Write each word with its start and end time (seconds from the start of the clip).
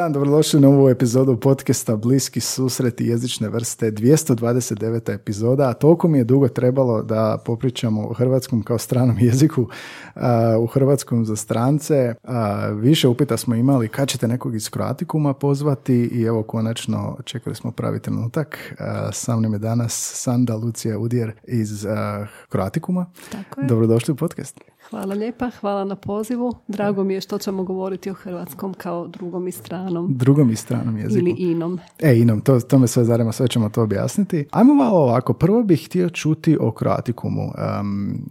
dan, 0.00 0.12
dobrodošli 0.12 0.60
na 0.60 0.68
ovu 0.68 0.88
epizodu 0.88 1.36
podcasta 1.36 1.96
Bliski 1.96 2.40
susreti 2.40 3.06
jezične 3.06 3.48
vrste, 3.48 3.92
229. 3.92 5.14
epizoda, 5.14 5.68
a 5.68 5.72
toliko 5.72 6.08
mi 6.08 6.18
je 6.18 6.24
dugo 6.24 6.48
trebalo 6.48 7.02
da 7.02 7.38
popričamo 7.44 8.08
o 8.08 8.12
hrvatskom 8.12 8.62
kao 8.62 8.78
stranom 8.78 9.16
jeziku, 9.28 9.68
u 10.60 10.66
hrvatskom 10.66 11.24
za 11.24 11.36
strance. 11.36 12.14
više 12.74 13.08
upita 13.08 13.36
smo 13.36 13.54
imali 13.54 13.88
kad 13.88 14.08
ćete 14.08 14.28
nekog 14.28 14.54
iz 14.54 14.68
Kroatikuma 14.68 15.34
pozvati 15.34 15.94
i 15.94 16.22
evo 16.22 16.42
konačno 16.42 17.16
čekali 17.24 17.56
smo 17.56 17.72
pravi 17.72 18.00
trenutak. 18.00 18.74
Sa 19.12 19.36
mnom 19.36 19.52
je 19.52 19.58
danas 19.58 20.12
Sanda 20.14 20.56
Lucija 20.56 20.98
Udjer 20.98 21.32
iz 21.44 21.86
Kroatikuma. 22.48 23.06
Tako 23.32 23.60
je. 23.60 23.66
Dobrodošli 23.66 24.12
u 24.12 24.16
podcast. 24.16 24.60
Hvala 24.90 25.14
lijepa, 25.14 25.50
hvala 25.60 25.84
na 25.84 25.96
pozivu. 25.96 26.54
Drago 26.68 27.04
mi 27.04 27.14
je 27.14 27.20
što 27.20 27.38
ćemo 27.38 27.64
govoriti 27.64 28.10
o 28.10 28.14
hrvatskom 28.14 28.74
kao 28.74 29.08
drugom 29.08 29.48
i 29.48 29.52
stranom. 29.52 30.14
Drugom 30.16 30.50
i 30.50 30.56
stranom 30.56 30.96
jeziku. 30.98 31.18
Ili 31.18 31.34
inom. 31.38 31.78
E, 31.98 32.18
inom, 32.18 32.40
to, 32.40 32.60
to 32.60 32.78
me 32.78 32.86
sve 32.86 33.04
zarema, 33.04 33.32
sve 33.32 33.48
ćemo 33.48 33.68
to 33.68 33.82
objasniti. 33.82 34.44
Ajmo 34.50 34.74
malo 34.74 34.98
ovako, 34.98 35.32
prvo 35.32 35.62
bih 35.62 35.86
htio 35.86 36.10
čuti 36.10 36.56
o 36.60 36.70
Kroatikumu. 36.70 37.52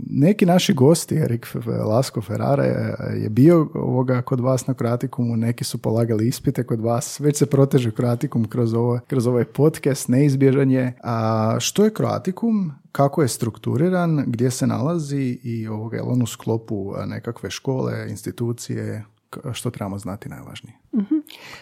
neki 0.10 0.46
naši 0.46 0.74
gosti, 0.74 1.16
Erik 1.16 1.48
Lasko 1.86 2.22
Ferrara 2.22 2.64
je 2.64 3.30
bio 3.30 3.68
ovoga 3.74 4.22
kod 4.22 4.40
vas 4.40 4.68
na 4.68 4.74
Kroatikumu, 4.74 5.38
neki 5.38 5.64
su 5.64 5.78
polagali 5.78 6.28
ispite 6.28 6.64
kod 6.64 6.82
vas, 6.82 7.20
već 7.20 7.38
se 7.38 7.46
proteže 7.46 7.92
Kroatikum 7.92 8.48
kroz, 8.48 8.74
ovo, 8.74 9.00
kroz 9.08 9.28
ovaj 9.28 9.46
podcast, 9.46 10.08
neizbježan 10.08 10.72
je. 10.72 10.94
A 11.04 11.56
što 11.60 11.84
je 11.84 11.94
Kroatikum? 11.94 12.72
Kako 12.92 13.22
je 13.22 13.28
strukturiran, 13.28 14.24
gdje 14.28 14.52
se 14.52 14.68
nalazi 14.68 15.40
i 15.44 15.68
ovoga, 15.68 15.98
je 15.98 16.04
on 16.04 16.22
u 16.22 16.28
sklopu 16.28 16.94
nekakve 17.06 17.50
škole, 17.50 18.08
institucije, 18.10 19.06
što 19.54 19.72
trebamo 19.72 20.00
znati 20.00 20.30
najvažnije? 20.30 20.79
Mhm. 20.94 21.16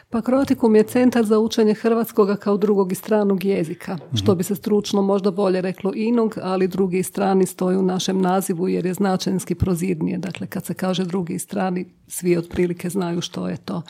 Pa 0.09 0.21
Kroatikum 0.21 0.75
je 0.75 0.83
centar 0.83 1.25
za 1.25 1.39
učenje 1.39 1.73
hrvatskoga 1.73 2.35
kao 2.35 2.57
drugog 2.57 2.91
i 2.91 2.95
stranog 2.95 3.45
jezika, 3.45 3.97
što 4.15 4.35
bi 4.35 4.43
se 4.43 4.55
stručno 4.55 5.01
možda 5.01 5.31
bolje 5.31 5.61
reklo 5.61 5.91
inog, 5.95 6.37
ali 6.41 6.67
drugi 6.67 6.99
i 6.99 7.03
strani 7.03 7.45
stoji 7.45 7.77
u 7.77 7.81
našem 7.81 8.21
nazivu 8.21 8.67
jer 8.67 8.85
je 8.85 8.93
značajnski 8.93 9.55
prozirnije. 9.55 10.17
Dakle, 10.17 10.47
kad 10.47 10.65
se 10.65 10.73
kaže 10.73 11.05
drugi 11.05 11.33
i 11.33 11.39
strani, 11.39 11.85
svi 12.07 12.37
otprilike 12.37 12.89
znaju 12.89 13.21
što 13.21 13.47
je 13.47 13.57
to. 13.57 13.81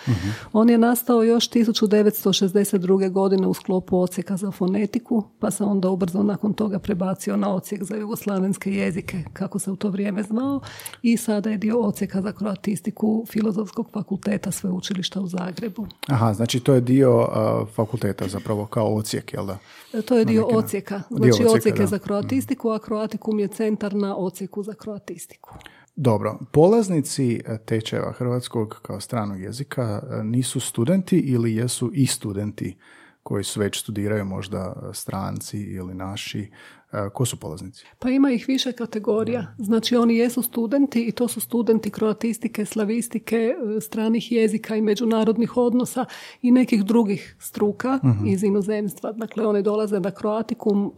On 0.53 0.69
je 0.69 0.77
nastao 0.77 1.23
još 1.23 1.49
1962. 1.49 3.11
godine 3.11 3.47
u 3.47 3.53
sklopu 3.53 3.99
ocijeka 3.99 4.37
za 4.37 4.51
fonetiku, 4.51 5.23
pa 5.39 5.51
se 5.51 5.63
onda 5.63 5.89
ubrzo 5.89 6.23
nakon 6.23 6.53
toga 6.53 6.79
prebacio 6.79 7.37
na 7.37 7.53
ocijek 7.53 7.83
za 7.83 7.95
jugoslavenske 7.95 8.71
jezike, 8.71 9.23
kako 9.33 9.59
se 9.59 9.71
u 9.71 9.75
to 9.75 9.89
vrijeme 9.89 10.23
zvao, 10.23 10.61
i 11.01 11.17
sada 11.17 11.49
je 11.49 11.57
dio 11.57 11.79
ocijeka 11.79 12.21
za 12.21 12.31
kroatistiku 12.31 13.25
Filozofskog 13.31 13.89
fakulteta 13.93 14.51
sveučilišta 14.51 15.21
u 15.21 15.26
Zagrebu. 15.27 15.87
Aha, 16.07 16.33
znači 16.33 16.59
to 16.59 16.73
je 16.73 16.81
dio 16.81 17.27
fakulteta 17.75 18.27
zapravo 18.27 18.65
kao 18.65 18.95
ocijek, 18.95 19.33
jel 19.33 19.45
da? 19.45 19.57
To 20.01 20.17
je 20.17 20.25
dio 20.25 20.45
ocijeka. 20.45 21.01
Znači 21.09 21.45
ocijek 21.47 21.79
je 21.79 21.87
za 21.87 21.99
kroatistiku, 21.99 22.69
a 22.69 22.79
kroatikum 22.79 23.39
je 23.39 23.47
centar 23.47 23.95
na 23.95 24.15
ocijeku 24.15 24.63
za 24.63 24.73
kroatistiku. 24.73 25.49
Dobro, 25.95 26.39
polaznici 26.51 27.41
e, 27.45 27.57
tečajeva 27.65 28.11
hrvatskog 28.11 28.79
kao 28.81 28.99
stranog 28.99 29.41
jezika 29.41 30.01
e, 30.11 30.23
nisu 30.23 30.59
studenti 30.59 31.17
ili 31.17 31.55
jesu 31.55 31.91
i 31.93 32.07
studenti 32.07 32.77
koji 33.23 33.43
su 33.43 33.59
već 33.59 33.79
studiraju 33.79 34.25
možda 34.25 34.91
stranci 34.93 35.57
ili 35.57 35.93
naši 35.93 36.51
ko 37.13 37.25
su 37.25 37.37
polaznici? 37.37 37.85
Pa 37.99 38.09
ima 38.09 38.31
ih 38.31 38.45
više 38.47 38.71
kategorija. 38.71 39.55
Znači 39.57 39.95
oni 39.95 40.17
jesu 40.17 40.41
studenti 40.41 41.03
i 41.03 41.11
to 41.11 41.27
su 41.27 41.39
studenti 41.39 41.89
kroatistike, 41.89 42.65
slavistike, 42.65 43.55
e, 43.77 43.81
stranih 43.81 44.31
jezika 44.31 44.75
i 44.75 44.81
međunarodnih 44.81 45.57
odnosa 45.57 46.05
i 46.41 46.51
nekih 46.51 46.83
drugih 46.83 47.35
struka 47.39 47.99
mhm. 48.03 48.27
iz 48.27 48.43
inozemstva. 48.43 49.11
Dakle, 49.11 49.45
oni 49.45 49.61
dolaze 49.61 49.99
na 49.99 50.11
Kroatikum 50.11 50.85
e, 50.85 50.91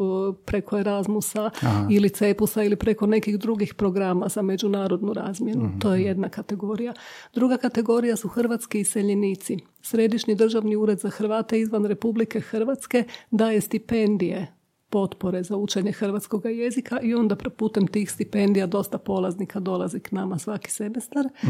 preko 0.46 0.78
Erasmusa 0.78 1.50
ili 1.90 2.09
Cepusa 2.09 2.64
ili 2.64 2.75
preko 2.75 3.06
nekih 3.08 3.40
drugih 3.40 3.74
programa 3.74 4.28
za 4.28 4.41
međunarodnu 4.41 5.14
razmjenu. 5.14 5.66
Mhm. 5.66 5.80
To 5.80 5.94
je 5.94 6.03
jedna 6.03 6.30
kategorija. 6.30 6.94
Druga 7.34 7.58
kategorija 7.58 8.16
su 8.16 8.28
hrvatski 8.28 8.80
iseljenici. 8.80 9.58
Središnji 9.81 10.35
državni 10.35 10.75
ured 10.75 11.00
za 11.00 11.09
Hrvate 11.09 11.59
izvan 11.59 11.85
Republike 11.85 12.40
Hrvatske 12.40 13.03
daje 13.31 13.62
stipendije 13.62 14.59
potpore 14.90 15.44
za 15.44 15.58
učenje 15.58 15.92
hrvatskog 15.92 16.46
jezika 16.46 17.00
i 17.02 17.16
onda 17.16 17.36
putem 17.36 17.88
tih 17.88 18.12
stipendija 18.12 18.68
dosta 18.68 18.98
polaznika 18.98 19.60
dolazi 19.60 20.00
k 20.00 20.12
nama 20.12 20.40
svaki 20.40 20.72
semestar. 20.72 21.26
uh 21.26 21.50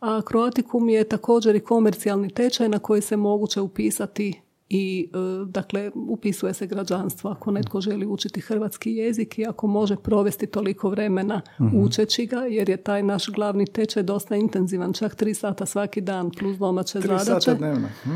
A 0.00 0.22
Kroatikum 0.22 0.88
je 0.88 1.04
također 1.04 1.56
i 1.56 1.60
komercijalni 1.60 2.30
tečaj 2.30 2.68
na 2.68 2.78
koji 2.78 3.02
se 3.02 3.16
moguće 3.16 3.60
upisati 3.60 4.40
i 4.68 5.08
e, 5.12 5.44
dakle 5.46 5.90
upisuje 5.94 6.54
se 6.54 6.66
građanstvo 6.66 7.30
ako 7.30 7.50
netko 7.50 7.80
želi 7.80 8.06
učiti 8.06 8.40
hrvatski 8.40 8.92
jezik 8.92 9.38
i 9.38 9.46
ako 9.46 9.66
može 9.66 9.96
provesti 9.96 10.46
toliko 10.46 10.88
vremena 10.90 11.40
uh 11.58 11.66
učeći 11.74 12.26
ga 12.26 12.36
jer 12.36 12.68
je 12.68 12.76
taj 12.76 13.02
naš 13.02 13.28
glavni 13.28 13.66
tečaj 13.66 14.02
dosta 14.02 14.36
intenzivan, 14.36 14.92
čak 14.92 15.14
tri 15.14 15.34
sata 15.34 15.66
svaki 15.66 16.00
dan 16.00 16.30
plus 16.30 16.58
domaće 16.58 17.00
tri 17.00 17.08
zadaće. 17.08 17.24
Sata 17.24 17.54
dnevno. 17.54 17.88
Hm? 18.02 18.10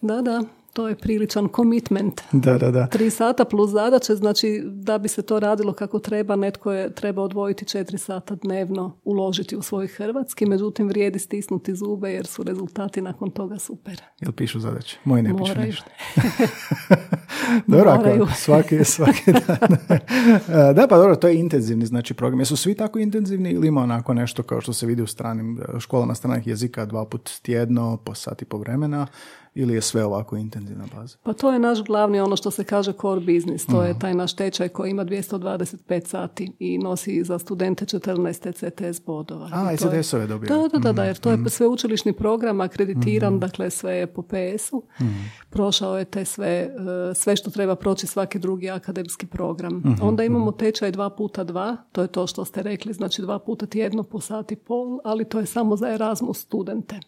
Da, 0.00 0.22
da 0.22 0.42
to 0.72 0.88
je 0.88 0.96
priličan 0.96 1.48
commitment. 1.56 2.20
Da, 2.32 2.58
da, 2.58 2.70
da. 2.70 2.86
Tri 2.86 3.10
sata 3.10 3.44
plus 3.44 3.70
zadaće, 3.70 4.14
znači 4.14 4.62
da 4.64 4.98
bi 4.98 5.08
se 5.08 5.22
to 5.22 5.40
radilo 5.40 5.72
kako 5.72 5.98
treba, 5.98 6.36
netko 6.36 6.72
je 6.72 6.94
treba 6.94 7.22
odvojiti 7.22 7.64
četiri 7.64 7.98
sata 7.98 8.34
dnevno, 8.34 8.98
uložiti 9.04 9.56
u 9.56 9.62
svoj 9.62 9.86
hrvatski, 9.86 10.46
međutim 10.46 10.88
vrijedi 10.88 11.18
stisnuti 11.18 11.74
zube 11.74 12.12
jer 12.12 12.26
su 12.26 12.42
rezultati 12.42 13.00
nakon 13.00 13.30
toga 13.30 13.58
super. 13.58 14.02
Jel 14.20 14.32
pišu 14.32 14.60
zadaće? 14.60 14.98
Moji 15.04 15.22
ne 15.22 15.36
pišu 15.36 15.60
ništa. 15.60 15.90
dobro, 17.66 17.90
ako 17.90 18.26
svaki, 18.36 18.84
svaki 18.84 19.32
dan. 19.32 19.98
da, 20.76 20.86
pa 20.88 20.96
dobro, 20.96 21.16
to 21.16 21.28
je 21.28 21.38
intenzivni 21.38 21.86
znači 21.86 22.14
program. 22.14 22.40
Jesu 22.40 22.56
svi 22.56 22.74
tako 22.74 22.98
intenzivni 22.98 23.50
ili 23.50 23.68
ima 23.68 23.82
onako 23.82 24.14
nešto 24.14 24.42
kao 24.42 24.60
što 24.60 24.72
se 24.72 24.86
vidi 24.86 25.02
u 25.02 25.06
stranim 25.06 25.60
školama 25.78 26.14
stranih 26.14 26.46
jezika 26.46 26.84
dva 26.84 27.04
put 27.04 27.30
tjedno, 27.42 27.96
po 27.96 28.14
sati 28.14 28.44
po 28.44 28.58
vremena? 28.58 29.06
Ili 29.54 29.74
je 29.74 29.82
sve 29.82 30.04
ovako 30.04 30.36
intenzivna 30.36 30.84
baza? 30.96 31.16
Pa 31.22 31.32
to 31.32 31.52
je 31.52 31.58
naš 31.58 31.82
glavni 31.82 32.20
ono 32.20 32.36
što 32.36 32.50
se 32.50 32.64
kaže 32.64 32.92
core 33.00 33.20
business. 33.20 33.66
To 33.66 33.82
je 33.82 33.90
mhm. 33.90 34.00
taj 34.00 34.14
naš 34.14 34.36
tečaj 34.36 34.68
koji 34.68 34.90
ima 34.90 35.04
225 35.04 36.06
sati 36.06 36.52
i 36.58 36.78
nosi 36.78 37.24
za 37.24 37.38
studente 37.38 37.84
14 37.84 38.52
CTS 38.52 39.04
bodova. 39.06 39.48
A, 39.52 39.72
ECTS-ove 39.72 40.26
dobio. 40.26 40.48
Da, 40.48 40.68
da, 40.68 40.78
da, 40.78 40.92
da, 40.92 41.04
jer 41.04 41.16
to 41.16 41.30
je 41.30 41.36
mhm. 41.36 41.46
sveučilišni 41.46 42.12
program 42.12 42.60
akreditiran, 42.60 43.32
mhm. 43.32 43.40
dakle 43.40 43.70
sve 43.70 43.94
je 43.94 44.06
po 44.06 44.22
PS-u. 44.22 44.82
Prošao 45.50 45.98
je 45.98 46.04
te 46.04 46.24
sve, 46.24 46.48
e, 46.48 47.14
sve 47.14 47.36
što 47.36 47.50
treba 47.50 47.76
proći 47.76 48.06
svaki 48.06 48.38
drugi 48.38 48.70
akademski 48.70 49.26
program. 49.26 49.82
Onda 50.02 50.24
imamo 50.24 50.52
tečaj 50.52 50.90
dva 50.90 51.10
puta 51.10 51.44
dva, 51.44 51.76
to 51.92 52.02
je 52.02 52.08
to 52.08 52.26
što 52.26 52.44
ste 52.44 52.62
rekli, 52.62 52.92
znači 52.92 53.22
dva 53.22 53.38
puta 53.38 53.66
tjedno 53.66 54.02
po 54.02 54.20
sati 54.20 54.56
pol, 54.56 54.98
ali 55.04 55.24
to 55.24 55.38
je 55.38 55.46
samo 55.46 55.76
za 55.76 55.88
Erasmus 55.88 56.40
studente. 56.40 57.00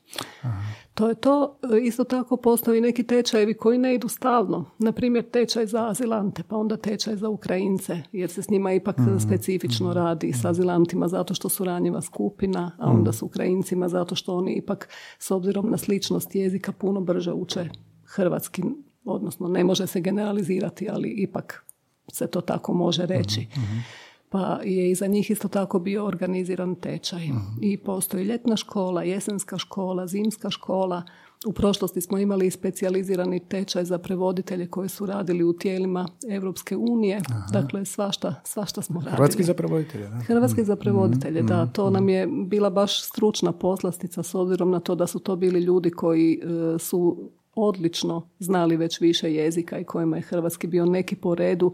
To 0.94 1.08
je 1.08 1.14
to. 1.14 1.58
E, 1.74 1.80
isto 1.80 2.04
tako 2.04 2.36
postoji 2.36 2.80
neki 2.80 3.02
tečajevi 3.02 3.54
koji 3.54 3.78
ne 3.78 3.94
idu 3.94 4.08
stalno. 4.08 4.64
Na 4.78 4.92
primjer 4.92 5.30
tečaj 5.30 5.66
za 5.66 5.88
azilante, 5.88 6.42
pa 6.48 6.56
onda 6.56 6.76
tečaj 6.76 7.16
za 7.16 7.28
Ukrajince, 7.28 8.02
jer 8.12 8.30
se 8.30 8.42
s 8.42 8.50
njima 8.50 8.72
ipak 8.72 8.98
mm 8.98 9.18
specifično 9.20 9.90
mm 9.90 9.92
radi 9.92 10.32
s 10.32 10.44
azilantima 10.44 11.08
zato 11.08 11.34
što 11.34 11.48
su 11.48 11.64
ranjiva 11.64 12.00
skupina, 12.00 12.70
a 12.78 12.90
onda 12.90 13.10
mm 13.10 13.12
s 13.12 13.22
Ukrajincima 13.22 13.88
zato 13.88 14.14
što 14.14 14.36
oni 14.36 14.52
ipak 14.52 14.88
s 15.18 15.30
obzirom 15.30 15.70
na 15.70 15.76
sličnost 15.76 16.34
jezika 16.34 16.72
puno 16.72 17.00
brže 17.00 17.32
uče 17.32 17.68
hrvatski, 18.04 18.62
odnosno 19.04 19.48
ne 19.48 19.64
može 19.64 19.86
se 19.86 20.00
generalizirati, 20.00 20.88
ali 20.90 21.08
ipak 21.08 21.64
se 22.12 22.26
to 22.26 22.40
tako 22.40 22.72
može 22.72 23.06
reći. 23.06 23.40
mm 23.40 24.03
pa 24.34 24.60
je 24.64 24.90
i 24.90 24.94
za 24.94 25.06
njih 25.06 25.30
isto 25.30 25.48
tako 25.48 25.78
bio 25.78 26.06
organiziran 26.06 26.74
tečaj. 26.74 27.26
Mhm. 27.26 27.62
I 27.62 27.76
postoji 27.76 28.24
ljetna 28.24 28.56
škola, 28.56 29.02
jesenska 29.02 29.58
škola, 29.58 30.06
zimska 30.06 30.50
škola. 30.50 31.02
U 31.46 31.52
prošlosti 31.52 32.00
smo 32.00 32.18
imali 32.18 32.46
i 32.46 32.50
specijalizirani 32.50 33.48
tečaj 33.48 33.84
za 33.84 33.98
prevoditelje 33.98 34.66
koji 34.66 34.88
su 34.88 35.06
radili 35.06 35.44
u 35.44 35.52
tijelima 35.52 36.08
Europske 36.30 36.76
unije. 36.76 37.20
Dakle, 37.52 37.84
svašta, 37.84 38.34
svašta 38.44 38.82
smo 38.82 39.00
radili. 39.00 39.16
Hrvatski 39.16 39.44
za 39.44 39.54
prevoditelje, 39.54 40.08
da? 40.08 40.16
Hrvatski 40.16 40.64
za 40.64 40.76
prevoditelje, 40.76 41.42
da. 41.42 41.62
Mhm. 41.62 41.72
To 41.72 41.90
nam 41.90 42.08
je 42.08 42.26
bila 42.26 42.70
baš 42.70 43.02
stručna 43.02 43.52
poslastica 43.52 44.22
s 44.22 44.34
obzirom 44.34 44.70
na 44.70 44.80
to 44.80 44.94
da 44.94 45.06
su 45.06 45.18
to 45.18 45.36
bili 45.36 45.60
ljudi 45.60 45.90
koji 45.90 46.40
e, 46.42 46.78
su 46.78 47.30
odlično 47.54 48.28
znali 48.38 48.76
već 48.76 49.00
više 49.00 49.34
jezika 49.34 49.78
i 49.78 49.84
kojima 49.84 50.16
je 50.16 50.22
hrvatski 50.22 50.66
bio 50.66 50.86
neki 50.86 51.16
po 51.16 51.34
redu 51.34 51.72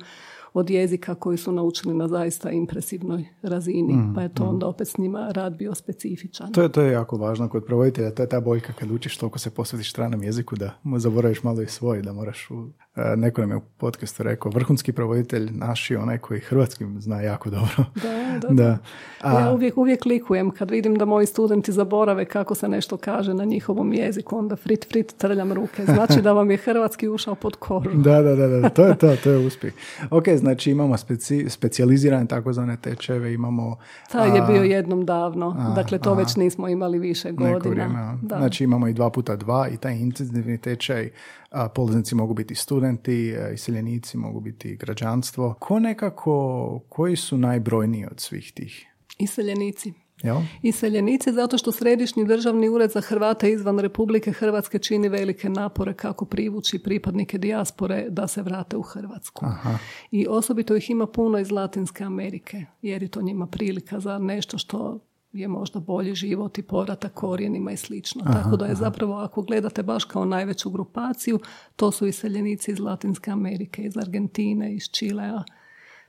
od 0.53 0.71
jezika 0.71 1.15
koji 1.15 1.39
su 1.39 1.53
naučili 1.53 1.95
na 1.95 2.09
zaista 2.09 2.51
impresivnoj 2.51 3.25
razini, 3.43 3.93
mm, 3.93 4.15
pa 4.15 4.23
je 4.23 4.35
to 4.35 4.45
mm. 4.45 4.49
onda 4.49 4.67
opet 4.67 4.89
s 4.89 4.99
njima 4.99 5.33
rad 5.33 5.57
bio 5.57 5.75
specifičan. 5.75 6.53
To 6.53 6.63
je, 6.63 6.73
to 6.73 6.83
je 6.83 6.93
jako 6.93 7.17
važno 7.17 7.49
kod 7.49 7.65
provoditelja, 7.65 8.15
to 8.15 8.23
je 8.23 8.29
ta 8.29 8.41
boljka 8.41 8.73
kad 8.73 8.91
učiš 8.91 9.17
toliko 9.17 9.39
se 9.39 9.51
posvetiš 9.51 9.91
stranom 9.91 10.23
jeziku 10.23 10.57
da 10.57 10.79
zaboraviš 10.97 11.43
malo 11.43 11.63
i 11.63 11.67
svoj, 11.67 12.03
da 12.03 12.13
moraš 12.13 12.51
u 12.51 12.69
neko 13.17 13.41
nam 13.41 13.51
je 13.51 13.57
u 13.57 13.61
podcastu 13.61 14.23
rekao, 14.23 14.53
vrhunski 14.55 14.93
provoditelj 14.93 15.51
naš 15.53 15.91
je 15.91 15.99
onaj 15.99 16.19
koji 16.19 16.41
hrvatskim 16.41 17.01
zna 17.01 17.21
jako 17.21 17.51
dobro. 17.51 17.85
Da, 17.95 18.39
da. 18.49 18.55
da. 18.55 18.79
A, 19.21 19.41
ja 19.41 19.53
uvijek, 19.53 19.77
uvijek 19.77 20.05
likujem 20.05 20.51
kad 20.51 20.71
vidim 20.71 20.95
da 20.95 21.05
moji 21.05 21.27
studenti 21.27 21.73
zaborave 21.73 22.25
kako 22.25 22.55
se 22.55 22.69
nešto 22.69 22.97
kaže 22.97 23.35
na 23.35 23.45
njihovom 23.45 23.93
jeziku, 23.93 24.39
onda 24.39 24.57
frit, 24.57 24.89
frit, 24.89 25.15
trljam 25.19 25.53
ruke. 25.53 25.85
Znači 25.85 26.23
da 26.23 26.33
vam 26.33 26.51
je 26.51 26.57
hrvatski 26.57 27.09
ušao 27.09 27.35
pod 27.35 27.57
koru. 27.57 27.91
da, 27.95 28.23
da, 28.23 28.37
da, 28.37 28.49
da, 28.49 28.69
to 28.69 28.87
je 28.87 28.99
to, 28.99 29.17
to 29.25 29.31
je 29.31 29.47
uspjeh. 29.47 29.73
Ok, 30.11 30.29
znači 30.29 30.71
imamo 30.71 30.97
speci, 30.97 31.51
specijalizirane 31.51 32.27
takozvane 32.27 32.77
tečeve, 32.77 33.35
imamo... 33.35 33.77
Taj 34.13 34.37
je 34.37 34.43
bio 34.43 34.63
jednom 34.63 35.07
davno, 35.07 35.73
dakle 35.77 35.99
to 35.99 36.15
već 36.15 36.37
nismo 36.37 36.69
imali 36.69 36.99
više 36.99 37.33
godina. 37.33 38.19
da. 38.23 38.37
Znači 38.37 38.65
imamo 38.65 38.89
i 38.89 38.93
dva 38.93 39.11
puta 39.11 39.37
dva 39.37 39.69
i 39.69 39.77
taj 39.77 39.95
intenzivni 39.95 40.59
tečaj 40.59 41.11
a, 41.50 41.50
polaznici 41.75 42.15
mogu 42.15 42.35
biti 42.35 42.55
studenti, 42.55 43.35
iseljenici 43.55 44.17
mogu 44.17 44.41
biti 44.41 44.77
građanstvo. 44.77 45.55
Ko 45.59 45.79
nekako, 45.79 46.81
koji 46.89 47.17
su 47.17 47.39
najbrojniji 47.39 48.07
od 48.11 48.21
svih 48.21 48.53
tih? 48.53 48.87
Iseljenici. 49.19 49.93
Jel? 50.23 50.37
Iseljenici 50.63 51.33
zato 51.33 51.59
što 51.59 51.73
Središnji 51.73 52.25
državni 52.25 52.69
ured 52.69 52.91
za 52.91 53.01
Hrvate 53.01 53.53
izvan 53.53 53.79
Republike 53.79 54.33
Hrvatske 54.33 54.79
čini 54.79 55.09
velike 55.09 55.49
napore 55.49 55.95
kako 55.95 56.25
privući 56.25 56.79
pripadnike 56.79 57.39
dijaspore 57.39 58.07
da 58.11 58.27
se 58.27 58.43
vrate 58.43 58.77
u 58.77 58.83
Hrvatsku. 58.83 59.47
Aha. 59.47 59.79
I 60.11 60.27
osobito 60.29 60.77
ih 60.77 60.91
ima 60.91 61.07
puno 61.07 61.39
iz 61.39 61.51
Latinske 61.51 62.05
Amerike 62.05 62.65
jer 62.83 63.03
je 63.03 63.09
to 63.09 63.23
njima 63.23 63.47
prilika 63.47 64.01
za 64.01 64.19
nešto 64.19 64.59
što 64.59 64.99
je 65.33 65.49
možda 65.49 65.81
bolji 65.81 66.15
život 66.15 66.59
i 66.59 66.63
povratak 66.63 67.13
korijenima 67.15 67.73
i 67.73 67.77
slično. 67.77 68.25
Tako 68.25 68.57
da 68.57 68.67
je 68.67 68.75
zapravo, 68.75 69.15
ako 69.15 69.43
gledate 69.43 69.83
baš 69.83 70.05
kao 70.05 70.25
najveću 70.25 70.71
grupaciju, 70.71 71.39
to 71.77 71.93
su 71.93 72.07
iseljenici 72.07 72.71
iz 72.71 72.79
Latinske 72.79 73.31
Amerike, 73.31 73.83
iz 73.83 73.97
Argentine, 73.97 74.75
iz 74.75 74.83
Čilea. 74.91 75.43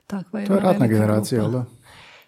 Takva 0.06 0.40
je 0.40 0.46
to 0.46 0.54
je 0.54 0.60
ratna 0.60 0.86
generacija, 0.86 1.48
da? 1.48 1.64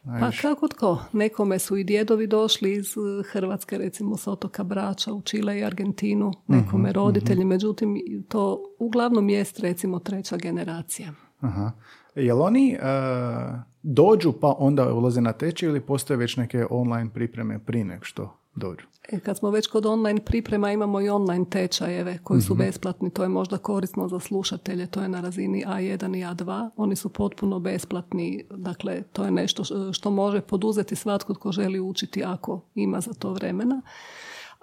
Pa 0.04 0.30
kako 0.42 0.68
tko? 0.68 0.98
Nekome 1.12 1.58
su 1.58 1.76
i 1.76 1.84
djedovi 1.84 2.26
došli 2.26 2.72
iz 2.72 2.94
Hrvatske, 3.32 3.78
recimo 3.78 4.16
s 4.16 4.26
otoka 4.26 4.64
Brača 4.64 5.12
u 5.12 5.22
Čile 5.22 5.58
i 5.58 5.64
Argentinu, 5.64 6.32
nekome 6.46 6.88
mhm, 6.88 6.94
roditelji, 6.94 7.40
mhm. 7.40 7.48
međutim 7.48 7.96
to 8.28 8.62
uglavnom 8.78 9.28
jest 9.28 9.60
recimo 9.60 9.98
treća 9.98 10.36
generacija. 10.36 11.12
Aha. 11.40 11.72
Jel 12.14 12.42
oni 12.42 12.76
uh, 12.80 13.54
dođu 13.82 14.32
pa 14.32 14.54
onda 14.58 14.94
ulaze 14.94 15.20
na 15.20 15.32
tečaj 15.32 15.68
ili 15.68 15.80
postoje 15.80 16.16
već 16.16 16.36
neke 16.36 16.66
online 16.70 17.10
pripreme 17.14 17.58
prije 17.58 17.84
nego 17.84 18.04
što 18.04 18.36
dođu? 18.54 18.86
E, 19.08 19.20
kad 19.20 19.38
smo 19.38 19.50
već 19.50 19.66
kod 19.66 19.86
online 19.86 20.20
priprema 20.24 20.72
imamo 20.72 21.00
i 21.00 21.08
online 21.08 21.44
tečajeve 21.50 22.18
koji 22.22 22.40
su 22.40 22.54
mhm. 22.54 22.62
besplatni, 22.62 23.10
to 23.10 23.22
je 23.22 23.28
možda 23.28 23.58
korisno 23.58 24.08
za 24.08 24.20
slušatelje, 24.20 24.86
to 24.86 25.02
je 25.02 25.08
na 25.08 25.20
razini 25.20 25.64
A1 25.66 26.18
i 26.18 26.34
A2, 26.34 26.70
oni 26.76 26.96
su 26.96 27.08
potpuno 27.08 27.58
besplatni, 27.58 28.44
dakle 28.50 29.02
to 29.02 29.24
je 29.24 29.30
nešto 29.30 29.92
što 29.92 30.10
može 30.10 30.40
poduzeti 30.40 30.96
svatko 30.96 31.34
tko 31.34 31.52
želi 31.52 31.80
učiti 31.80 32.24
ako 32.24 32.60
ima 32.74 33.00
za 33.00 33.12
to 33.12 33.32
vremena. 33.32 33.82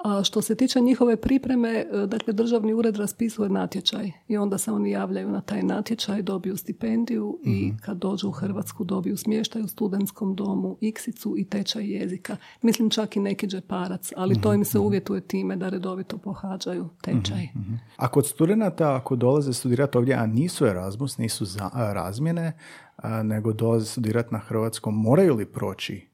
A 0.03 0.23
što 0.23 0.41
se 0.41 0.55
tiče 0.55 0.81
njihove 0.81 1.15
pripreme, 1.15 1.69
e, 1.69 1.85
dakle 2.07 2.33
državni 2.33 2.73
ured 2.73 2.97
raspisuje 2.97 3.49
natječaj 3.49 4.11
i 4.27 4.37
onda 4.37 4.57
se 4.57 4.71
oni 4.71 4.91
javljaju 4.91 5.29
na 5.29 5.41
taj 5.41 5.63
natječaj, 5.63 6.21
dobiju 6.21 6.57
stipendiju 6.57 7.39
i 7.43 7.67
mhm. 7.67 7.77
kad 7.77 7.97
dođu 7.97 8.27
u 8.27 8.31
Hrvatsku 8.31 8.83
dobiju 8.83 9.17
smještaj 9.17 9.61
u 9.61 9.67
studentskom 9.67 10.35
domu, 10.35 10.77
iksicu 10.81 11.35
i 11.37 11.45
tečaj 11.45 11.85
jezika. 11.85 12.37
Mislim 12.61 12.89
čak 12.89 13.15
i 13.15 13.19
neki 13.19 13.47
džeparac, 13.47 14.11
ali 14.17 14.41
to 14.41 14.53
im 14.53 14.65
se 14.65 14.77
mhm, 14.77 14.81
mhm. 14.81 14.87
uvjetuje 14.87 15.21
time 15.21 15.55
da 15.55 15.69
redovito 15.69 16.17
pohađaju 16.17 16.89
tečaj. 17.01 17.47
A 17.97 18.07
kod 18.07 18.27
studenata 18.27 18.95
ako 18.95 19.15
dolaze 19.15 19.53
studirati 19.53 19.97
ovdje, 19.97 20.15
a 20.15 20.25
nisu 20.25 20.65
Erasmus, 20.65 21.17
nisu 21.17 21.45
za, 21.45 21.69
razmjene, 21.73 22.53
nego 23.23 23.53
dolaze 23.53 23.85
studirati 23.85 24.33
na 24.33 24.39
hrvatskom, 24.39 25.01
moraju 25.01 25.35
li 25.35 25.45
proći 25.45 26.07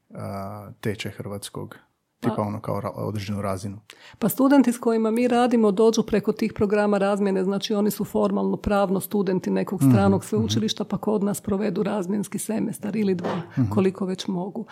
tečaj 0.80 1.12
hrvatskog 1.12 1.87
tipa 2.20 2.34
pa- 2.36 2.42
ono 2.42 2.60
kao 2.60 2.80
određenu 2.94 3.42
razinu. 3.42 3.78
Pa 4.18 4.28
studenti 4.28 4.72
s 4.72 4.78
kojima 4.78 5.10
mi 5.10 5.28
radimo 5.28 5.70
dođu 5.70 6.02
preko 6.02 6.32
tih 6.32 6.52
programa 6.52 6.98
razmjene, 6.98 7.44
znači 7.44 7.74
oni 7.74 7.90
su 7.90 8.04
formalno 8.04 8.56
pravno 8.56 9.00
studenti 9.00 9.50
nekog 9.50 9.82
mhm, 9.82 9.90
stranog 9.90 10.20
mhm. 10.20 10.26
sveučilišta 10.26 10.84
pa 10.84 10.98
kod 10.98 11.22
nas 11.22 11.40
provedu 11.40 11.82
razmjenski 11.82 12.38
semestar 12.38 12.96
ili 12.96 13.14
dva, 13.14 13.42
mhm. 13.58 13.70
koliko 13.70 14.06
već 14.06 14.26
mogu. 14.26 14.66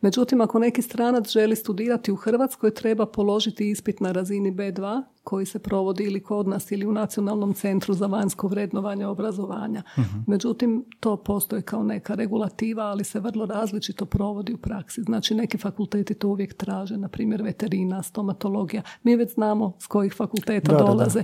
Međutim, 0.00 0.40
ako 0.40 0.58
neki 0.58 0.82
stranac 0.82 1.28
želi 1.28 1.56
studirati 1.56 2.12
u 2.12 2.16
Hrvatskoj, 2.16 2.74
treba 2.74 3.06
položiti 3.06 3.70
ispit 3.70 4.00
na 4.00 4.12
razini 4.12 4.52
B2 4.52 5.02
koji 5.28 5.46
se 5.46 5.58
provodi 5.58 6.04
ili 6.04 6.22
kod 6.22 6.48
nas 6.48 6.72
ili 6.72 6.86
u 6.86 6.92
Nacionalnom 6.92 7.54
centru 7.54 7.94
za 7.94 8.06
vanjsko 8.06 8.48
vrednovanje 8.48 9.06
obrazovanja. 9.06 9.82
Međutim, 10.26 10.84
to 11.00 11.16
postoji 11.16 11.62
kao 11.62 11.82
neka 11.82 12.14
regulativa, 12.14 12.84
ali 12.84 13.04
se 13.04 13.20
vrlo 13.20 13.46
različito 13.46 14.06
provodi 14.06 14.54
u 14.54 14.56
praksi. 14.56 15.02
Znači, 15.02 15.34
neki 15.34 15.58
fakulteti 15.58 16.14
to 16.14 16.28
uvijek 16.28 16.54
traže, 16.54 16.96
na 16.96 17.08
primjer 17.08 17.42
veterina, 17.42 18.02
stomatologija. 18.02 18.82
Mi 19.02 19.16
već 19.16 19.34
znamo 19.34 19.72
s 19.78 19.86
kojih 19.86 20.14
fakulteta 20.14 20.78
dolaze. 20.78 21.22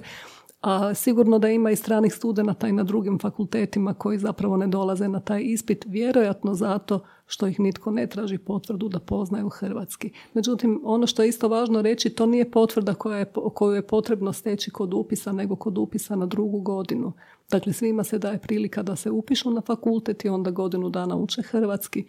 A 0.60 0.94
sigurno 0.94 1.38
da 1.38 1.48
ima 1.48 1.70
i 1.70 1.76
stranih 1.76 2.14
studenata 2.14 2.68
i 2.68 2.72
na 2.72 2.82
drugim 2.82 3.18
fakultetima 3.18 3.94
koji 3.94 4.18
zapravo 4.18 4.56
ne 4.56 4.66
dolaze 4.66 5.08
na 5.08 5.20
taj 5.20 5.42
ispit, 5.44 5.84
vjerojatno 5.88 6.54
zato 6.54 7.00
što 7.26 7.46
ih 7.46 7.60
nitko 7.60 7.90
ne 7.90 8.06
traži 8.06 8.38
potvrdu 8.38 8.88
da 8.88 8.98
poznaju 8.98 9.48
hrvatski. 9.48 10.12
Međutim, 10.34 10.80
ono 10.84 11.06
što 11.06 11.22
je 11.22 11.28
isto 11.28 11.48
važno 11.48 11.82
reći, 11.82 12.10
to 12.10 12.26
nije 12.26 12.50
potvrda 12.50 12.94
koja 12.94 13.18
je, 13.18 13.32
koju 13.54 13.74
je 13.74 13.86
potrebno 13.86 14.32
steći 14.32 14.70
kod 14.70 14.94
upisa, 14.94 15.32
nego 15.32 15.56
kod 15.56 15.78
upisa 15.78 16.16
na 16.16 16.26
drugu 16.26 16.60
godinu. 16.60 17.12
Dakle, 17.50 17.72
svima 17.72 18.04
se 18.04 18.18
daje 18.18 18.38
prilika 18.38 18.82
da 18.82 18.96
se 18.96 19.10
upišu 19.10 19.50
na 19.50 19.60
fakultet 19.60 20.24
i 20.24 20.28
onda 20.28 20.50
godinu 20.50 20.88
dana 20.88 21.16
uče 21.16 21.42
hrvatski 21.42 22.04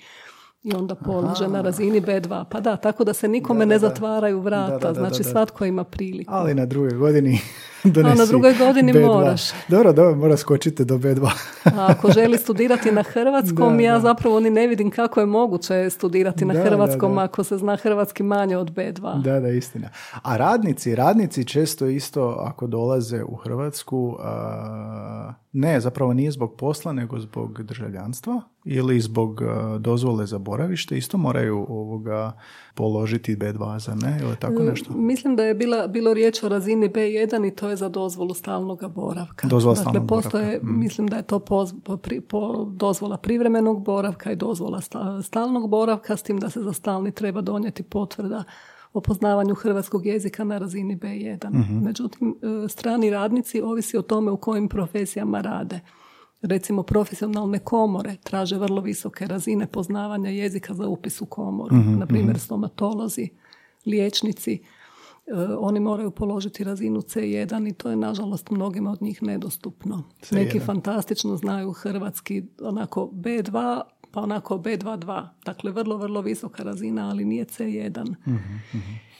i 0.64 0.74
onda 0.76 0.96
polaže 0.96 1.48
na 1.48 1.62
razini 1.62 2.02
B2. 2.02 2.46
Pa 2.52 2.60
da, 2.60 2.78
tako 2.78 3.04
da 3.04 3.14
se 3.14 3.28
nikome 3.28 3.66
ne 3.66 3.80
zatvaraju 3.80 4.40
vrata, 4.40 4.94
znači 4.94 5.24
svatko 5.24 5.66
ima 5.66 5.84
priliku. 5.84 6.34
Ali 6.34 6.54
na 6.54 6.66
drugoj 6.66 6.92
godini 6.92 7.40
donesi 7.94 8.22
A 8.22 8.24
na 8.24 8.26
drugoj 8.26 8.54
godini 8.54 8.94
B2. 8.94 9.08
moraš. 9.08 9.42
Dobro, 9.68 9.94
dobro, 9.94 10.16
mora 10.16 10.38
skočiti 10.38 10.86
do 10.86 10.98
B2. 10.98 11.30
A 11.66 11.86
ako 11.90 12.12
želi 12.12 12.38
studirati 12.38 12.92
na 12.92 13.04
hrvatskom, 13.14 13.80
ja 13.80 14.00
zapravo 14.00 14.40
ni 14.40 14.50
ne 14.50 14.68
vidim 14.68 14.92
kako 14.92 15.20
je 15.20 15.26
moguće 15.26 15.90
studirati 15.90 16.46
na 16.46 16.54
hrvatskom 16.54 17.18
ako 17.18 17.44
se 17.44 17.58
zna 17.58 17.76
hrvatski 17.76 18.24
manje 18.24 18.58
od 18.58 18.72
B2. 18.72 19.22
Da, 19.22 19.40
da, 19.40 19.50
istina. 19.50 19.90
A 20.24 20.38
radnici, 20.38 20.96
radnici 20.96 21.46
često 21.46 21.86
isto 21.86 22.38
ako 22.40 22.68
dolaze 22.68 23.24
u 23.24 23.36
Hrvatsku, 23.36 24.18
ne, 25.52 25.80
zapravo 25.80 26.14
nije 26.14 26.32
zbog 26.32 26.56
posla, 26.58 26.94
nego 26.94 27.20
zbog 27.20 27.64
državljanstva 27.64 28.42
ili 28.66 29.00
zbog 29.00 29.42
dozvole 29.80 30.26
za 30.26 30.38
boravište, 30.38 30.98
isto 30.98 31.18
moraju 31.18 31.66
ovoga 31.70 32.32
položiti 32.74 33.36
B2 33.36 33.80
za 33.80 33.96
ne 33.96 34.20
ili 34.22 34.36
tako 34.40 34.64
mm, 34.64 34.66
nešto? 34.66 34.94
Mislim 34.94 35.36
da 35.36 35.44
je 35.44 35.54
bila, 35.54 35.88
bilo 35.88 36.14
riječ 36.14 36.44
o 36.44 36.50
razini 36.50 36.90
B1 36.90 37.48
i 37.48 37.56
to 37.56 37.70
je 37.70 37.75
za 37.76 37.90
dozvolu 37.90 38.34
stalnog 38.34 38.94
boravka. 38.96 39.48
Dozvola 39.48 39.76
dakle, 39.84 40.08
postoje, 40.08 40.60
mm. 40.64 40.80
Mislim 40.80 41.08
da 41.08 41.16
je 41.16 41.24
to 41.24 41.40
po, 41.40 41.66
po, 42.30 42.66
dozvola 42.66 43.18
privremenog 43.18 43.84
boravka 43.84 44.32
i 44.32 44.36
dozvola 44.36 44.82
stalnog 45.24 45.70
boravka, 45.70 46.18
s 46.18 46.24
tim 46.24 46.40
da 46.40 46.50
se 46.50 46.62
za 46.62 46.74
stalni 46.74 47.12
treba 47.12 47.42
donijeti 47.42 47.84
potvrda 47.84 48.44
o 48.94 49.02
poznavanju 49.02 49.56
hrvatskog 49.56 50.06
jezika 50.06 50.44
na 50.44 50.58
razini 50.58 50.98
B1. 50.98 51.50
mm 51.50 51.84
Međutim, 51.84 52.36
e, 52.42 52.68
strani 52.70 53.10
radnici 53.10 53.62
ovisi 53.62 53.98
o 53.98 54.02
tome 54.02 54.32
u 54.32 54.38
kojim 54.38 54.70
profesijama 54.70 55.42
rade 55.42 55.80
recimo 56.42 56.84
profesionalne 56.84 57.60
komore 57.60 58.16
traže 58.24 58.58
vrlo 58.58 58.82
visoke 58.82 59.28
razine 59.28 59.68
poznavanja 59.68 60.30
jezika 60.30 60.74
za 60.74 60.88
upis 60.88 61.22
u 61.22 61.26
komoru. 61.26 61.76
mm 61.76 62.00
Na 62.00 62.06
primjer, 62.06 62.30
mhm. 62.30 62.40
stomatolozi, 62.40 63.30
liječnici, 63.86 64.64
oni 65.60 65.80
moraju 65.80 66.12
položiti 66.12 66.64
razinu 66.64 67.02
C1 67.02 67.70
i 67.70 67.74
to 67.74 67.90
je 67.90 67.96
nažalost 67.96 68.50
mnogima 68.50 68.92
od 68.92 69.02
njih 69.02 69.24
nedostupno. 69.24 70.04
Neki 70.32 70.60
fantastično 70.60 71.38
znaju 71.38 71.72
hrvatski, 71.72 72.44
onako 72.62 73.10
B2 73.14 73.82
pa 74.16 74.22
onako 74.22 74.58
B22. 74.58 75.28
Dakle, 75.46 75.72
vrlo, 75.72 75.98
vrlo 75.98 76.22
visoka 76.22 76.64
razina, 76.64 77.10
ali 77.10 77.26
nije 77.26 77.46
C1. 77.46 78.16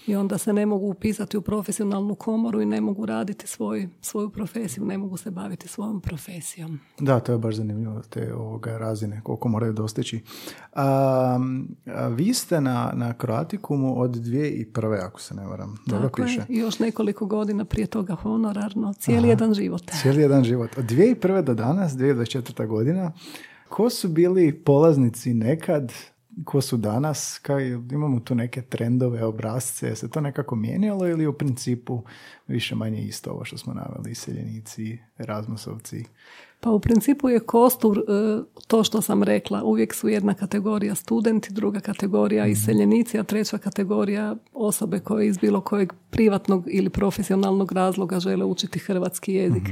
I 0.08 0.16
onda 0.16 0.38
se 0.38 0.54
ne 0.54 0.66
mogu 0.66 0.88
upisati 0.88 1.38
u 1.38 1.42
profesionalnu 1.42 2.16
komoru 2.16 2.62
i 2.62 2.66
ne 2.66 2.82
mogu 2.82 3.06
raditi 3.06 3.48
svoj, 3.48 3.90
svoju 4.02 4.30
profesiju, 4.30 4.86
ne 4.86 4.98
mogu 4.98 5.18
se 5.18 5.32
baviti 5.32 5.68
svojom 5.68 6.02
profesijom. 6.02 6.80
Da, 7.00 7.20
to 7.20 7.32
je 7.32 7.38
baš 7.38 7.56
zanimljivo, 7.56 8.02
te 8.10 8.34
ovoga 8.34 8.78
razine, 8.78 9.22
koliko 9.24 9.50
moraju 9.50 9.74
dostići. 9.74 10.24
A, 10.74 11.40
vi 12.16 12.34
ste 12.34 12.62
na, 12.62 12.92
na 12.96 13.14
Kroatikumu 13.14 14.02
od 14.02 14.12
dvije 14.12 14.50
i 14.50 14.66
prve, 14.66 15.00
ako 15.00 15.22
se 15.22 15.36
ne 15.36 15.46
varam. 15.46 15.78
Dobro 15.86 16.10
Tako 16.10 16.22
piše. 16.22 16.40
je, 16.40 16.46
i 16.50 16.58
još 16.58 16.80
nekoliko 16.80 17.26
godina 17.26 17.66
prije 17.66 17.88
toga 17.88 18.16
honorarno, 18.16 18.94
cijeli 18.94 19.30
jedan 19.30 19.54
život. 19.54 19.92
Cijeli 20.02 20.22
jedan 20.22 20.44
život. 20.44 20.78
Od 20.78 20.86
2001. 20.86 21.42
do 21.42 21.54
danas, 21.54 21.94
2024. 21.94 22.68
godina, 22.68 23.12
ko 23.70 23.90
su 23.90 24.10
bili 24.10 24.64
polaznici 24.64 25.34
nekad, 25.34 25.94
ko 26.46 26.62
su 26.62 26.78
danas, 26.78 27.40
kao 27.42 27.60
imamo 27.60 28.20
tu 28.20 28.36
neke 28.36 28.62
trendove, 28.62 29.24
obrazce, 29.24 29.96
se 29.96 30.10
to 30.10 30.22
nekako 30.22 30.56
mijenjalo 30.56 31.08
ili 31.08 31.28
u 31.28 31.34
principu 31.34 32.04
više 32.48 32.76
manje 32.76 33.02
isto 33.02 33.32
ovo 33.32 33.46
što 33.46 33.58
smo 33.58 33.74
naveli, 33.74 34.12
iseljenici, 34.12 34.98
Erasmusovci? 35.18 36.06
Pa 36.60 36.70
u 36.70 36.80
principu 36.80 37.30
je 37.30 37.40
kostur 37.40 37.98
e, 37.98 38.02
to 38.68 38.84
što 38.84 39.02
sam 39.02 39.24
rekla. 39.24 39.64
Uvijek 39.64 39.94
su 39.94 40.10
jedna 40.10 40.34
kategorija 40.34 40.96
studenti, 40.96 41.54
druga 41.54 41.80
kategorija 41.80 42.48
iseljenici, 42.48 43.20
a 43.20 43.24
treća 43.24 43.58
kategorija 43.58 44.36
osobe 44.54 45.00
koje 45.00 45.28
iz 45.28 45.38
bilo 45.38 45.62
kojeg 45.62 45.94
privatnog 46.10 46.64
ili 46.68 46.90
profesionalnog 46.90 47.72
razloga 47.72 48.20
žele 48.20 48.46
učiti 48.46 48.80
hrvatski 48.80 49.34
jezik. 49.34 49.64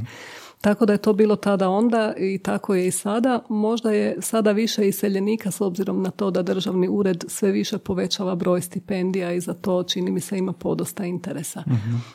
Tako 0.63 0.85
da 0.85 0.93
je 0.93 0.97
to 0.97 1.13
bilo 1.13 1.35
tada 1.35 1.69
onda 1.69 2.13
i 2.17 2.37
tako 2.37 2.75
je 2.75 2.87
i 2.87 2.91
sada. 2.91 3.39
Možda 3.49 3.91
je 3.91 4.17
sada 4.21 4.51
više 4.51 4.87
iseljenika 4.87 5.51
s 5.51 5.61
obzirom 5.61 6.01
na 6.01 6.11
to 6.11 6.31
da 6.31 6.41
državni 6.41 6.87
ured 6.87 7.23
sve 7.27 7.51
više 7.51 7.77
povećava 7.77 8.35
broj 8.35 8.61
stipendija 8.61 9.33
i 9.33 9.39
za 9.39 9.53
to 9.53 9.83
čini 9.83 10.11
mi 10.11 10.19
se 10.19 10.37
ima 10.37 10.53
podosta 10.53 11.05
interesa. 11.05 11.63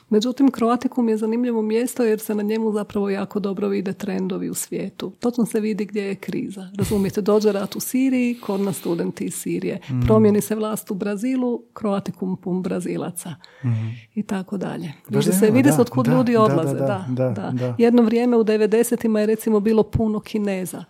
Međutim, 0.08 0.50
Kroatikum 0.50 1.08
je 1.08 1.16
zanimljivo 1.16 1.62
mjesto 1.62 2.04
jer 2.04 2.20
se 2.20 2.34
na 2.34 2.42
njemu 2.42 2.72
zapravo 2.72 3.10
jako 3.10 3.40
dobro 3.40 3.68
vide 3.68 3.92
trendovi 3.92 4.50
u 4.50 4.54
svijetu. 4.54 5.12
Točno 5.20 5.46
se 5.46 5.60
vidi 5.60 5.84
gdje 5.84 6.02
je 6.02 6.14
kriza. 6.14 6.68
Razumijete, 6.78 7.20
dođe 7.20 7.52
rat 7.52 7.76
u 7.76 7.80
Siriji, 7.80 8.40
kod 8.40 8.60
nas 8.60 8.76
studenti 8.76 9.24
iz 9.24 9.34
Sirije. 9.34 9.80
Promijeni 10.06 10.40
se 10.40 10.54
vlast 10.54 10.90
u 10.90 10.94
Brazilu, 10.94 11.62
Kroatikum 11.72 12.36
pun 12.36 12.62
Brazilaca. 12.62 13.34
I 14.14 14.22
tako 14.22 14.56
dalje. 14.56 14.92
Vidi 15.08 15.32
se, 15.32 15.50
vidi 15.50 15.72
se 15.72 15.80
od 15.80 15.90
kud 15.90 16.06
da, 16.06 16.12
ljudi 16.12 16.32
da, 16.32 16.42
odlaze. 16.42 16.74
da, 16.74 17.04
da, 17.08 17.30
da, 17.30 17.50
da. 17.50 17.74
Jedno 17.78 18.02
vrijeme 18.02 18.37
u 18.40 18.44
90-ima 18.44 19.20
je 19.20 19.26
recimo 19.26 19.60
bilo 19.60 19.82
puno 19.82 20.20
Kineza. 20.20 20.84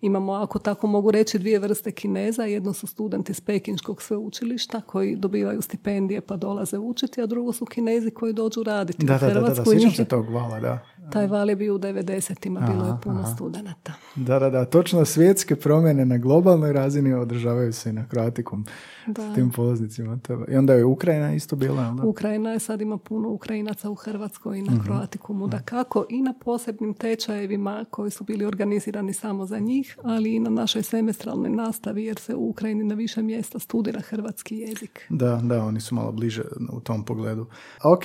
Imamo, 0.00 0.32
ako 0.32 0.58
tako 0.58 0.86
mogu 0.86 1.10
reći, 1.10 1.38
dvije 1.38 1.58
vrste 1.58 1.92
Kineza. 1.92 2.44
Jedno 2.44 2.72
su 2.72 2.86
studenti 2.86 3.34
s 3.34 3.40
Pekinškog 3.40 4.02
sveučilišta 4.02 4.80
koji 4.80 5.16
dobivaju 5.16 5.62
stipendije 5.62 6.20
pa 6.20 6.36
dolaze 6.36 6.78
učiti, 6.78 7.22
a 7.22 7.26
drugo 7.26 7.52
su 7.52 7.64
Kinezi 7.64 8.10
koji 8.10 8.32
dođu 8.32 8.62
raditi 8.62 9.06
Da, 9.06 9.14
u 9.14 9.18
da, 9.18 9.26
da, 9.26 9.40
da, 9.40 9.40
da, 9.40 9.90
se 9.96 10.04
tog 10.04 10.30
vala, 10.30 10.60
da. 10.60 10.78
Taj 11.12 11.26
val 11.26 11.48
je 11.48 11.56
bio 11.56 11.74
u 11.74 11.78
90-ima, 11.78 12.60
bilo 12.60 12.86
je 12.86 12.92
puno 13.02 13.34
studenata. 13.34 13.92
Da, 14.16 14.38
da, 14.38 14.50
da, 14.50 14.64
točno 14.64 15.04
svjetske 15.04 15.56
promjene 15.56 16.06
na 16.06 16.18
globalnoj 16.18 16.72
razini 16.72 17.14
održavaju 17.14 17.72
se 17.72 17.90
i 17.90 17.92
na 17.92 18.08
Kroatikum 18.08 18.64
Da. 19.06 19.32
s 19.32 19.34
tim 19.34 19.50
polaznicima. 19.50 20.18
Je- 20.28 20.54
I 20.54 20.56
onda 20.56 20.72
je 20.72 20.84
Ukrajina 20.84 21.32
isto 21.32 21.56
bila, 21.56 21.82
jel 21.82 21.94
da? 21.94 22.02
Ukrajina 22.02 22.50
je 22.50 22.58
sad 22.58 22.80
ima 22.80 22.98
puno 22.98 23.28
Ukrajinaca 23.30 23.90
u 23.90 23.94
Hrvatskoj 23.94 24.58
i 24.58 24.62
na 24.62 24.72
Mhm. 24.72 24.82
Kroatikumu. 24.82 25.48
Da 25.48 25.58
kako 25.58 26.04
i 26.08 26.22
na 26.22 26.34
posebnim 26.34 26.94
tečajevima 26.94 27.84
koji 27.90 28.10
su 28.10 28.24
bili 28.24 28.44
organizirani 28.44 29.12
samo 29.12 29.46
za 29.46 29.58
njih, 29.58 29.98
ali 30.02 30.34
i 30.34 30.40
na 30.40 30.50
našoj 30.50 30.82
semestralnoj 30.82 31.50
nastavi 31.50 32.04
jer 32.04 32.18
se 32.18 32.34
u 32.34 32.48
Ukrajini 32.50 32.84
na 32.84 32.94
više 32.94 33.22
mjesta 33.22 33.58
studira 33.58 34.00
hrvatski 34.00 34.56
jezik. 34.56 35.06
Da, 35.10 35.36
da, 35.38 35.64
oni 35.64 35.80
su 35.80 35.94
malo 35.94 36.12
bliže 36.12 36.42
u 36.72 36.80
tom 36.80 37.04
pogledu. 37.04 37.46
Ok, 37.84 38.02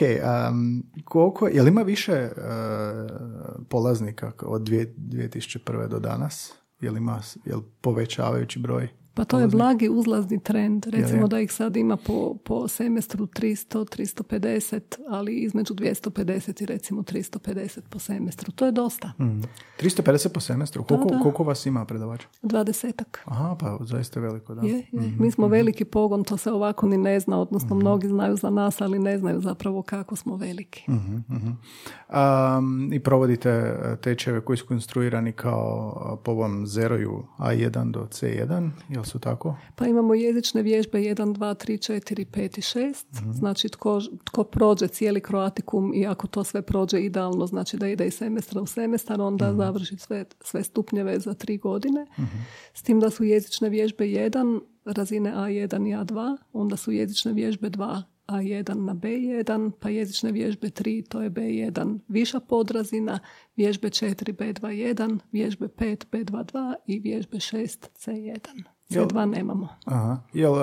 um, 0.50 0.84
koliko, 1.04 1.48
jel 1.48 1.68
ima 1.68 1.82
više 1.82 2.30
uh, 2.32 2.46
polaznika 3.66 4.32
od 4.42 4.62
dvije- 4.62 4.94
2001. 4.98 5.56
do 5.88 6.00
danas? 6.00 6.54
Jel 6.82 6.98
ima, 6.98 7.20
jel 7.46 7.62
povećavajući 7.82 8.60
broj? 8.60 8.88
Pa 9.16 9.26
to 9.26 9.40
je 9.40 9.48
blagi 9.48 9.90
uzlazni 9.90 10.40
trend. 10.40 10.86
Recimo 10.88 11.28
da 11.28 11.40
ih 11.40 11.52
sad 11.52 11.78
ima 11.78 11.98
po, 11.98 12.36
po 12.44 12.68
semestru 12.68 13.26
300, 13.26 13.86
350, 13.98 14.80
ali 15.10 15.36
između 15.36 15.74
250 15.74 16.64
i 16.64 16.66
recimo 16.66 17.02
350 17.02 17.80
po 17.90 18.00
semestru. 18.00 18.52
To 18.52 18.66
je 18.66 18.72
dosta. 18.72 19.12
Mm. 19.20 19.42
350 19.82 20.30
po 20.30 20.40
semestru. 20.40 20.84
Koliko, 20.84 21.10
da. 21.10 21.20
koliko 21.20 21.44
vas 21.44 21.66
ima 21.66 21.86
predavača? 21.86 22.28
Dvadesetak. 22.42 23.22
Aha, 23.26 23.56
pa 23.60 23.78
zaista 23.82 24.20
veliko, 24.20 24.56
da. 24.56 24.68
Je, 24.68 24.76
je. 24.76 25.12
Mi 25.20 25.32
smo 25.32 25.48
veliki 25.48 25.86
pogon, 25.86 26.24
to 26.24 26.38
se 26.38 26.52
ovako 26.52 26.88
ni 26.88 26.98
ne 26.98 27.20
zna, 27.20 27.40
odnosno 27.40 27.76
mnogi 27.76 28.08
znaju 28.08 28.36
za 28.36 28.50
nas, 28.50 28.82
ali 28.82 29.00
ne 29.00 29.18
znaju 29.18 29.42
zapravo 29.42 29.82
kako 29.82 30.16
smo 30.16 30.36
veliki. 30.36 30.92
Mhm, 30.92 31.16
mhm. 31.30 31.52
Um, 32.58 32.94
I 32.94 33.00
provodite 33.00 33.50
e, 33.50 33.96
tečajeve 34.02 34.42
koji 34.42 34.58
su 34.58 34.66
konstruirani 34.68 35.32
kao 35.32 35.94
e, 36.14 36.24
po 36.24 36.32
ovom 36.32 36.68
zeroju 36.68 37.24
A1 37.38 37.92
do 37.92 38.00
C1, 38.00 38.70
jel 38.90 39.05
su 39.06 39.20
tako? 39.20 39.56
Pa 39.76 39.88
imamo 39.88 40.14
jezične 40.14 40.62
vježbe 40.62 41.00
1, 41.00 41.16
2, 41.16 41.66
3, 41.66 41.94
4, 41.94 42.26
5 42.26 42.58
i 42.58 42.62
6. 42.62 43.34
Znači 43.34 43.70
tko, 43.70 44.02
tko 44.24 44.44
prođe 44.44 44.88
cijeli 44.88 45.22
kroatikum 45.22 45.94
i 45.94 46.08
ako 46.08 46.28
to 46.28 46.44
sve 46.44 46.62
prođe 46.62 47.02
idealno, 47.02 47.48
znači 47.48 47.78
da 47.78 47.88
ide 47.88 48.08
iz 48.08 48.14
semestra 48.14 48.62
u 48.62 48.66
semestar, 48.66 49.22
onda 49.22 49.54
završi 49.54 49.98
sve, 49.98 50.26
sve 50.42 50.64
stupnjeve 50.64 51.20
za 51.20 51.34
tri 51.34 51.58
godine. 51.58 52.06
S 52.74 52.82
tim 52.82 53.00
da 53.00 53.10
su 53.10 53.24
jezične 53.24 53.70
vježbe 53.70 54.06
1, 54.06 54.60
razine 54.86 55.34
A1 55.34 55.90
i 55.90 56.06
A2, 56.06 56.38
onda 56.54 56.78
su 56.78 56.92
jezične 56.92 57.34
vježbe 57.34 57.70
2, 57.70 58.02
A1 58.28 58.74
na 58.74 58.96
B1, 58.96 59.72
pa 59.80 59.90
jezične 59.90 60.32
vježbe 60.32 60.68
3, 60.68 61.08
to 61.08 61.22
je 61.22 61.30
B1 61.30 62.00
viša 62.08 62.40
podrazina, 62.40 63.20
vježbe 63.56 63.90
4 63.90 64.34
B21, 64.34 65.20
vježbe 65.32 65.68
5 65.68 66.06
B22 66.12 66.74
i 66.88 67.00
vježbe 67.00 67.38
6 67.38 67.88
C1. 67.98 68.75
C2 68.90 69.26
nemamo. 69.26 69.68
Aha. 69.86 70.18
Jel 70.34 70.54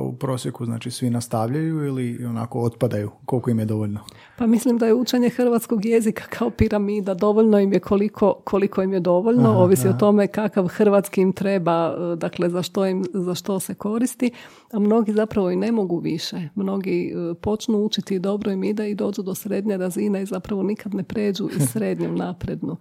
u 0.00 0.12
prosjeku 0.12 0.64
znači 0.64 0.90
svi 0.90 1.10
nastavljaju 1.10 1.86
ili 1.86 2.24
onako 2.26 2.60
otpadaju? 2.60 3.10
Koliko 3.24 3.50
im 3.50 3.58
je 3.58 3.64
dovoljno? 3.64 4.00
Pa 4.38 4.46
mislim 4.46 4.78
da 4.78 4.86
je 4.86 4.94
učenje 4.94 5.28
hrvatskog 5.28 5.84
jezika 5.84 6.24
kao 6.30 6.50
piramida. 6.50 7.14
Dovoljno 7.14 7.58
im 7.58 7.72
je 7.72 7.80
koliko, 7.80 8.34
koliko 8.44 8.82
im 8.82 8.92
je 8.92 9.00
dovoljno. 9.00 9.50
Ovisi 9.50 9.88
o 9.88 9.92
tome 9.92 10.26
kakav 10.26 10.66
hrvatski 10.66 11.20
im 11.20 11.32
treba, 11.32 11.94
e, 12.12 12.16
dakle 12.16 12.50
za 12.50 12.62
što, 12.62 12.86
im, 12.86 13.04
za 13.14 13.34
što 13.34 13.60
se 13.60 13.74
koristi. 13.74 14.30
A 14.72 14.78
mnogi 14.78 15.12
zapravo 15.12 15.50
i 15.50 15.56
ne 15.56 15.72
mogu 15.72 15.98
više. 15.98 16.48
Mnogi 16.54 17.14
e, 17.14 17.34
počnu 17.34 17.78
učiti 17.78 18.14
i 18.14 18.18
dobro 18.18 18.50
im 18.50 18.64
ide 18.64 18.90
i 18.90 18.94
dođu 18.94 19.22
do 19.22 19.34
srednje 19.34 19.76
razine 19.76 20.22
i 20.22 20.26
zapravo 20.26 20.62
nikad 20.62 20.94
ne 20.94 21.02
pređu 21.02 21.48
iz 21.56 21.68
srednjom 21.72 22.14
naprednu. 22.14 22.76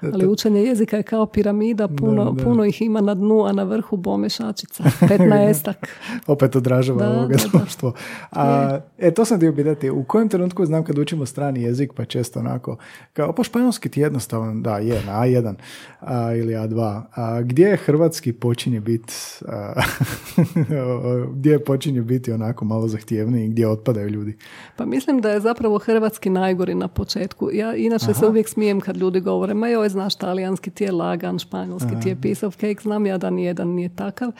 Ali 0.00 0.26
učenje 0.26 0.62
jezika 0.62 0.96
je 0.96 1.02
kao 1.02 1.26
piramida, 1.26 1.88
puno, 1.88 2.32
da. 2.32 2.44
puno 2.44 2.64
ih 2.64 2.82
ima 2.82 3.00
na 3.00 3.14
dnu, 3.14 3.44
a 3.44 3.52
na 3.52 3.62
vrhu 3.62 3.96
bome 3.96 4.28
šačica. 4.28 4.84
Petnaestak. 5.08 5.88
Opet 6.26 6.56
odražava 6.56 6.98
Da, 6.98 7.10
ovoga 7.10 7.36
da, 7.52 7.58
da. 7.82 7.92
A, 8.30 8.78
e, 8.98 9.14
to 9.14 9.24
sam 9.24 9.36
htio 9.36 9.52
pitati, 9.52 9.90
u 9.90 10.04
kojem 10.04 10.28
trenutku 10.28 10.66
znam 10.66 10.84
kad 10.84 10.98
učimo 10.98 11.26
strani 11.26 11.62
jezik, 11.62 11.92
pa 11.92 12.04
često 12.04 12.40
onako, 12.40 12.76
kao, 13.12 13.32
po 13.32 13.44
španjolski 13.44 13.88
ti 13.88 14.00
jednostavan, 14.00 14.62
da, 14.62 14.78
je, 14.78 15.02
na 15.06 15.12
A1 15.12 15.54
a, 16.00 16.34
ili 16.34 16.54
A2. 16.54 17.02
A, 17.14 17.42
gdje 17.42 17.76
hrvatski 17.76 18.32
počinje 18.32 18.80
biti, 18.80 19.14
gdje 21.36 21.64
počinje 21.64 22.02
biti 22.02 22.32
onako 22.32 22.64
malo 22.64 22.88
zahtjevniji, 22.88 23.48
gdje 23.48 23.68
otpadaju 23.68 24.08
ljudi? 24.08 24.36
Pa 24.76 24.86
mislim 24.86 25.20
da 25.20 25.30
je 25.30 25.40
zapravo 25.40 25.78
hrvatski 25.78 26.30
najgori 26.30 26.74
na 26.74 26.88
početku. 26.88 27.50
Ja 27.52 27.74
inače 27.74 28.14
se 28.14 28.26
uvijek 28.26 28.48
smijem 28.48 28.80
kad 28.80 28.96
ljudi 28.96 29.20
govore, 29.20 29.54
ma 29.54 29.68
joj, 29.68 29.88
znaš, 29.96 30.14
talijanski 30.14 30.70
ti 30.70 30.84
je 30.84 30.92
lagan, 30.92 31.38
španjolski 31.38 31.90
ti 32.02 32.08
je 32.08 32.20
piece 32.20 32.46
of 32.46 32.54
cake, 32.54 32.76
znam 32.82 33.06
ja 33.06 33.18
da 33.18 33.30
nijedan 33.30 33.68
nije 33.68 33.96
takav. 33.96 34.32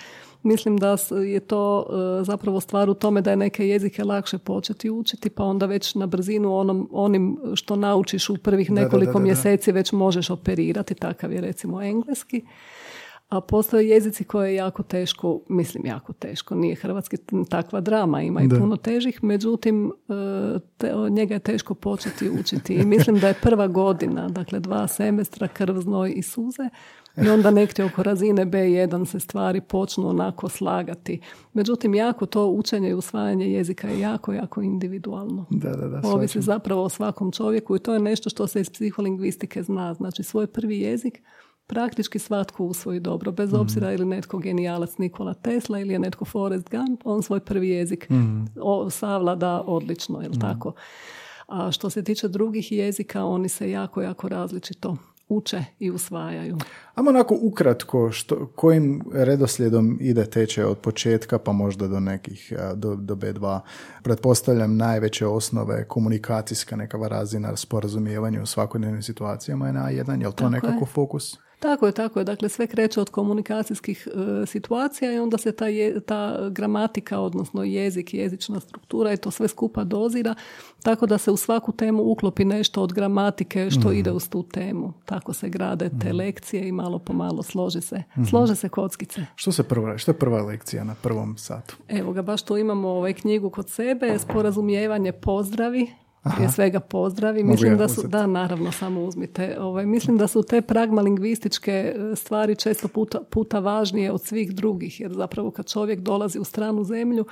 Mislim 0.43 0.77
da 0.77 0.97
je 1.27 1.41
to 1.41 1.87
e, 2.21 2.25
zapravo 2.25 2.61
stvar 2.61 2.91
u 2.91 2.95
tome 2.95 3.21
da 3.21 3.31
je 3.31 3.37
neke 3.37 3.69
jezike 3.69 4.05
lakše 4.05 4.39
početi 4.39 4.91
učiti, 4.91 5.31
pa 5.31 5.45
onda 5.45 5.67
već 5.67 5.95
na 5.95 6.07
brzinu 6.07 6.57
onom, 6.57 6.89
onim 6.93 7.39
što 7.55 7.77
naučiš 7.77 8.31
u 8.31 8.37
prvih 8.37 8.71
da, 8.71 8.75
da, 8.75 8.81
nekoliko 8.81 9.13
da, 9.13 9.19
da. 9.19 9.25
mjeseci 9.25 9.73
već 9.73 9.93
možeš 9.93 10.31
operirati, 10.31 10.95
takav 10.95 11.33
je 11.33 11.41
recimo 11.41 11.83
engleski. 11.83 12.45
A 13.29 13.41
postoje 13.41 13.89
jezici 13.89 14.25
koje 14.25 14.51
je 14.51 14.55
jako 14.55 14.83
teško, 14.83 15.41
mislim 15.49 15.87
jako 15.87 16.13
teško, 16.13 16.55
nije 16.55 16.75
hrvatski 16.75 17.17
takva 17.49 17.81
drama, 17.81 18.23
ima 18.23 18.43
i 18.43 18.49
Da. 18.49 18.59
puno 18.59 18.77
težih, 18.77 19.25
međutim 19.25 19.93
e, 20.09 20.59
te, 20.77 20.93
njega 21.11 21.35
je 21.35 21.41
teško 21.41 21.75
početi 21.75 22.31
učiti 22.31 22.75
i 22.75 22.85
mislim 22.85 23.19
da 23.19 23.29
je 23.29 23.35
prva 23.43 23.67
godina, 23.67 24.29
dakle 24.29 24.61
dva 24.61 24.89
semestra, 24.89 25.49
krv, 25.49 25.81
znoj 25.81 26.13
i 26.17 26.23
suze 26.23 26.69
i 27.25 27.29
onda 27.29 27.51
nekdje 27.51 27.85
oko 27.85 28.03
razine 28.03 28.47
B1 28.47 29.05
se 29.05 29.21
stvari 29.21 29.61
počnu 29.61 30.09
onako 30.09 30.49
slagati. 30.49 31.21
Međutim, 31.53 31.95
jako 31.95 32.27
to 32.27 32.47
učenje 32.47 32.91
i 32.91 32.95
usvajanje 32.95 33.53
jezika 33.53 33.89
je 33.89 34.01
jako, 34.01 34.33
jako 34.33 34.63
individualno. 34.63 35.47
Da, 35.51 35.71
da, 35.71 35.89
da. 35.89 36.09
Ovisi 36.09 36.41
zapravo 36.41 36.83
o 36.83 36.89
svakom 36.89 37.33
čovjeku 37.33 37.77
i 37.77 37.79
to 37.79 37.95
je 37.95 38.01
nešto 38.01 38.31
što 38.31 38.47
se 38.47 38.61
iz 38.61 38.71
psiholingvistike 38.71 39.63
zna. 39.63 39.95
Znači 39.95 40.23
svoj 40.23 40.47
prvi 40.47 40.81
jezik 40.81 41.23
praktički 41.67 42.19
svatko 42.19 42.65
usvoji 42.65 43.01
dobro. 43.01 43.33
Bez 43.33 43.55
obzira 43.55 43.93
ili 43.93 44.05
netko 44.05 44.39
genijalac 44.39 44.99
Nikola 44.99 45.35
Tesla 45.35 45.79
ili 45.79 45.93
je 45.93 45.99
netko 45.99 46.25
Forrest 46.25 46.71
Gump, 46.71 47.01
on 47.05 47.23
svoj 47.23 47.41
prvi 47.41 47.69
jezik 47.69 48.09
o, 48.61 48.91
savlada 48.91 49.63
odlično, 49.67 50.21
jel 50.21 50.33
tako? 50.41 50.73
A 51.47 51.73
što 51.73 51.91
se 51.91 52.05
tiče 52.05 52.29
drugih 52.29 52.73
jezika, 52.73 53.25
oni 53.25 53.49
se 53.49 53.71
jako, 53.71 54.03
jako 54.03 54.29
različito 54.29 54.97
uče 55.29 55.65
i 55.79 55.91
usvajaju. 55.91 56.59
Amo 56.95 57.11
onako 57.11 57.39
ukratko, 57.43 58.13
što, 58.13 58.47
kojim 58.47 59.03
redoslijedom 59.13 59.99
ide 60.01 60.27
tečaj 60.27 60.65
od 60.65 60.79
početka 60.79 61.39
pa 61.39 61.53
možda 61.53 61.89
do 61.89 62.01
nekih, 62.01 62.53
do, 62.75 62.97
do 62.97 63.15
B2. 63.15 63.61
Pretpostavljam 64.03 64.77
najveće 64.77 65.27
osnove, 65.27 65.89
komunikacijska 65.89 66.77
nekava 66.77 67.09
razina, 67.09 67.57
sporazumijevanja 67.57 68.43
u 68.43 68.47
svakodnevnim 68.47 69.03
situacijama 69.03 69.67
je 69.67 69.73
na 69.73 69.91
jedan, 69.91 70.21
je 70.21 70.27
li 70.29 70.35
to 70.35 70.49
nekako 70.49 70.87
fokus? 70.87 71.46
Tako 71.59 71.87
je, 71.87 71.93
tako 71.93 72.19
je. 72.19 72.25
Dakle, 72.25 72.49
sve 72.49 72.67
kreće 72.67 73.01
od 73.01 73.11
komunikacijskih 73.11 74.09
e, 74.43 74.47
situacija 74.47 75.13
i 75.13 75.19
onda 75.19 75.39
se 75.39 75.53
ta, 75.53 75.67
je, 75.67 76.01
ta 76.01 76.49
gramatika, 76.51 77.21
odnosno 77.21 77.63
jezik, 77.63 78.15
jezična 78.15 78.61
struktura 78.61 79.13
i 79.13 79.17
to 79.17 79.31
sve 79.31 79.49
skupa 79.49 79.85
dozira, 79.85 80.35
tako 80.83 81.07
da 81.07 81.19
se 81.19 81.31
u 81.31 81.37
svaku 81.37 81.73
temu 81.73 82.03
uklopi 82.03 82.45
nešto 82.45 82.83
od 82.83 82.93
gramatike 82.93 83.71
što 83.71 83.89
mhm. 83.89 83.99
ide 83.99 84.13
uz 84.13 84.29
tu 84.29 84.43
temu. 84.43 84.93
Tako 85.05 85.33
se 85.33 85.49
grade 85.49 85.91
te 86.01 86.09
mhm. 86.09 86.17
lekcije 86.17 86.69
i 86.69 86.73
malo 86.73 86.99
po 86.99 87.13
malo 87.13 87.43
složi 87.43 87.81
se, 87.81 88.03
mm 88.17 88.27
slože 88.27 88.55
se 88.55 88.69
kockice. 88.69 89.27
Što, 89.35 89.53
se 89.53 89.63
prva, 89.63 89.99
što 89.99 90.11
je 90.11 90.19
prva 90.19 90.43
lekcija 90.43 90.85
na 90.85 90.95
prvom 91.03 91.39
satu? 91.39 91.77
Evo 91.89 92.13
ga, 92.13 92.23
baš 92.23 92.43
tu 92.43 92.57
imamo 92.57 92.89
ovaj 92.89 93.13
knjigu 93.13 93.51
kod 93.51 93.71
sebe, 93.71 94.19
sporazumijevanje 94.19 95.13
pozdravi, 95.13 95.91
prije 96.35 96.53
svega 96.53 96.81
pozdravi. 96.81 97.45
Mislim 97.45 97.77
da 97.77 97.89
su, 97.89 98.09
da, 98.09 98.27
naravno, 98.27 98.73
samo 98.73 99.05
uzmite. 99.05 99.57
Ovaj, 99.61 99.87
mislim 99.87 100.17
da 100.17 100.27
su 100.27 100.43
te 100.43 100.63
pragmalingvističke 100.63 101.73
e, 101.73 102.17
stvari 102.17 102.57
često 102.57 102.89
puta, 102.89 103.21
puta 103.31 103.59
važnije 103.59 104.13
od 104.13 104.23
svih 104.23 104.55
drugih, 104.55 105.01
jer 105.01 105.13
zapravo 105.13 105.51
kad 105.51 105.71
čovjek 105.71 106.01
dolazi 106.01 106.39
u 106.39 106.45
stranu 106.45 106.85
zemlju, 106.85 107.25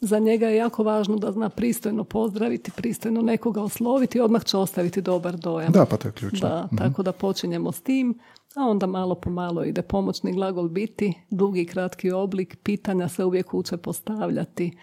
za 0.00 0.18
njega 0.18 0.48
je 0.48 0.56
jako 0.56 0.82
važno 0.82 1.16
da 1.16 1.32
zna 1.32 1.48
pristojno 1.48 2.04
pozdraviti, 2.04 2.70
pristojno 2.76 3.22
nekoga 3.22 3.62
osloviti, 3.62 4.20
odmah 4.20 4.44
će 4.44 4.56
ostaviti 4.56 5.02
dobar 5.02 5.36
dojam. 5.36 5.72
Da, 5.72 5.84
pa 5.86 5.96
to 5.96 6.08
je 6.08 6.12
ključno. 6.12 6.48
Da, 6.48 6.66
mhm. 6.66 6.76
tako 6.76 7.02
da 7.02 7.12
počinjemo 7.12 7.72
s 7.72 7.80
tim, 7.80 8.18
a 8.56 8.62
onda 8.62 8.86
malo 8.86 9.14
po 9.14 9.30
malo 9.30 9.64
ide 9.64 9.82
pomoćni 9.82 10.32
glagol 10.32 10.68
biti, 10.68 11.14
dugi 11.30 11.60
i 11.60 11.66
kratki 11.66 12.10
oblik, 12.10 12.56
pitanja 12.62 13.08
se 13.08 13.24
uvijek 13.24 13.54
uče 13.54 13.76
postavljati 13.76 14.76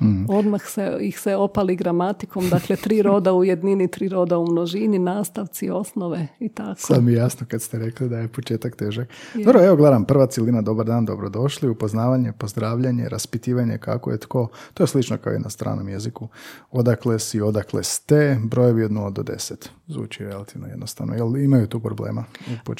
Mm. 0.00 0.24
Odmah 0.28 0.62
se, 0.66 0.98
ih 1.00 1.20
se 1.20 1.36
opali 1.36 1.76
gramatikom, 1.76 2.48
dakle 2.48 2.76
tri 2.76 3.02
roda 3.08 3.32
u 3.32 3.44
jednini, 3.44 3.90
tri 3.90 4.08
roda 4.08 4.38
u 4.38 4.46
množini, 4.46 4.98
nastavci, 4.98 5.70
osnove 5.70 6.28
i 6.38 6.48
tako. 6.48 6.80
Sad 6.80 7.02
mi 7.02 7.12
jasno 7.12 7.46
kad 7.50 7.62
ste 7.62 7.78
rekli 7.78 8.08
da 8.08 8.18
je 8.18 8.28
početak 8.28 8.76
težak. 8.76 9.08
Dobro, 9.34 9.64
evo 9.64 9.76
gledam, 9.76 10.04
prva 10.04 10.26
cilina, 10.26 10.62
dobar 10.62 10.86
dan, 10.86 11.04
dobrodošli, 11.04 11.68
upoznavanje, 11.68 12.32
pozdravljanje, 12.32 13.08
raspitivanje 13.08 13.78
kako 13.78 14.10
je 14.10 14.18
tko. 14.18 14.48
To 14.74 14.82
je 14.82 14.86
slično 14.86 15.18
kao 15.18 15.32
i 15.32 15.38
na 15.38 15.50
stranom 15.50 15.88
jeziku. 15.88 16.28
Odakle 16.70 17.18
si, 17.18 17.40
odakle 17.40 17.82
ste, 17.82 18.38
brojevi 18.44 18.84
od 18.84 18.90
0 18.90 19.12
do 19.12 19.22
10. 19.22 19.68
Zvuči 19.88 20.24
relativno 20.24 20.66
jednostavno. 20.66 21.14
Jel 21.14 21.36
imaju 21.36 21.66
tu 21.66 21.80
problema? 21.80 22.24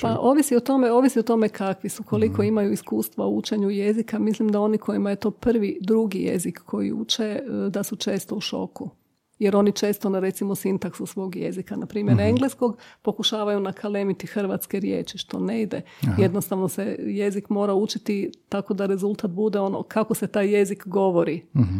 Pa 0.02 0.18
ovisi 0.20 0.56
o 0.56 0.60
tome, 0.60 0.92
ovisi 0.92 1.18
o 1.18 1.22
tome 1.22 1.48
kakvi 1.48 1.88
su, 1.88 2.02
koliko 2.02 2.42
mm. 2.42 2.44
imaju 2.44 2.72
iskustva 2.72 3.26
u 3.26 3.36
učenju 3.36 3.70
jezika. 3.70 4.18
Mislim 4.18 4.48
da 4.48 4.60
oni 4.60 4.78
kojima 4.78 5.10
je 5.10 5.16
to 5.16 5.30
prvi, 5.30 5.78
drugi 5.80 6.22
jezik 6.22 6.58
koji 6.64 6.92
uče 6.92 7.24
e, 7.24 7.42
da 7.70 7.82
su 7.82 7.96
često 7.96 8.34
u 8.34 8.40
šoku. 8.40 8.90
Jer 9.38 9.56
oni 9.56 9.72
često 9.72 10.08
na 10.08 10.18
recimo 10.18 10.54
sintaksu 10.54 11.06
svog 11.06 11.36
jezika, 11.36 11.76
na 11.76 11.86
primjer 11.86 12.16
mhm. 12.16 12.26
engleskog, 12.26 12.78
pokušavaju 13.02 13.60
nakalemiti 13.60 14.26
hrvatske 14.26 14.80
riječi, 14.80 15.18
što 15.18 15.40
ne 15.40 15.62
ide. 15.62 15.82
Jednostavno 16.18 16.68
se 16.68 16.96
jezik 17.00 17.48
mora 17.48 17.74
učiti 17.74 18.30
tako 18.48 18.74
da 18.74 18.86
rezultat 18.86 19.30
bude 19.30 19.58
ono 19.60 19.82
kako 19.82 20.14
se 20.14 20.26
taj 20.26 20.50
jezik 20.50 20.86
govori. 20.86 21.46
Mhm. 21.56 21.78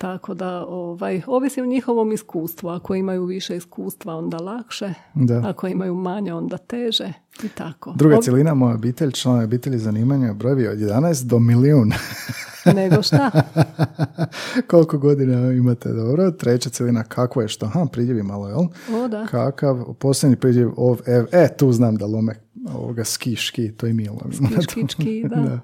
Tako 0.00 0.34
da 0.34 0.66
ovaj, 0.66 1.22
ovisi 1.26 1.60
o 1.60 1.66
njihovom 1.66 2.12
iskustvu. 2.12 2.68
Ako 2.68 2.94
imaju 2.94 3.24
više 3.24 3.56
iskustva, 3.56 4.16
onda 4.16 4.36
lakše. 4.36 4.94
Da. 5.14 5.42
Ako 5.46 5.66
imaju 5.66 5.94
manje, 5.94 6.34
onda 6.34 6.58
teže. 6.58 7.12
I 7.42 7.48
tako. 7.48 7.92
Druga 7.96 8.16
Ob... 8.16 8.22
cijelina, 8.22 8.54
moja 8.54 8.74
obitelj, 8.74 9.10
članovi 9.10 9.44
obitelji 9.44 9.78
zanimanja, 9.78 10.32
brojevi 10.32 10.68
od 10.68 10.78
11 10.78 11.24
do 11.24 11.38
milijun. 11.38 11.92
Nego 12.76 13.02
šta? 13.02 13.30
Koliko 14.70 14.98
godina 14.98 15.52
imate, 15.52 15.92
dobro. 15.92 16.30
Treća 16.30 16.70
cijelina, 16.70 17.02
kako 17.02 17.40
je 17.40 17.48
što? 17.48 17.66
Ha, 17.66 17.86
pridjevi 17.92 18.22
malo, 18.22 18.48
jel? 18.48 18.64
O, 19.02 19.08
da. 19.08 19.26
Kakav, 19.26 19.94
posljednji 19.94 20.36
pridjev, 20.36 20.70
ov, 20.76 20.98
ev, 21.06 21.24
e, 21.32 21.48
tu 21.56 21.72
znam 21.72 21.96
da 21.96 22.06
lome 22.06 22.34
ovoga 22.74 23.04
skiški, 23.04 23.72
to 23.72 23.86
je 23.86 23.92
milo. 23.92 24.18
Skiškički, 24.32 25.24
da. 25.30 25.36
da. 25.36 25.60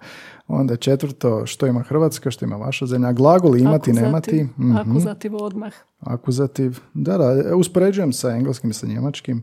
Onda 0.48 0.76
četvrto, 0.76 1.46
što 1.46 1.66
ima 1.66 1.82
Hrvatska, 1.82 2.30
što 2.30 2.44
ima 2.44 2.56
vaša 2.56 2.86
zemlja. 2.86 3.12
Glagol 3.12 3.56
imati, 3.56 3.90
akuzativ, 3.90 4.04
nemati. 4.04 4.44
Mm-hmm. 4.44 4.76
Akuzativ 4.76 5.36
odmah. 5.36 5.72
Akuzativ, 6.00 6.78
da, 6.94 7.18
da. 7.18 7.56
Uspoređujem 7.56 8.12
sa 8.12 8.30
engleskim 8.30 8.70
i 8.70 8.74
sa 8.74 8.86
njemačkim 8.86 9.42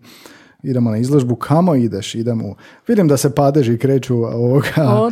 idemo 0.63 0.91
na 0.91 0.97
izložbu, 0.97 1.35
kamo 1.35 1.75
ideš, 1.75 2.15
idemo, 2.15 2.55
vidim 2.87 3.07
da 3.07 3.17
se 3.17 3.35
padeži 3.35 3.77
kreću 3.77 4.15
ovoga, 4.15 5.09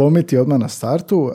lomiti 0.00 0.38
odmah 0.38 0.58
na 0.58 0.68
startu 0.68 1.30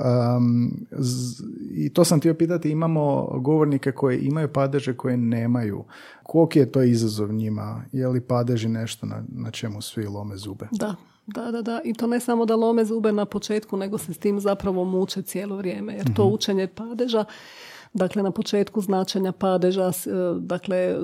i 1.72 1.94
to 1.94 2.06
sam 2.06 2.20
htio 2.20 2.34
pitati, 2.34 2.70
imamo 2.70 3.28
govornike 3.40 3.92
koji 3.92 4.20
imaju 4.20 4.48
padeže 4.54 4.98
koje 4.98 5.18
nemaju, 5.18 5.84
koliki 6.24 6.60
je 6.60 6.72
to 6.72 6.84
izazov 6.84 7.34
njima, 7.34 7.84
je 7.92 8.08
li 8.08 8.22
padeži 8.22 8.70
nešto 8.70 9.06
na, 9.06 9.24
na 9.30 9.52
čemu 9.52 9.82
svi 9.82 10.06
lome 10.06 10.38
zube? 10.38 10.68
Da, 10.72 10.96
da, 11.26 11.52
da, 11.52 11.62
da. 11.62 11.82
I 11.84 11.94
to 11.94 12.08
ne 12.08 12.20
samo 12.20 12.46
da 12.46 12.56
lome 12.56 12.86
zube 12.86 13.12
na 13.12 13.26
početku, 13.26 13.78
nego 13.78 13.98
se 13.98 14.14
s 14.14 14.18
tim 14.18 14.40
zapravo 14.40 14.84
muče 14.84 15.22
cijelo 15.22 15.56
vrijeme. 15.56 15.94
Jer 15.94 16.14
to 16.14 16.26
mhm. 16.26 16.34
učenje 16.34 16.68
padeža 16.68 17.26
dakle 17.94 18.24
na 18.24 18.32
početku 18.32 18.82
značenja 18.82 19.32
padeža, 19.32 19.88
e, 19.88 20.10
dakle 20.40 20.98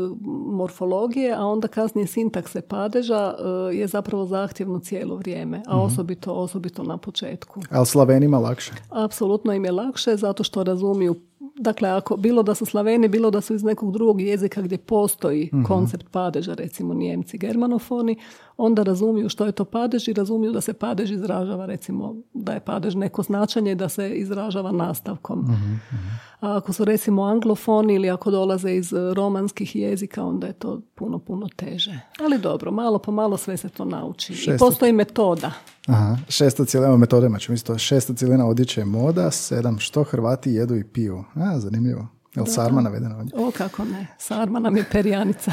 morfologije, 0.52 1.34
a 1.34 1.46
onda 1.46 1.68
kasnije 1.68 2.08
sintakse 2.08 2.62
padeža 2.62 3.36
e, 3.72 3.76
je 3.76 3.88
zapravo 3.88 4.26
zahtjevno 4.26 4.80
cijelo 4.80 5.16
vrijeme, 5.16 5.62
a 5.68 5.76
mhm. 5.76 5.86
osobito, 5.86 6.34
osobito 6.34 6.84
na 6.84 6.98
početku. 6.98 7.62
Ali 7.70 7.86
Slavenima 7.86 8.40
lakše? 8.40 8.72
Apsolutno 8.90 9.54
im 9.54 9.66
je 9.66 9.72
lakše 9.72 10.16
zato 10.16 10.44
što 10.44 10.64
razumiju 10.64 11.16
Dakle, 11.40 11.90
ako 11.90 12.18
bilo 12.18 12.44
da 12.44 12.56
su 12.56 12.66
Slaveni, 12.66 13.08
bilo 13.08 13.32
da 13.32 13.42
su 13.42 13.56
iz 13.56 13.64
nekog 13.64 13.92
drugog 13.94 14.22
jezika 14.22 14.62
gdje 14.62 14.78
postoji 14.78 15.50
mhm. 15.54 15.64
koncept 15.64 16.06
padeža, 16.12 16.54
recimo 16.54 16.94
Njemci, 16.94 17.38
germanofoni, 17.38 18.18
onda 18.58 18.84
razumiju 18.84 19.30
što 19.30 19.46
je 19.46 19.52
to 19.52 19.66
padež 19.66 20.08
i 20.08 20.14
razumiju 20.14 20.52
da 20.52 20.62
se 20.62 20.74
padež 20.74 21.12
izražava, 21.12 21.66
recimo 21.66 22.16
da 22.34 22.54
je 22.54 22.60
padež 22.60 22.96
neko 22.96 23.24
značenje 23.24 23.76
da 23.76 23.90
se 23.90 24.10
izražava 24.10 24.72
nastavkom. 24.72 25.40
Mhm, 25.40 25.54
mhm. 25.54 26.08
A 26.40 26.58
ako 26.58 26.74
su 26.74 26.86
recimo 26.86 27.24
anglofoni 27.24 27.94
ili 27.94 28.10
ako 28.10 28.32
dolaze 28.32 28.72
iz 28.72 28.94
romanskih 29.14 29.76
jezika, 29.76 30.24
onda 30.24 30.48
je 30.48 30.54
to 30.54 30.82
puno, 30.96 31.20
puno 31.20 31.48
teže. 31.56 32.00
Ali 32.20 32.38
dobro, 32.38 32.72
malo 32.72 33.00
po 33.00 33.12
malo 33.12 33.38
sve 33.38 33.58
se 33.58 33.70
to 33.70 33.86
nauči. 33.86 34.34
I 34.34 34.58
postoji 34.58 34.94
metoda. 34.94 35.52
Aha, 35.90 36.18
šesta 36.28 36.66
cijelina 36.66 36.98
metodama 36.98 37.40
ćemo 37.40 37.54
isto. 37.54 37.78
Šesta 37.78 38.14
cijelina 38.14 38.46
odjeće 38.46 38.86
moda, 38.86 39.32
sedam 39.32 39.80
što 39.80 40.04
Hrvati 40.04 40.52
jedu 40.52 40.76
i 40.76 40.84
piju. 40.84 41.24
A, 41.36 41.60
zanimljivo. 41.60 42.08
Je 42.36 42.42
li 42.42 42.48
sarma 42.48 42.82
navedena 42.82 43.18
ovdje? 43.18 43.34
O, 43.38 43.52
kako 43.58 43.86
ne. 43.86 44.08
Sarma 44.18 44.60
nam 44.60 44.78
je 44.78 44.86
perjanica. 44.92 45.52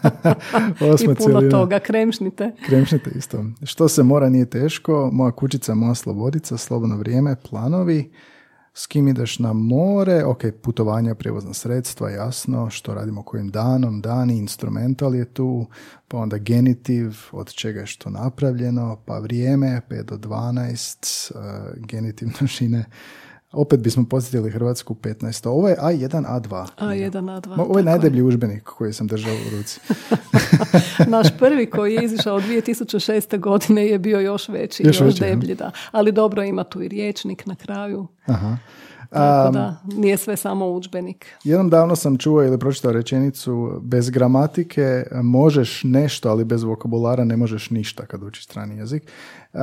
I 1.10 1.14
puno 1.14 1.50
toga. 1.50 1.78
Kremšnite. 1.78 2.52
Kremšnite 2.66 3.10
isto. 3.14 3.44
Što 3.62 3.88
se 3.88 4.02
mora 4.02 4.28
nije 4.28 4.50
teško. 4.50 5.10
Moja 5.12 5.32
kućica, 5.32 5.74
moja 5.74 5.94
slobodica, 5.94 6.56
slobodno 6.56 6.96
vrijeme, 6.96 7.36
planovi. 7.50 8.10
S 8.78 8.86
kim 8.86 9.08
ideš 9.08 9.38
na 9.38 9.52
more? 9.52 10.24
Ok, 10.24 10.42
putovanja, 10.62 11.14
prijevozna 11.14 11.54
sredstva, 11.54 12.10
jasno. 12.10 12.70
Što 12.70 12.94
radimo 12.94 13.22
kojim 13.22 13.48
danom? 13.50 14.00
Dani, 14.00 14.36
instrumental 14.36 15.14
je 15.14 15.24
tu. 15.24 15.66
Pa 16.08 16.18
onda 16.18 16.38
genitiv, 16.38 17.16
od 17.32 17.52
čega 17.52 17.80
je 17.80 17.86
što 17.86 18.10
napravljeno. 18.10 18.96
Pa 19.06 19.18
vrijeme, 19.18 19.80
5 19.90 20.02
do 20.02 20.16
12. 20.16 21.32
Uh, 21.34 21.40
genitiv 21.86 22.28
množine 22.40 22.84
opet 23.52 23.80
bismo 23.80 24.04
posjetili 24.10 24.50
Hrvatsku 24.50 24.94
15. 24.94 25.48
Ovo 25.48 25.68
je 25.68 25.76
A1, 25.76 26.26
A2. 26.26 26.66
A1, 26.78 27.10
A2. 27.10 27.60
Ovo 27.60 27.78
je 27.78 27.84
najdeblji 27.84 28.22
užbenik 28.22 28.62
koji 28.62 28.92
sam 28.92 29.06
držao 29.06 29.34
u 29.34 29.56
ruci. 29.56 29.80
Naš 31.16 31.38
prvi 31.38 31.70
koji 31.70 31.94
je 31.94 32.04
izišao 32.04 32.40
2006. 32.40 33.38
godine 33.38 33.86
je 33.86 33.98
bio 33.98 34.20
još 34.20 34.48
veći, 34.48 34.82
još, 34.86 35.00
još 35.00 35.14
deblji, 35.14 35.54
da. 35.54 35.70
Ali 35.90 36.12
dobro 36.12 36.42
ima 36.42 36.64
tu 36.64 36.82
i 36.82 36.88
riječnik 36.88 37.46
na 37.46 37.54
kraju. 37.54 38.06
Aha. 38.26 38.56
Tako 39.10 39.52
da, 39.52 39.76
nije 39.96 40.16
sve 40.16 40.36
samo 40.36 40.66
udžbenik. 40.66 41.26
Jednom 41.44 41.70
davno 41.70 41.96
sam 41.96 42.18
čuo 42.18 42.42
ili 42.42 42.58
pročitao 42.58 42.92
rečenicu 42.92 43.80
bez 43.82 44.10
gramatike 44.10 45.04
možeš 45.22 45.84
nešto, 45.84 46.30
ali 46.30 46.44
bez 46.44 46.62
vokabulara 46.62 47.24
ne 47.24 47.36
možeš 47.36 47.70
ništa 47.70 48.06
kad 48.06 48.22
učiš 48.22 48.44
strani 48.44 48.76
jezik. 48.76 49.02
Uh, 49.52 49.60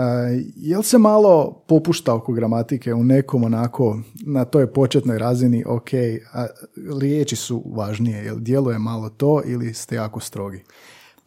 jel 0.56 0.82
se 0.82 0.98
malo 0.98 1.64
popušta 1.68 2.14
oko 2.14 2.34
gramatike 2.34 2.94
u 2.94 3.04
nekom 3.04 3.44
onako 3.44 4.00
na 4.26 4.46
toj 4.46 4.74
početnoj 4.74 5.18
razini, 5.18 5.64
ok, 5.68 5.90
a 6.34 6.46
riječi 7.00 7.36
su 7.36 7.64
važnije, 7.66 8.24
jel 8.26 8.40
djeluje 8.40 8.80
malo 8.80 9.10
to 9.10 9.42
ili 9.46 9.74
ste 9.74 9.96
jako 9.96 10.20
strogi? 10.20 10.64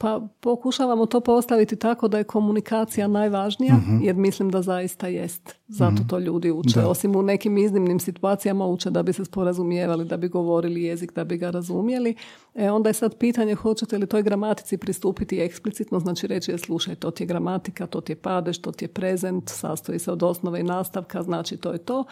Pa 0.01 0.21
pokušavamo 0.41 1.07
to 1.07 1.21
postaviti 1.21 1.77
tako 1.77 2.09
da 2.09 2.19
je 2.19 2.25
komunikacija 2.25 3.07
najvažnija, 3.07 3.75
Mhm. 3.75 4.03
jer 4.03 4.17
mislim 4.17 4.51
da 4.51 4.63
zaista 4.63 5.07
jest. 5.09 5.55
Zato 5.69 6.03
to 6.09 6.19
ljudi 6.19 6.51
uče. 6.51 6.81
Osim 6.81 7.17
u 7.17 7.23
nekim 7.23 7.59
iznimnim 7.59 8.01
situacijama 8.01 8.67
uče 8.67 8.91
da 8.91 9.03
bi 9.03 9.13
se 9.13 9.25
sporazumijevali, 9.25 10.05
da 10.05 10.17
bi 10.17 10.29
govorili 10.29 10.83
jezik, 10.83 11.15
da 11.15 11.25
bi 11.25 11.37
ga 11.37 11.51
razumjeli. 11.51 12.15
E, 12.55 12.71
onda 12.71 12.89
je 12.91 12.95
sad 12.95 13.17
pitanje 13.17 13.55
hoćete 13.55 13.99
li 13.99 14.07
toj 14.07 14.23
gramatici 14.23 14.77
pristupiti 14.77 15.41
eksplicitno, 15.41 16.01
znači 16.01 16.27
reći 16.27 16.51
je 16.51 16.59
slušaj, 16.59 16.95
to 16.95 17.11
ti 17.11 17.23
je 17.23 17.27
gramatika, 17.27 17.87
to 17.87 18.01
ti 18.01 18.13
je 18.13 18.17
padeš, 18.17 18.59
to 18.59 18.73
ti 18.73 18.85
je 18.85 18.89
prezent, 18.89 19.49
sastoji 19.49 19.99
se 19.99 20.13
od 20.13 20.23
osnove 20.23 20.61
i 20.61 20.65
nastavka, 20.65 21.23
znači 21.23 21.57
to 21.57 21.73
je 21.73 21.79
to 21.79 22.05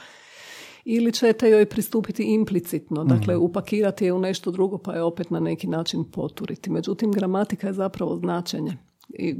ili 0.89 1.13
ćete 1.13 1.51
joj 1.51 1.67
pristupiti 1.67 2.23
implicitno, 2.23 3.05
dakle 3.05 3.37
upakirati 3.37 4.05
je 4.05 4.13
u 4.13 4.19
nešto 4.19 4.51
drugo 4.51 4.79
pa 4.79 4.95
je 4.95 5.03
opet 5.03 5.31
na 5.31 5.41
neki 5.41 5.67
način 5.67 6.05
poturiti. 6.05 6.71
Međutim, 6.71 7.13
gramatika 7.13 7.67
je 7.67 7.73
zapravo 7.73 8.17
značenje. 8.17 8.77
I 9.09 9.35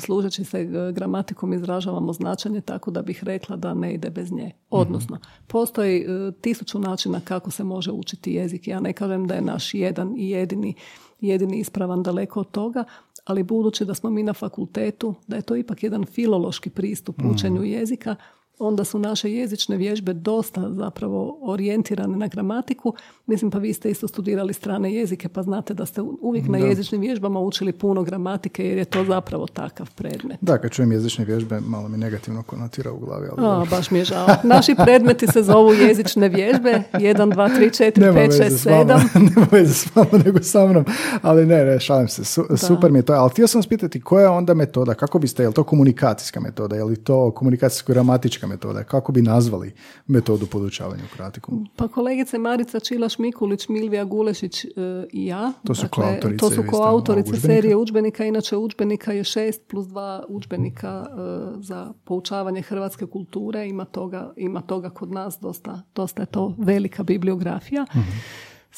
služeći 0.00 0.44
se 0.44 0.60
e, 0.60 0.92
gramatikom 0.92 1.52
izražavamo 1.52 2.12
značenje 2.12 2.60
tako 2.60 2.90
da 2.90 3.02
bih 3.02 3.24
rekla 3.24 3.56
da 3.56 3.74
ne 3.74 3.94
ide 3.94 4.10
bez 4.10 4.32
nje. 4.32 4.52
Odnosno, 4.70 5.18
postoji 5.46 5.98
e, 5.98 6.32
tisuću 6.40 6.78
načina 6.78 7.20
kako 7.20 7.50
se 7.50 7.64
može 7.64 7.92
učiti 7.92 8.32
jezik. 8.32 8.68
Ja 8.68 8.80
ne 8.80 8.92
kažem 8.92 9.26
da 9.26 9.34
je 9.34 9.42
naš 9.42 9.74
jedan 9.74 10.14
i 10.16 10.30
jedini, 10.30 10.74
jedini 11.20 11.58
ispravan 11.58 12.02
daleko 12.02 12.40
od 12.40 12.50
toga, 12.50 12.84
ali 13.24 13.42
budući 13.42 13.84
da 13.84 13.94
smo 13.94 14.10
mi 14.10 14.22
na 14.22 14.32
fakultetu, 14.32 15.14
da 15.26 15.36
je 15.36 15.42
to 15.42 15.56
ipak 15.56 15.82
jedan 15.82 16.04
filološki 16.04 16.70
pristup 16.70 17.16
učenju 17.34 17.64
jezika, 17.64 18.16
onda 18.58 18.84
su 18.84 18.98
naše 18.98 19.32
jezične 19.32 19.76
vježbe 19.76 20.12
dosta 20.12 20.70
zapravo 20.70 21.38
orijentirane 21.42 22.16
na 22.16 22.26
gramatiku. 22.26 22.94
Mislim, 23.26 23.50
pa 23.50 23.58
vi 23.58 23.72
ste 23.72 23.90
isto 23.90 24.08
studirali 24.08 24.52
strane 24.52 24.94
jezike, 24.94 25.28
pa 25.28 25.42
znate 25.42 25.74
da 25.74 25.86
ste 25.86 26.00
uvijek 26.00 26.48
na 26.48 26.58
jezičnim 26.58 27.00
vježbama 27.00 27.40
učili 27.40 27.72
puno 27.72 28.02
gramatike, 28.02 28.66
jer 28.66 28.78
je 28.78 28.84
to 28.84 29.04
zapravo 29.04 29.46
takav 29.46 29.94
predmet. 29.94 30.38
Da, 30.40 30.58
kad 30.58 30.70
čujem 30.70 30.92
jezične 30.92 31.24
vježbe, 31.24 31.60
malo 31.60 31.88
mi 31.88 31.98
negativno 31.98 32.42
konotira 32.42 32.92
u 32.92 32.98
glavi. 32.98 33.28
Ali 33.36 33.46
A, 33.46 33.64
baš 33.70 33.90
mi 33.90 33.98
je 33.98 34.04
žao. 34.04 34.26
Naši 34.42 34.74
predmeti 34.84 35.26
se 35.26 35.42
zovu 35.42 35.72
jezične 35.74 36.28
vježbe. 36.28 36.82
1, 36.92 37.34
2, 37.34 37.58
3, 37.58 37.84
4, 37.84 38.00
Nema 38.00 38.20
5, 38.20 38.26
veze 38.26 38.44
6, 38.44 38.50
s 38.50 38.66
vama, 38.66 39.00
7. 39.14 39.20
nema 39.34 39.46
veze 39.52 39.74
s 39.74 39.96
vama 39.96 40.22
nego 40.24 40.42
sa 40.42 40.66
mnom, 40.66 40.84
ali 41.22 41.46
ne, 41.46 41.64
ne, 41.64 41.80
šalim 41.80 42.08
se, 42.08 42.24
Su- 42.24 42.46
super 42.56 42.92
mi 42.92 42.98
je 42.98 43.02
to, 43.02 43.12
ali 43.12 43.30
htio 43.30 43.46
sam 43.46 43.58
vas 43.58 43.66
pitati 43.66 44.00
koja 44.00 44.22
je 44.22 44.28
onda 44.28 44.54
metoda, 44.54 44.94
kako 44.94 45.18
biste, 45.18 45.42
je 45.42 45.48
li 45.48 45.54
to 45.54 45.64
komunikacijska 45.64 46.40
metoda, 46.40 46.76
je 46.76 46.84
li 46.84 46.96
to 46.96 47.30
komunikacijsko-gramatička 47.30 48.45
metoda, 48.46 48.84
kako 48.84 49.12
bi 49.12 49.22
nazvali 49.22 49.72
metodu 50.06 50.46
podučavanja 50.46 51.02
u 51.04 51.16
kratiku? 51.16 51.52
Pa 51.76 51.88
kolegice 51.88 52.38
Marica 52.38 52.80
Čilaš 52.80 53.18
Mikulić, 53.18 53.68
Milvija 53.68 54.04
Gulešić 54.04 54.64
e, 54.64 54.68
i 55.12 55.26
ja. 55.26 55.52
To 55.64 55.74
su 55.74 55.82
Dakle, 55.82 56.04
koautorice, 56.04 56.38
To 56.38 56.50
su 56.50 56.54
ste 56.54 56.66
koautorice 56.66 57.36
serije 57.36 57.76
udžbenika. 57.76 58.24
Inače 58.24 58.56
udžbenika 58.56 59.12
je 59.12 59.24
šest 59.24 59.62
plus 59.68 59.86
dva 59.86 60.24
udžbenika 60.28 61.06
e, 61.06 61.12
za 61.60 61.92
poučavanje 62.04 62.62
hrvatske 62.62 63.06
kulture. 63.06 63.68
Ima 63.68 63.84
toga, 63.84 64.32
ima 64.36 64.60
toga 64.60 64.90
kod 64.90 65.10
nas 65.10 65.38
dosta, 65.40 65.82
dosta 65.94 66.22
je 66.22 66.26
to 66.26 66.54
velika 66.58 67.02
bibliografija. 67.02 67.86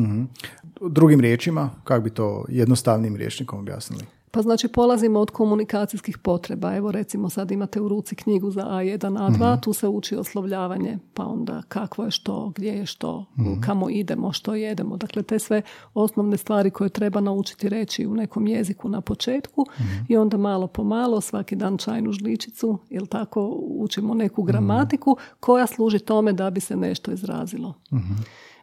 Drugim 0.81 1.21
riječima, 1.21 1.71
kako 1.85 2.03
bi 2.03 2.11
to 2.11 2.45
jednostavnim 2.49 3.17
rječnikom 3.17 3.59
objasnili? 3.59 4.05
Pa 4.35 4.43
znači 4.43 4.69
polazimo 4.69 5.21
od 5.21 5.31
komunikacijskih 5.31 6.19
potreba. 6.19 6.77
Evo 6.77 6.93
recimo 6.93 7.31
sad 7.31 7.51
imate 7.51 7.81
u 7.81 7.89
ruci 7.89 8.15
knjigu 8.15 8.51
za 8.51 8.63
A1, 8.63 8.99
A2, 8.99 9.61
tu 9.61 9.73
se 9.73 9.89
uči 9.89 10.17
oslovljavanje, 10.17 10.99
pa 11.15 11.27
onda 11.27 11.63
kakvo 11.69 12.05
je 12.05 12.11
što, 12.11 12.53
gdje 12.57 12.69
je 12.71 12.87
što, 12.87 13.25
kamo 13.65 13.91
idemo, 13.91 14.33
što 14.33 14.55
jedemo. 14.55 14.97
Dakle, 14.97 15.23
te 15.23 15.39
sve 15.39 15.63
osnovne 15.95 16.37
stvari 16.37 16.71
koje 16.71 16.91
treba 16.91 17.21
naučiti 17.21 17.69
reći 17.69 18.07
u 18.07 18.15
nekom 18.15 18.47
jeziku 18.47 18.89
na 18.89 19.01
početku 19.01 19.67
i 20.09 20.17
onda 20.17 20.37
malo 20.37 20.67
po 20.67 20.85
malo, 20.85 21.21
svaki 21.21 21.57
dan 21.57 21.79
čajnu 21.79 22.13
žličicu, 22.13 22.79
jel 22.91 23.07
tako, 23.07 23.59
učimo 23.61 24.15
neku 24.15 24.43
gramatiku 24.43 25.17
koja 25.41 25.67
služi 25.67 25.99
tome 25.99 26.33
da 26.33 26.51
bi 26.51 26.61
se 26.61 26.77
nešto 26.77 27.13
izrazilo. 27.13 27.75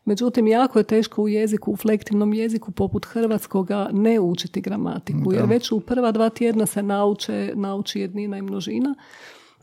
Međutim, 0.06 0.48
jako 0.48 0.80
je 0.80 0.84
teško 0.84 1.22
u 1.22 1.28
jeziku, 1.28 1.72
u 1.72 1.76
flektivnom 1.76 2.34
jeziku 2.34 2.72
poput 2.72 3.06
hrvatskoga 3.06 3.90
ne 3.94 4.20
učiti 4.20 4.62
gramatiku, 4.62 5.34
jer 5.34 5.46
već 5.46 5.72
u 5.72 5.80
prva 5.80 6.12
dva 6.12 6.30
tjedna 6.30 6.66
se 6.66 6.84
nauče, 6.84 7.54
nauči 7.56 8.00
jednina 8.00 8.38
i 8.38 8.42
množina, 8.42 8.96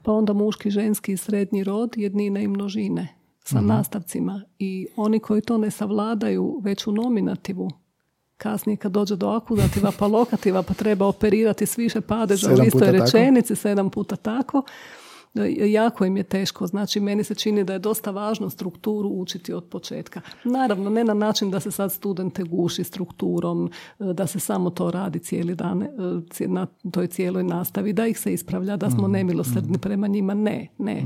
pa 0.03 0.13
onda 0.13 0.33
muški, 0.33 0.71
ženski 0.71 1.13
i 1.13 1.17
srednji 1.17 1.65
rod, 1.65 1.93
jednine 1.97 2.43
i 2.45 2.49
množine 2.49 3.09
sa 3.45 3.61
nastavcima. 3.61 4.43
I 4.59 4.87
oni 4.97 5.19
koji 5.21 5.41
to 5.41 5.59
ne 5.59 5.71
savladaju 5.71 6.61
već 6.65 6.87
u 6.87 6.93
nominativu, 6.93 7.71
kasnije 8.37 8.77
kad 8.77 8.93
dođe 8.93 9.17
do 9.17 9.29
akuzativa 9.29 9.93
pa 9.99 10.07
lokativa 10.07 10.63
pa 10.63 10.75
treba 10.75 11.07
operirati 11.07 11.67
s 11.67 11.79
više 11.79 12.01
padeža 12.01 12.51
u 12.51 12.65
istoj 12.65 12.93
rečenici, 12.93 13.57
sedam 13.57 13.91
puta 13.91 14.17
tako, 14.17 14.63
jako 15.47 16.05
im 16.05 16.17
je 16.17 16.23
teško. 16.23 16.67
Znači, 16.67 17.01
meni 17.01 17.25
se 17.25 17.35
čini 17.35 17.65
da 17.65 17.73
je 17.73 17.79
dosta 17.79 18.11
važno 18.11 18.51
strukturu 18.51 19.09
učiti 19.09 19.53
od 19.53 19.65
početka. 19.65 20.21
Naravno, 20.45 20.91
ne 20.91 21.05
na 21.05 21.15
način 21.15 21.51
da 21.51 21.61
se 21.61 21.71
sad 21.71 21.93
studente 21.93 22.43
guši 22.43 22.85
strukturom, 22.85 23.71
e, 24.01 24.13
da 24.13 24.27
se 24.27 24.41
samo 24.41 24.71
to 24.71 24.91
radi 24.91 25.19
cijeli 25.19 25.55
dan 25.55 25.83
e, 25.83 25.89
na 26.47 26.67
toj 26.93 27.07
cijeloj 27.07 27.45
nastavi, 27.45 27.93
da 27.93 28.07
ih 28.07 28.19
se 28.19 28.33
ispravlja, 28.33 28.77
da 28.77 28.91
smo 28.91 29.09
nemilosrdni 29.09 29.79
prema 29.79 30.07
njima. 30.07 30.35
Ne, 30.35 30.69
ne. 30.79 31.05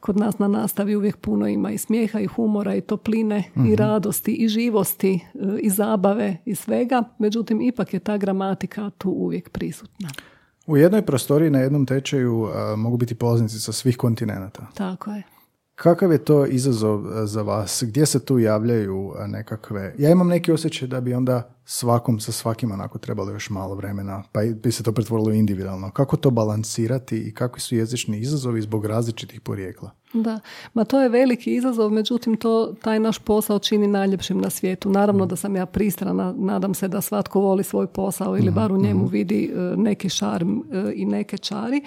Kod 0.00 0.16
nas 0.16 0.38
na 0.38 0.48
nastavi 0.48 0.96
uvijek 0.96 1.16
puno 1.16 1.48
ima 1.48 1.70
i 1.70 1.78
smijeha 1.78 2.20
i 2.20 2.26
humora 2.26 2.74
i 2.74 2.80
topline 2.80 3.44
i 3.68 3.76
radosti 3.76 4.32
i 4.32 4.48
živosti 4.48 5.14
e, 5.14 5.58
i 5.60 5.70
zabave 5.70 6.36
i 6.44 6.54
svega. 6.54 7.04
Međutim, 7.18 7.60
ipak 7.60 7.94
je 7.94 8.00
ta 8.00 8.16
gramatika 8.16 8.90
tu 8.90 9.10
uvijek 9.10 9.50
prisutna. 9.50 10.08
U 10.66 10.76
jednoj 10.76 11.02
prostoriji 11.02 11.50
na 11.50 11.58
jednom 11.58 11.86
tečaju 11.86 12.44
a, 12.44 12.76
mogu 12.76 12.96
biti 12.96 13.14
polaznici 13.14 13.60
sa 13.60 13.72
svih 13.72 13.96
kontinenata. 13.96 14.66
Tako 14.74 15.10
je. 15.10 15.22
Kakav 15.74 16.12
je 16.12 16.24
to 16.24 16.46
izazov 16.46 17.26
za 17.26 17.42
vas? 17.42 17.84
Gdje 17.86 18.06
se 18.06 18.24
tu 18.24 18.38
javljaju 18.38 19.14
nekakve... 19.26 19.94
Ja 19.98 20.10
imam 20.10 20.28
neki 20.28 20.52
osjećaj 20.52 20.88
da 20.88 21.00
bi 21.00 21.14
onda 21.14 21.54
svakom 21.64 22.20
sa 22.20 22.32
svakim 22.32 22.72
onako 22.72 22.98
trebalo 22.98 23.30
još 23.30 23.50
malo 23.50 23.74
vremena, 23.74 24.22
pa 24.32 24.40
bi 24.62 24.72
se 24.72 24.82
to 24.82 24.92
pretvorilo 24.92 25.30
individualno. 25.30 25.90
Kako 25.90 26.16
to 26.16 26.30
balansirati 26.30 27.18
i 27.18 27.34
kakvi 27.34 27.60
su 27.60 27.76
jezični 27.76 28.18
izazovi 28.18 28.62
zbog 28.62 28.86
različitih 28.86 29.40
porijekla? 29.40 29.90
Da, 30.14 30.40
ma 30.74 30.84
to 30.84 31.00
je 31.00 31.08
veliki 31.08 31.54
izazov, 31.54 31.90
međutim 31.90 32.36
to 32.36 32.74
taj 32.82 33.00
naš 33.00 33.18
posao 33.18 33.58
čini 33.58 33.86
najljepšim 33.86 34.38
na 34.38 34.50
svijetu. 34.50 34.90
Naravno 34.90 35.26
da 35.26 35.36
sam 35.36 35.56
ja 35.56 35.66
pristrana, 35.66 36.34
nadam 36.36 36.74
se 36.74 36.88
da 36.88 37.00
svatko 37.00 37.40
voli 37.40 37.64
svoj 37.64 37.86
posao 37.86 38.38
ili 38.38 38.50
bar 38.50 38.72
u 38.72 38.76
njemu 38.76 39.06
vidi 39.06 39.52
e, 39.54 39.58
neki 39.76 40.08
šarm 40.08 40.58
e, 40.58 40.92
i 40.94 41.04
neke 41.04 41.38
čari. 41.38 41.82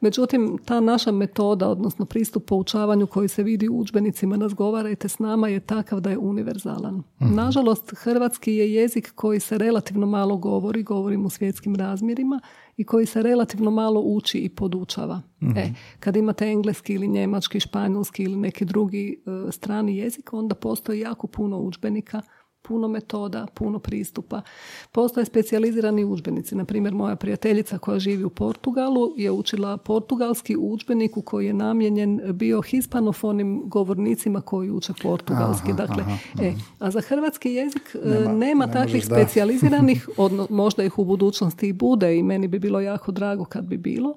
Međutim, 0.00 0.58
ta 0.64 0.80
naša 0.80 1.12
metoda, 1.12 1.68
odnosno 1.68 2.04
pristup 2.04 2.44
poučavanju 2.46 3.06
koji 3.06 3.28
se 3.28 3.42
vidi 3.42 3.68
u 3.68 3.78
udžbenicima 3.78 4.36
razgovarajte 4.36 5.08
s 5.08 5.18
nama 5.18 5.48
je 5.48 5.60
takav 5.60 6.00
da 6.00 6.10
je 6.10 6.18
univerzalan. 6.18 7.02
Nažalost, 7.18 7.94
hrvatski 7.96 8.54
je 8.54 8.74
jezik 8.74 9.12
koji 9.14 9.40
se 9.40 9.58
relativno 9.58 10.06
malo 10.06 10.36
govori, 10.36 10.82
govorim 10.82 11.26
u 11.26 11.30
svjetskim 11.30 11.76
razmjerima, 11.76 12.40
i 12.78 12.84
koji 12.84 13.06
se 13.06 13.22
relativno 13.22 13.70
malo 13.70 14.00
uči 14.00 14.38
i 14.38 14.48
podučava. 14.48 15.22
E, 15.56 15.72
kad 16.00 16.16
imate 16.16 16.46
engleski 16.46 16.94
ili 16.94 17.08
njemački, 17.08 17.60
španjolski 17.60 18.22
ili 18.22 18.36
neki 18.36 18.64
drugi 18.64 19.22
e, 19.48 19.52
strani 19.52 19.96
jezik, 19.96 20.32
onda 20.32 20.54
postoji 20.54 21.00
jako 21.00 21.26
puno 21.26 21.58
udžbenika, 21.58 22.22
puno 22.68 22.88
metoda, 22.88 23.46
puno 23.54 23.78
pristupa. 23.78 24.42
Postoje 24.92 25.24
specijalizirani 25.26 26.04
udžbenici. 26.04 26.54
Na 26.54 26.64
primjer, 26.64 26.94
moja 26.94 27.16
prijateljica 27.16 27.78
koja 27.78 27.98
živi 27.98 28.24
u 28.24 28.30
Portugalu 28.30 29.12
je 29.16 29.30
učila 29.30 29.76
portugalski 29.76 30.56
udžbenik 30.56 31.16
u 31.16 31.22
koji 31.22 31.46
je 31.46 31.52
namijenjen 31.52 32.20
bio 32.32 32.60
hispanofonim 32.62 33.62
govornicima 33.64 34.40
koji 34.40 34.70
uče 34.70 34.92
portugalski. 35.02 35.68
Aha, 35.70 35.76
dakle, 35.76 36.02
aha, 36.02 36.16
e, 36.42 36.52
a 36.78 36.90
za 36.90 37.00
hrvatski 37.00 37.52
jezik 37.52 37.96
Nema- 38.04 38.32
nema, 38.32 38.66
ne 38.66 38.72
takvih 38.72 39.04
specijaliziranih, 39.06 40.08
odno, 40.16 40.46
možda 40.50 40.84
ih 40.84 40.98
u 40.98 41.04
budućnosti 41.04 41.68
i 41.68 41.72
bude 41.72 42.16
i 42.16 42.22
meni 42.22 42.48
bi 42.48 42.58
bilo 42.58 42.80
jako 42.80 43.12
drago 43.12 43.44
kad 43.44 43.64
bi 43.64 43.76
bilo. 43.76 44.14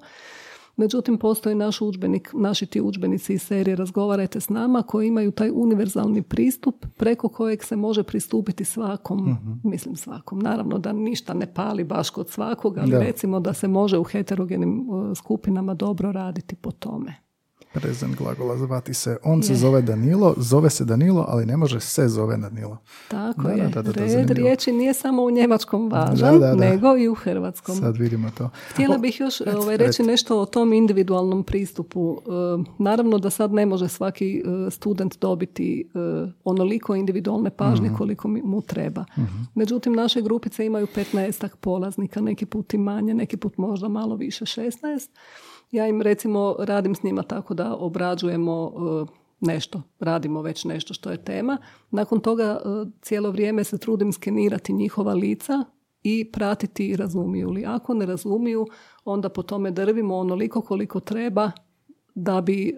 Međutim, 0.76 1.18
postoji 1.18 1.54
naš 1.54 1.80
udžbenik, 1.80 2.30
naši 2.34 2.66
ti 2.66 2.80
udžbenici 2.80 3.32
iz 3.32 3.42
serije 3.42 3.76
Razgovarajte 3.76 4.40
s 4.40 4.48
nama 4.48 4.82
koji 4.82 5.08
imaju 5.08 5.30
taj 5.30 5.50
univerzalni 5.54 6.22
pristup 6.22 6.86
preko 6.96 7.28
kojeg 7.28 7.64
se 7.64 7.76
može 7.76 8.02
pristupiti 8.02 8.64
svakom, 8.64 9.30
Mhm. 9.30 9.52
mislim 9.64 9.96
svakom. 9.96 10.38
Naravno 10.38 10.78
da 10.78 10.92
ništa 10.92 11.34
ne 11.34 11.54
pali 11.54 11.84
baš 11.84 12.10
kod 12.10 12.28
svakog, 12.30 12.78
ali 12.78 12.90
Da. 12.90 12.98
recimo 12.98 13.40
da 13.40 13.52
se 13.52 13.68
može 13.68 13.98
u 13.98 14.04
heterogenim 14.04 14.86
skupinama 15.14 15.74
dobro 15.74 16.12
raditi 16.12 16.56
po 16.56 16.70
tome. 16.70 17.14
Prezent 17.72 18.16
glagola 18.16 18.56
zvati 18.56 18.94
se. 18.94 19.16
On 19.24 19.42
se 19.42 19.54
zove 19.54 19.82
Danilo, 19.82 20.34
zove 20.36 20.70
se 20.70 20.84
Danilo, 20.84 21.24
ali 21.28 21.46
ne 21.46 21.56
može 21.56 21.80
se 21.80 22.08
zove 22.08 22.36
Danilo. 22.36 22.78
Tako 23.08 23.42
Da, 23.42 23.50
je. 23.50 23.68
da, 23.68 23.82
da, 23.82 23.92
da, 23.92 24.04
Red 24.06 24.30
riječi 24.30 24.72
nije 24.72 24.94
samo 24.94 25.22
u 25.22 25.30
njemačkom 25.30 25.90
važan, 25.90 26.32
Da, 26.34 26.46
da, 26.46 26.54
da. 26.54 26.54
nego 26.56 26.96
i 26.96 27.08
u 27.08 27.14
hrvatskom. 27.14 27.76
Sad 27.76 27.96
vidimo 27.96 28.30
to. 28.30 28.50
Htjela 28.70 28.94
O, 28.96 28.98
bih 28.98 29.20
još 29.20 29.38
reci, 29.38 29.56
ovaj, 29.56 29.76
reći 29.76 30.02
nešto 30.02 30.40
o 30.40 30.46
tom 30.46 30.72
individualnom 30.72 31.44
pristupu. 31.44 32.18
E, 32.18 32.30
naravno 32.78 33.18
da 33.18 33.30
sad 33.30 33.52
ne 33.52 33.66
može 33.66 33.88
svaki 33.88 34.42
e, 34.66 34.70
student 34.70 35.18
dobiti 35.20 35.90
e, 35.94 35.98
onoliko 36.44 36.94
individualne 36.94 37.50
pažnje 37.50 37.86
Mhm. 37.86 37.96
koliko 37.96 38.28
mu 38.28 38.60
treba. 38.62 39.04
Međutim, 39.54 39.92
naše 39.92 40.22
grupice 40.22 40.66
imaju 40.66 40.86
15 40.86 41.56
polaznika, 41.56 42.20
neki 42.20 42.46
put 42.46 42.74
i 42.74 42.78
manje, 42.78 43.14
neki 43.14 43.36
put 43.36 43.58
možda 43.58 43.88
malo 43.88 44.16
više, 44.16 44.44
16. 44.44 45.08
Ja 45.72 45.86
im 45.86 46.02
recimo 46.02 46.56
radim 46.58 46.94
s 46.94 47.02
njima 47.02 47.22
tako 47.22 47.54
da 47.54 47.76
obrađujemo 47.76 48.72
e, 48.76 49.12
nešto, 49.40 49.82
radimo 50.00 50.42
već 50.42 50.64
nešto 50.64 50.94
što 50.94 51.10
je 51.10 51.24
tema. 51.24 51.58
Nakon 51.90 52.20
toga 52.20 52.44
e, 52.44 52.90
cijelo 53.02 53.30
vrijeme 53.30 53.64
se 53.64 53.78
trudim 53.78 54.12
skenirati 54.12 54.72
njihova 54.72 55.14
lica 55.14 55.64
i 56.02 56.30
pratiti 56.32 56.96
razumiju 56.96 57.50
li. 57.50 57.64
Ako 57.66 57.94
ne 57.94 58.06
razumiju, 58.06 58.66
onda 59.04 59.28
po 59.28 59.42
tome 59.42 59.70
drvimo 59.70 60.16
onoliko 60.16 60.60
koliko 60.60 61.00
treba 61.00 61.50
da 62.14 62.40
bi, 62.40 62.68
e, 62.68 62.72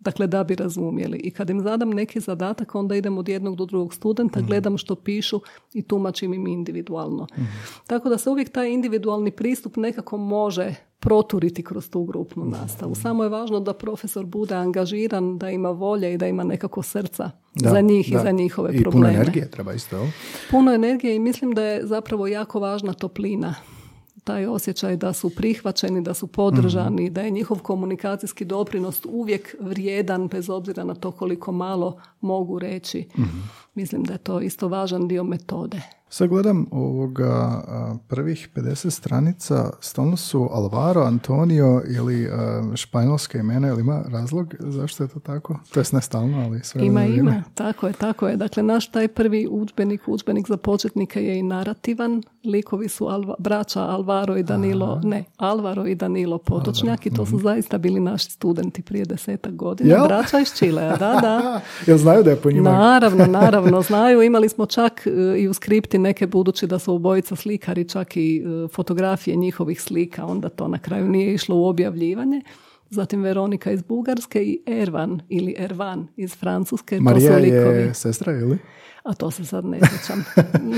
dakle, 0.00 0.26
da 0.26 0.44
bi 0.44 0.54
razumjeli. 0.54 1.18
I 1.18 1.30
kad 1.30 1.50
im 1.50 1.60
zadam 1.60 1.90
neki 1.90 2.20
zadatak, 2.20 2.74
onda 2.74 2.94
idem 2.96 3.18
od 3.18 3.28
jednog 3.28 3.56
do 3.56 3.66
drugog 3.66 3.94
studenta, 3.94 4.40
gledam 4.40 4.78
što 4.78 4.94
pišu 4.94 5.40
i 5.72 5.82
tumačim 5.82 6.34
im 6.34 6.46
individualno. 6.46 7.26
Tako 7.86 8.08
da 8.08 8.18
se 8.18 8.30
uvijek 8.30 8.52
taj 8.52 8.70
individualni 8.70 9.30
pristup 9.30 9.76
nekako 9.76 10.16
može 10.16 10.74
proturiti 11.02 11.62
kroz 11.62 11.90
tu 11.90 12.04
grupnu 12.04 12.44
nastavu. 12.44 12.94
Samo 12.94 13.22
je 13.22 13.28
važno 13.28 13.60
da 13.60 13.72
profesor 13.72 14.26
bude 14.26 14.54
angažiran, 14.54 15.38
da 15.38 15.50
ima 15.50 15.70
volje 15.70 16.14
i 16.14 16.18
da 16.18 16.26
ima 16.26 16.44
nekako 16.44 16.82
srca 16.82 17.30
Da, 17.54 17.70
za 17.70 17.80
njih 17.80 18.12
da. 18.12 18.18
i 18.18 18.22
za 18.22 18.30
njihove 18.30 18.70
I 18.74 18.82
probleme. 18.82 19.06
puno 19.06 19.20
energije 19.20 19.50
treba 19.50 19.72
isto? 19.72 20.06
Puno 20.50 20.72
energije 20.72 21.16
i 21.16 21.18
mislim 21.18 21.52
da 21.52 21.62
je 21.62 21.86
zapravo 21.86 22.26
jako 22.26 22.60
važna 22.60 22.92
toplina. 22.92 23.54
Taj 24.24 24.46
osjećaj 24.46 24.96
da 24.96 25.12
su 25.12 25.30
prihvaćeni, 25.30 26.02
da 26.02 26.14
su 26.14 26.26
podržani, 26.26 27.10
da 27.10 27.20
je 27.20 27.30
njihov 27.30 27.58
komunikacijski 27.58 28.44
doprinos 28.44 29.00
uvijek 29.04 29.56
vrijedan 29.60 30.28
bez 30.28 30.50
obzira 30.50 30.84
na 30.84 30.94
to 30.94 31.10
koliko 31.10 31.52
malo 31.52 31.96
mogu 32.20 32.58
reći. 32.58 33.08
Mislim 33.74 34.04
da 34.04 34.12
je 34.12 34.18
to 34.18 34.40
isto 34.40 34.68
važan 34.68 35.08
dio 35.08 35.24
metode. 35.24 35.80
Sad 36.14 36.28
gledam 36.28 36.66
ovoga 36.70 37.62
prvih 38.08 38.48
50 38.54 38.90
stranica, 38.90 39.70
stalno 39.80 40.16
su 40.16 40.48
Alvaro, 40.52 41.00
Antonio 41.00 41.82
ili 41.96 42.28
a, 42.32 42.62
španjolska 42.74 43.38
imena, 43.38 43.68
ili 43.68 43.80
ima 43.80 44.02
razlog 44.08 44.54
zašto 44.60 45.04
je 45.04 45.08
to 45.08 45.20
tako? 45.20 45.58
To 45.72 45.80
jest 45.80 45.92
ne 45.92 46.00
stalno, 46.00 46.44
ali 46.44 46.60
sve 46.62 46.86
Ima, 46.86 47.04
ima. 47.04 47.42
Tako 47.54 47.86
je, 47.86 47.92
tako 47.92 48.28
je. 48.28 48.36
Dakle, 48.36 48.62
naš 48.62 48.90
taj 48.90 49.08
prvi 49.08 49.48
udžbenik, 49.50 50.08
udžbenik 50.08 50.48
za 50.48 50.56
početnike 50.56 51.24
je 51.24 51.38
i 51.38 51.42
narativan. 51.42 52.22
Likovi 52.44 52.88
su 52.88 53.04
Alva- 53.04 53.34
braća 53.38 53.80
Alvaro 53.80 54.36
i 54.36 54.42
Danilo, 54.42 55.00
ne, 55.04 55.24
Alvaro 55.36 55.86
i 55.86 55.94
Danilo 55.94 56.38
Potočnjak 56.38 57.06
i 57.06 57.10
to 57.10 57.26
su 57.26 57.38
zaista 57.38 57.78
bili 57.78 58.00
naši 58.00 58.30
studenti 58.30 58.82
prije 58.82 59.04
desetak 59.04 59.54
godina. 59.54 59.94
mhm. 59.94 60.00
Jel? 60.00 60.08
Braća 60.08 60.38
iz 60.38 60.54
Čilea, 60.58 60.96
da, 60.96 61.18
da. 61.22 61.60
Jel 61.86 61.98
znaju 61.98 62.22
da 62.22 62.30
je 62.30 62.36
po 62.36 62.50
njima? 62.50 62.70
Naravno, 62.70 63.26
naravno, 63.26 63.82
znaju. 63.82 64.22
Imali 64.22 64.48
smo 64.48 64.66
čak 64.66 65.06
e, 65.06 65.10
i 65.38 65.48
u 65.48 65.54
skripti 65.54 66.01
neke, 66.02 66.26
budući 66.26 66.66
da 66.66 66.78
su 66.78 66.94
obojica 66.94 67.36
slikari, 67.36 67.88
čak 67.88 68.16
i 68.16 68.36
e, 68.36 68.68
fotografije 68.68 69.36
njihovih 69.36 69.82
slika, 69.82 70.26
onda 70.26 70.48
to 70.48 70.68
na 70.68 70.78
kraju 70.78 71.08
nije 71.08 71.34
išlo 71.34 71.56
u 71.56 71.64
objavljivanje. 71.64 72.42
Zatim 72.90 73.22
Veronika 73.22 73.70
iz 73.70 73.82
Bugarske 73.82 74.42
i 74.42 74.62
Ervan 74.66 75.20
ili 75.28 75.54
Ervan 75.58 76.06
iz 76.16 76.36
Francuske. 76.36 77.00
Marija 77.00 77.32
to 77.32 77.38
su 77.38 77.42
likovi. 77.42 77.76
je 77.76 77.94
sestra, 77.94 78.32
ili? 78.32 78.58
A 79.04 79.14
to 79.14 79.30
se 79.30 79.44
sad 79.44 79.64
ne 79.64 79.78
sjećam. 79.80 80.24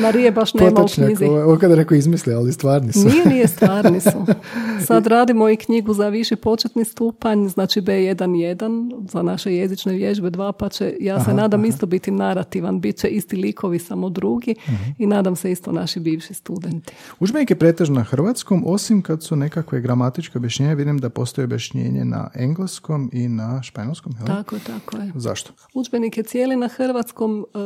Marije 0.02 0.30
baš 0.30 0.54
nema 0.54 0.70
u 0.70 0.74
Potočnjak, 0.74 1.06
knjizi. 1.06 1.24
ovo, 1.24 1.42
ovo 1.42 1.58
kada 1.58 1.74
rekao 1.74 1.94
izmisli, 1.96 2.34
ali 2.34 2.52
stvarni 2.52 2.92
su. 2.92 2.98
Nije, 3.00 3.24
nije 3.26 3.48
stvarni 3.48 4.00
su. 4.00 4.26
Sad 4.86 5.06
radimo 5.06 5.48
i 5.48 5.56
knjigu 5.56 5.94
za 5.94 6.08
viši 6.08 6.36
početni 6.36 6.84
stupanj, 6.84 7.48
znači 7.48 7.80
B1.1 7.80 9.08
za 9.08 9.22
naše 9.22 9.54
jezične 9.54 9.92
vježbe 9.92 10.30
dva, 10.30 10.52
pa 10.52 10.68
će, 10.68 10.96
ja 11.00 11.24
se 11.24 11.34
nadam 11.34 11.64
isto 11.64 11.86
biti 11.86 12.10
narativan, 12.10 12.80
bit 12.80 12.96
će 12.96 13.08
isti 13.08 13.36
likovi, 13.36 13.78
samo 13.78 14.08
drugi 14.08 14.54
Mhm. 14.64 14.90
i 14.98 15.06
nadam 15.06 15.36
se 15.36 15.52
isto 15.52 15.72
naši 15.72 16.00
bivši 16.00 16.34
studenti. 16.34 16.92
Udžbenik 17.20 17.50
je 17.50 17.58
pretežno 17.58 17.94
na 17.94 18.02
hrvatskom, 18.02 18.64
osim 18.66 19.02
kad 19.02 19.22
su 19.22 19.36
nekakve 19.36 19.80
gramatičke 19.80 20.38
objašnjenja, 20.38 20.74
vidim 20.74 20.98
da 20.98 21.08
postoji 21.08 21.44
objašnjenje 21.44 22.04
na 22.04 22.30
engleskom 22.34 23.10
i 23.12 23.28
na 23.28 23.62
španjolskom? 23.62 24.12
Tako 24.26 24.54
je, 24.54 24.60
tako 24.60 24.96
je. 24.96 25.12
Zašto? 25.14 25.52
Udžbenik 25.74 26.16
je 26.16 26.22
cijeli 26.22 26.56
na 26.56 26.68
hrvatskom, 26.68 27.46
e, 27.54 27.58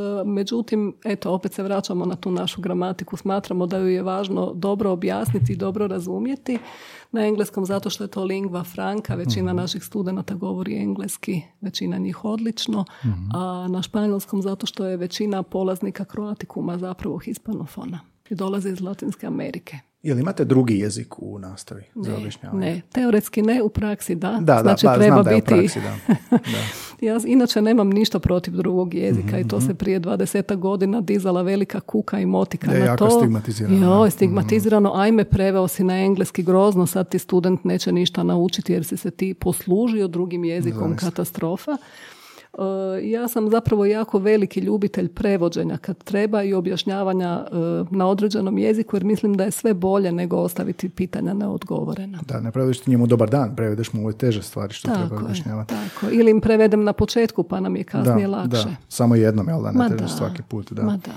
međutim, 0.48 0.94
eto, 1.04 1.32
opet 1.32 1.52
se 1.52 1.62
vraćamo 1.62 2.04
na 2.04 2.16
tu 2.16 2.30
našu 2.30 2.60
gramatiku. 2.60 3.16
Smatramo 3.16 3.66
da 3.66 3.78
ju 3.78 3.88
je 3.88 4.02
važno 4.02 4.52
dobro 4.54 4.90
objasniti 4.90 5.52
i 5.52 5.56
dobro 5.56 5.86
razumjeti. 5.86 6.58
Na 7.12 7.26
engleskom 7.26 7.64
zato 7.64 7.90
što 7.90 8.04
je 8.04 8.08
to 8.08 8.24
lingva 8.24 8.64
franca, 8.64 9.14
većina 9.14 9.52
naših 9.52 9.84
studenata 9.84 10.34
govori 10.34 10.76
engleski, 10.76 11.42
većina 11.60 11.98
njih 11.98 12.24
odlično, 12.24 12.84
a 13.34 13.66
na 13.70 13.82
španjolskom 13.82 14.42
zato 14.42 14.66
što 14.66 14.86
je 14.86 14.96
većina 14.96 15.42
polaznika 15.42 16.04
kroatikuma 16.04 16.78
zapravo 16.78 17.18
hispanofona 17.18 18.00
i 18.30 18.34
dolaze 18.34 18.70
iz 18.70 18.80
Latinske 18.80 19.26
Amerike. 19.26 19.78
Jel 20.02 20.18
imate 20.18 20.44
drugi 20.44 20.78
jezik 20.78 21.18
u 21.18 21.38
nastavi 21.38 21.82
za 21.94 22.10
Ne, 22.10 22.16
objašnjavanje? 22.16 22.66
ne, 22.66 22.80
teoretski 22.92 23.42
ne, 23.42 23.62
u 23.62 23.68
praksi 23.68 24.14
da. 24.14 24.30
Da, 24.30 24.54
da, 24.54 24.62
znači 24.62 24.86
ba, 24.86 24.94
treba 24.94 25.14
znam 25.14 25.24
da 25.24 25.30
je 25.30 25.36
u 25.36 25.38
biti 25.38 25.46
praksi, 25.46 25.80
da. 25.80 25.96
da. 26.30 26.38
ja 27.06 27.18
inače 27.26 27.62
nemam 27.62 27.90
ništa 27.90 28.18
protiv 28.18 28.54
drugog 28.54 28.94
jezika 28.94 29.38
i 29.38 29.40
Mhm, 29.40 29.48
to 29.48 29.60
se 29.60 29.74
prije 29.74 30.00
20 30.00 30.56
godina 30.56 31.00
dizala 31.00 31.42
velika 31.42 31.80
kuka 31.80 32.20
i 32.20 32.26
motika 32.26 32.72
Je, 32.72 32.78
na 32.78 32.84
jako 32.84 32.96
to. 32.98 33.10
stigmatizirano, 33.10 33.80
da. 33.80 33.86
Joj, 33.86 34.10
stigmatizirano, 34.10 34.92
ajme 34.94 35.24
preveo 35.24 35.68
si 35.68 35.84
na 35.84 35.98
engleski 35.98 36.42
grozno, 36.42 36.86
sad 36.86 37.08
ti 37.08 37.18
student 37.18 37.64
neće 37.64 37.92
ništa 37.92 38.22
naučiti 38.22 38.72
jer 38.72 38.84
si 38.84 38.96
se 38.96 39.10
ti 39.10 39.34
poslužio 39.34 40.08
drugim 40.08 40.44
jezikom, 40.44 40.96
katastrofa. 40.96 41.76
E, 42.58 43.08
ja 43.08 43.28
sam 43.28 43.50
zapravo 43.50 43.84
jako 43.86 44.18
veliki 44.18 44.60
ljubitelj 44.60 45.08
prevođenja 45.08 45.76
kad 45.78 46.04
treba 46.04 46.42
i 46.42 46.54
objašnjavanja 46.54 47.46
e, 47.46 47.54
na 47.90 48.06
određenom 48.08 48.58
jeziku 48.58 48.96
jer 48.96 49.04
mislim 49.04 49.36
da 49.36 49.44
je 49.44 49.50
sve 49.50 49.74
bolje 49.74 50.12
nego 50.12 50.36
ostaviti 50.36 50.88
pitanja 50.88 51.34
neodgovorena. 51.34 52.18
Da, 52.28 52.40
ne 52.40 52.52
prevedeš 52.52 52.80
ti 52.80 52.90
njemu 52.90 53.06
dobar 53.06 53.30
dan, 53.30 53.56
prevedeš 53.56 53.92
mu 53.92 54.04
ove 54.04 54.12
teže 54.12 54.42
stvari 54.42 54.72
što 54.74 54.88
treba 54.88 55.02
Tako 55.02 55.14
je, 55.14 55.20
objašnjavati. 55.24 55.74
tako. 55.74 56.06
Ili 56.12 56.30
im 56.30 56.40
prevedem 56.40 56.84
na 56.84 56.92
početku 56.92 57.42
pa 57.42 57.60
nam 57.60 57.76
je 57.76 57.84
kasnije 57.84 58.28
Da, 58.28 58.36
lakše. 58.36 58.68
da, 58.68 58.76
samo 58.88 59.14
jednom, 59.14 59.48
jel 59.48 59.62
da, 59.62 59.72
ne 59.72 59.88
trebaš 59.88 60.16
svaki 60.16 60.42
put. 60.42 60.72
Da. 60.72 60.82
ma 60.82 60.96
da. 60.96 61.12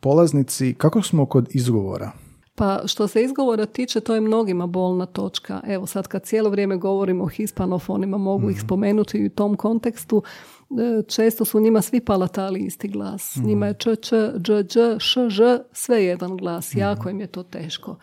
Polaznici, 0.00 0.74
kako 0.78 1.02
smo 1.02 1.26
kod 1.26 1.48
izgovora? 1.50 2.10
Pa 2.54 2.80
što 2.86 3.08
se 3.08 3.22
izgovora 3.22 3.66
tiče, 3.66 4.00
to 4.00 4.14
je 4.14 4.20
mnogima 4.20 4.66
bolna 4.66 5.06
točka. 5.06 5.60
Evo 5.66 5.86
sad 5.86 6.06
kad 6.08 6.22
cijelo 6.22 6.50
vrijeme 6.50 6.76
govorimo 6.76 7.24
o 7.24 7.28
hispanofonima, 7.28 8.18
mogu 8.18 8.50
ih 8.50 8.60
spomenuti 8.60 9.18
i 9.18 9.26
u 9.26 9.30
tom 9.30 9.56
kontekstu. 9.56 10.22
E, 10.78 11.02
Često 11.08 11.44
su 11.44 11.60
njima 11.60 11.82
svi 11.82 12.00
palatali 12.00 12.60
isti 12.60 12.88
glas. 12.88 13.36
Njima 13.36 13.66
je 13.66 13.74
č, 13.74 13.96
č, 13.96 14.16
dž, 14.38 14.62
dž, 14.62 14.78
š, 14.98 15.28
ž, 15.28 15.58
sve 15.72 16.04
jedan 16.04 16.36
glas. 16.36 16.74
Jako 16.74 17.08
im 17.08 17.20
je 17.20 17.26
to 17.26 17.42
teško. 17.42 17.96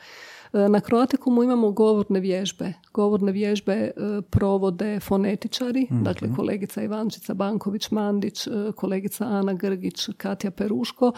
E, 0.53 0.69
Na 0.69 0.81
Kroatikumu 0.81 1.43
imamo 1.43 1.71
govorne 1.71 2.19
vježbe. 2.19 2.73
Govorne 2.99 3.31
vježbe 3.31 3.73
e, 3.73 3.91
provode 4.29 4.99
fonetičari, 4.99 5.87
dakle 5.89 6.29
kolegica 6.35 6.83
Ivančica 6.83 7.33
Banković-Mandić, 7.33 8.47
e, 8.47 8.71
kolegica 8.71 9.25
Ana 9.25 9.53
Grgić, 9.53 10.09
Katja 10.17 10.51
Peruško. 10.51 11.11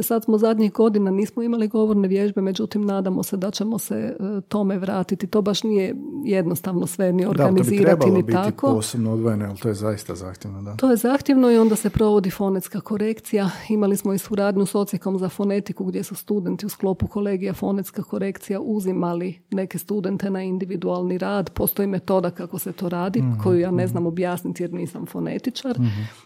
Sad 0.00 0.24
smo 0.24 0.38
zadnjih 0.38 0.72
godina 0.72 1.10
nismo 1.10 1.42
imali 1.42 1.68
govorne 1.68 2.08
vježbe, 2.08 2.40
međutim 2.40 2.84
nadamo 2.84 3.22
se 3.22 3.36
da 3.36 3.50
ćemo 3.50 3.78
se 3.78 3.94
e, 3.94 4.40
tome 4.48 4.78
vratiti. 4.78 5.26
To 5.26 5.42
baš 5.42 5.62
nije 5.62 5.94
jednostavno 6.24 6.86
sve 6.86 7.12
ni 7.12 7.22
Da, 7.22 7.28
to 7.28 7.34
bi 7.34 7.42
organizirati 7.42 7.84
trebalo 7.84 8.14
ni 8.14 8.22
biti 8.22 8.32
tako. 8.32 8.74
posebno 8.74 9.12
odvojeno, 9.12 9.44
jer 9.44 9.58
to 9.58 9.68
je 9.68 9.74
zaista 9.74 10.14
zahtjevno. 10.14 10.62
Da. 10.62 10.76
To 10.76 10.90
je 10.90 10.96
zahtjevno 10.96 11.50
i 11.50 11.58
onda 11.58 11.76
se 11.76 11.90
provodi 11.90 12.30
fonetska 12.30 12.80
korekcija. 12.80 13.50
Imali 13.68 13.96
smo 13.96 14.12
i 14.14 14.18
suradnju 14.18 14.66
s 14.66 14.74
ocijekom 14.74 15.18
za 15.18 15.28
fonetiku 15.28 15.84
gdje 15.84 16.02
su 16.02 16.14
studenti 16.14 16.66
u 16.66 16.68
sklopu 16.68 17.06
kolegija 17.06 17.54
fonetska 17.54 18.02
korekcija 18.02 18.60
uzimali 18.60 19.38
neke 19.50 19.78
studente 19.78 20.30
na 20.30 20.42
individualni 20.42 21.18
rad. 21.22 21.50
Postoji 21.54 21.88
metoda 21.88 22.30
kako 22.30 22.58
se 22.58 22.72
to 22.72 22.88
radi, 22.88 23.22
koju 23.42 23.60
ja 23.60 23.70
ne 23.70 23.86
znam 23.86 24.06
objasniti 24.06 24.62
jer 24.62 24.72
nisam 24.72 25.06
fonetičar. 25.06 25.78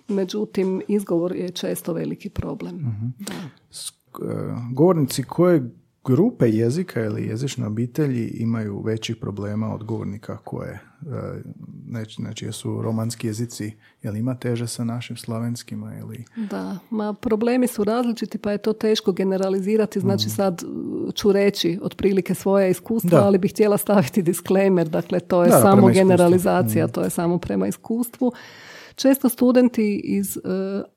Međutim, 0.08 0.82
izgovor 0.88 1.36
je 1.36 1.48
često 1.50 1.92
veliki 1.92 2.28
problem. 2.30 2.78
Da. 3.18 3.34
S- 3.70 3.90
e, 3.90 4.24
Govornici 4.74 5.22
koje 5.22 5.70
grupe 6.06 6.48
jezika 6.48 7.04
ili 7.04 7.26
jezične 7.26 7.66
obitelji 7.66 8.26
imaju 8.26 8.82
većih 8.82 9.16
problema 9.16 9.74
od 9.74 9.84
govornika 9.84 10.36
koje? 10.36 10.72
E, 10.72 11.42
Znači, 11.88 12.14
znači 12.14 12.52
su 12.52 12.82
romanski 12.82 13.26
jezici, 13.26 13.72
jel 14.02 14.16
ima 14.16 14.34
teže 14.34 14.66
sa 14.66 14.84
našim 14.84 15.16
slovenskima 15.16 15.94
ili... 15.98 16.24
Da, 16.36 16.78
ma 16.90 17.12
problemi 17.12 17.66
su 17.66 17.84
različiti 17.84 18.38
pa 18.38 18.52
je 18.52 18.58
to 18.58 18.72
teško 18.72 19.12
generalizirati, 19.12 20.00
znači 20.00 20.26
mm. 20.26 20.30
sad 20.30 20.62
uh, 20.62 21.14
ću 21.14 21.32
reći 21.32 21.78
otprilike 21.82 22.34
svoje 22.34 22.70
iskustva, 22.70 23.18
ali 23.18 23.38
bih 23.38 23.50
htjela 23.50 23.78
staviti 23.78 24.22
disclaimer, 24.22 24.88
dakle 24.88 25.20
to 25.20 25.44
je 25.44 25.50
samo 25.50 25.88
generalizacija, 25.88 26.86
mm. 26.86 26.90
to 26.90 27.02
je 27.02 27.10
samo 27.10 27.38
prema 27.38 27.66
iskustvu. 27.66 28.32
Često 28.96 29.28
studenti 29.28 30.00
iz 30.04 30.36
e, 30.36 30.40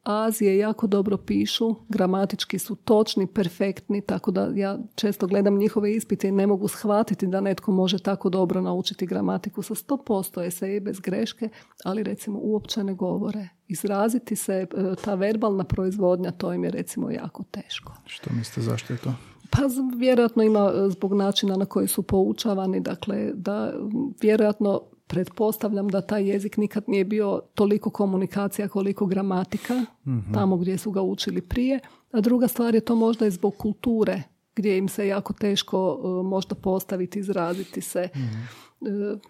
Azije 0.04 0.58
jako 0.58 0.88
dobro 0.88 1.18
pišu, 1.18 1.76
gramatički 1.90 2.60
su 2.60 2.76
točni, 2.76 3.28
perfektni, 3.28 4.02
tako 4.02 4.32
da 4.32 4.52
ja 4.56 4.78
često 4.96 5.28
gledam 5.28 5.58
njihove 5.58 5.96
ispite 5.96 6.28
i 6.28 6.32
ne 6.32 6.48
mogu 6.48 6.68
shvatiti 6.68 7.28
da 7.28 7.42
netko 7.42 7.72
može 7.72 8.00
tako 8.00 8.30
dobro 8.30 8.62
naučiti 8.62 9.06
gramatiku 9.06 9.62
sa 9.62 9.76
100% 9.76 10.48
eseje 10.48 10.80
bez 10.80 11.00
greške, 11.00 11.50
ali 11.84 12.04
recimo 12.04 12.40
uopće 12.42 12.84
ne 12.84 12.94
govore. 12.94 13.50
Izraziti 13.68 14.36
se, 14.36 14.54
e, 14.54 14.68
ta 15.04 15.16
verbalna 15.16 15.64
proizvodnja, 15.64 16.32
to 16.32 16.54
im 16.54 16.64
je 16.64 16.72
recimo 16.72 17.12
jako 17.12 17.44
teško. 17.52 17.94
Što 18.06 18.30
mislite, 18.34 18.62
zašto 18.62 18.94
je 18.94 19.00
to? 19.00 19.14
Pa 19.50 19.60
vjerojatno 19.98 20.44
ima 20.44 20.72
e, 20.76 20.90
zbog 20.90 21.14
načina 21.14 21.58
na 21.58 21.66
koji 21.66 21.88
su 21.88 22.02
poučavani, 22.02 22.80
dakle 22.80 23.32
da 23.34 23.74
vjerojatno 24.22 24.82
pretpostavljam 25.10 25.88
da 25.88 26.02
taj 26.02 26.30
jezik 26.30 26.58
nikad 26.58 26.84
nije 26.88 27.06
bio 27.06 27.42
toliko 27.54 27.90
komunikacija 27.90 28.68
koliko 28.68 29.06
gramatika 29.06 29.86
mhm. 30.08 30.34
tamo 30.34 30.58
gdje 30.58 30.78
su 30.78 30.92
ga 30.92 31.02
učili 31.02 31.42
prije. 31.42 31.80
A 32.12 32.22
druga 32.22 32.48
stvar 32.48 32.76
je 32.76 32.82
to 32.82 32.96
možda 32.96 33.28
i 33.28 33.32
zbog 33.32 33.58
kulture 33.58 34.24
gdje 34.56 34.78
im 34.78 34.90
se 34.90 35.08
jako 35.08 35.34
teško 35.34 35.94
uh, 35.94 36.26
možda 36.26 36.56
postaviti, 36.56 37.20
izraziti 37.20 37.82
se. 37.82 38.10
mm 38.16 38.70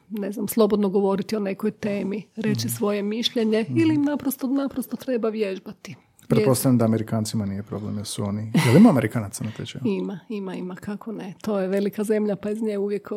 ne 0.10 0.32
znam, 0.32 0.48
slobodno 0.48 0.90
govoriti 0.90 1.36
o 1.36 1.40
nekoj 1.40 1.72
temi, 1.72 2.24
reći 2.36 2.68
mhm. 2.68 2.76
svoje 2.76 3.04
mišljenje 3.04 3.66
ili 3.76 3.96
im 3.96 4.02
naprosto, 4.02 4.48
naprosto 4.48 4.98
treba 4.98 5.30
vježbati. 5.30 5.96
Pretpostavljam 6.30 6.78
da 6.78 6.86
Amerikancima 6.86 7.46
nije 7.46 7.64
problem, 7.64 7.98
jer 7.98 8.06
su 8.06 8.24
oni... 8.24 8.52
Je 8.66 8.72
li 8.72 8.78
ima 8.78 8.90
Amerikanaca 8.90 9.44
na 9.44 9.52
tečaju? 9.58 9.82
Ima, 9.86 10.20
ima, 10.30 10.56
ima, 10.56 10.76
kako 10.76 11.12
ne. 11.12 11.34
To 11.42 11.60
je 11.60 11.68
velika 11.68 12.04
zemlja, 12.04 12.36
pa 12.36 12.50
iz 12.50 12.62
nje 12.62 12.78
uvijek 12.78 13.10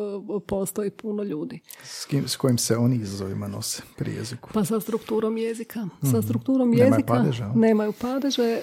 postoji 0.47 0.89
puno 0.89 1.23
ljudi. 1.23 1.59
S, 1.83 2.05
kim, 2.05 2.27
s 2.27 2.35
kojim 2.35 2.57
se 2.57 2.77
oni 2.77 2.95
izazovima 2.95 3.47
nose 3.47 3.83
pri 3.97 4.13
jeziku? 4.13 4.49
Pa 4.53 4.65
sa 4.65 4.79
strukturom 4.79 5.37
jezika. 5.37 5.87
Sa 6.01 6.07
mhm. 6.07 6.21
strukturom 6.21 6.73
jezika 6.73 6.89
nemaju 6.89 7.05
padeže. 7.05 7.45
Nemaju 7.55 7.93
padeže. 8.01 8.43
E, 8.43 8.61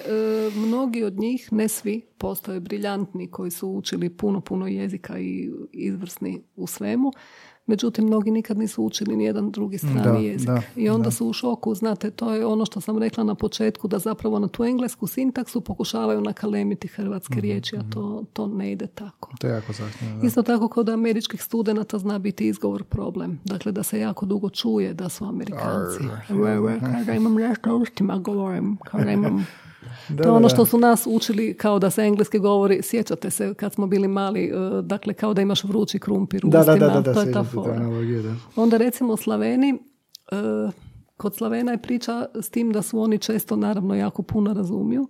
mnogi 0.55 1.03
od 1.03 1.19
njih, 1.19 1.47
ne 1.51 1.67
svi, 1.67 2.01
postoje 2.17 2.59
briljantni 2.59 3.31
koji 3.31 3.51
su 3.51 3.69
učili 3.69 4.09
puno, 4.09 4.41
puno 4.41 4.67
jezika 4.67 5.19
i 5.19 5.51
izvrsni 5.71 6.43
u 6.55 6.67
svemu. 6.67 7.11
Međutim, 7.65 8.05
mnogi 8.05 8.31
nikad 8.31 8.57
nisu 8.57 8.83
učili 8.83 9.15
ni 9.15 9.23
jedan 9.23 9.51
drugi 9.51 9.77
strani 9.77 10.25
jezik. 10.25 10.49
I 10.75 10.89
onda 10.89 11.11
su 11.11 11.27
u 11.27 11.33
šoku, 11.33 11.75
znate, 11.75 12.11
to 12.11 12.33
je 12.33 12.45
ono 12.45 12.65
što 12.65 12.81
sam 12.81 12.97
rekla 12.97 13.23
na 13.23 13.35
početku, 13.35 13.87
da 13.87 13.99
zapravo 13.99 14.39
na 14.39 14.47
tu 14.47 14.63
englesku 14.63 15.07
sintaksu 15.07 15.61
pokušavaju 15.61 16.21
nakalemiti 16.21 16.87
hrvatske 16.87 17.35
mm 17.35 17.41
riječi, 17.41 17.75
a 17.77 17.83
to, 17.93 18.15
mhm. 18.15 18.25
to 18.33 18.47
ne 18.47 18.71
ide 18.71 18.87
tako. 18.87 19.31
To 19.39 19.47
je 19.47 19.53
jako 19.53 19.73
Isto 20.23 20.43
tako 20.43 20.67
kod 20.67 20.89
američkih 20.89 21.43
studenata 21.43 21.99
zna 21.99 22.19
biti 22.19 22.47
izgovor 22.47 22.83
problem. 22.83 23.39
Dakle, 23.45 23.71
da 23.71 23.83
se 23.83 23.99
jako 23.99 24.25
dugo 24.25 24.49
čuje 24.49 24.93
da 24.93 25.09
su 25.09 25.25
Amerikanci. 25.25 25.99
Kada 26.79 27.13
imam 27.13 27.35
nešto 27.35 27.75
ustima 27.77 28.17
govorim, 28.17 28.77
kada 28.91 29.11
imam 29.11 29.45
to 30.17 30.23
je 30.23 30.31
ono 30.31 30.49
što 30.49 30.65
su 30.65 30.77
nas 30.77 31.07
učili 31.07 31.57
kao 31.57 31.79
da 31.79 31.89
se 31.89 32.01
engleski 32.01 32.39
govori, 32.39 32.79
sjećate 32.83 33.29
se 33.29 33.53
kad 33.53 33.73
smo 33.73 33.87
bili 33.87 34.07
mali, 34.07 34.45
e, 34.45 34.81
dakle 34.81 35.13
kao 35.13 35.33
da 35.33 35.41
imaš 35.41 35.63
vrući 35.63 35.99
krumpir 35.99 36.45
u 36.45 36.49
da, 36.49 36.59
ustima, 36.59 36.77
da, 36.77 37.01
da, 37.01 37.13
to 37.13 37.21
je 37.21 37.31
ta 37.31 37.43
fora. 37.43 37.89
Onda 38.55 38.77
recimo 38.77 39.17
Slaveni, 39.17 39.69
e, 40.31 40.71
kod 41.17 41.35
Slavena 41.35 41.71
je 41.71 41.81
priča 41.81 42.25
s 42.41 42.49
tim 42.49 42.71
da 42.71 42.81
su 42.81 42.99
oni 42.99 43.17
često 43.17 43.55
naravno 43.55 43.95
jako 43.95 44.21
puno 44.21 44.53
razumiju, 44.53 45.07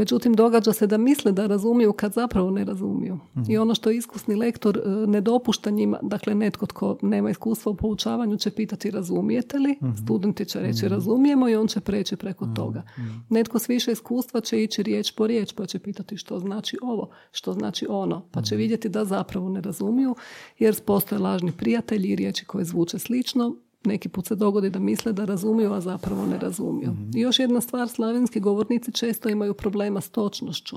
Međutim, 0.00 0.34
događa 0.34 0.72
se 0.72 0.86
da 0.86 0.98
misle 0.98 1.32
da 1.32 1.46
razumiju 1.46 1.92
kad 1.92 2.12
zapravo 2.12 2.50
ne 2.50 2.64
razumiju. 2.64 3.18
I 3.48 3.58
ono 3.58 3.74
što 3.74 3.90
iskusni 3.90 4.34
lektor 4.34 4.78
e, 4.78 4.88
ne 5.06 5.20
dopušta 5.20 5.70
njima, 5.70 5.98
dakle 6.02 6.34
netko 6.34 6.66
tko 6.66 6.98
nema 7.02 7.30
iskustva 7.30 7.72
u 7.72 7.74
poučavanju 7.74 8.36
će 8.36 8.50
pitati 8.50 8.90
razumijete 8.90 9.58
li, 9.58 9.78
studenti 10.04 10.44
će 10.44 10.60
reći 10.60 10.88
razumijemo 10.88 11.48
i 11.48 11.54
on 11.54 11.66
će 11.66 11.80
preći 11.80 12.16
preko 12.16 12.46
toga. 12.56 12.82
Netko 13.28 13.58
s 13.58 13.68
više 13.68 13.92
iskustva 13.92 14.40
će 14.40 14.62
ići 14.62 14.82
riječ 14.82 15.12
po 15.12 15.26
riječ 15.26 15.52
pa 15.52 15.66
će 15.66 15.78
pitati 15.78 16.16
što 16.16 16.38
znači 16.38 16.78
ovo, 16.82 17.10
što 17.32 17.52
znači 17.52 17.86
ono, 17.88 18.28
pa 18.30 18.42
će 18.42 18.56
vidjeti 18.56 18.88
da 18.88 19.04
zapravo 19.04 19.48
ne 19.48 19.60
razumiju 19.60 20.14
jer 20.58 20.80
postoje 20.84 21.18
lažni 21.18 21.52
prijatelji 21.52 22.08
i 22.08 22.16
riječi 22.16 22.44
koje 22.44 22.64
zvuče 22.64 22.98
slično, 22.98 23.56
neki 23.84 24.08
put 24.08 24.26
se 24.26 24.34
dogodi 24.34 24.70
da 24.70 24.78
misle 24.78 25.12
da 25.12 25.24
razumiju, 25.24 25.72
a 25.72 25.80
zapravo 25.80 26.26
ne 26.26 26.38
razumiju. 26.38 26.90
Mhm. 26.90 27.10
I 27.14 27.20
još 27.20 27.38
jedna 27.38 27.60
stvar, 27.60 27.88
slavenski 27.88 28.40
govornici 28.40 28.92
često 28.92 29.28
imaju 29.28 29.54
problema 29.54 30.00
s 30.00 30.10
točnošću. 30.10 30.76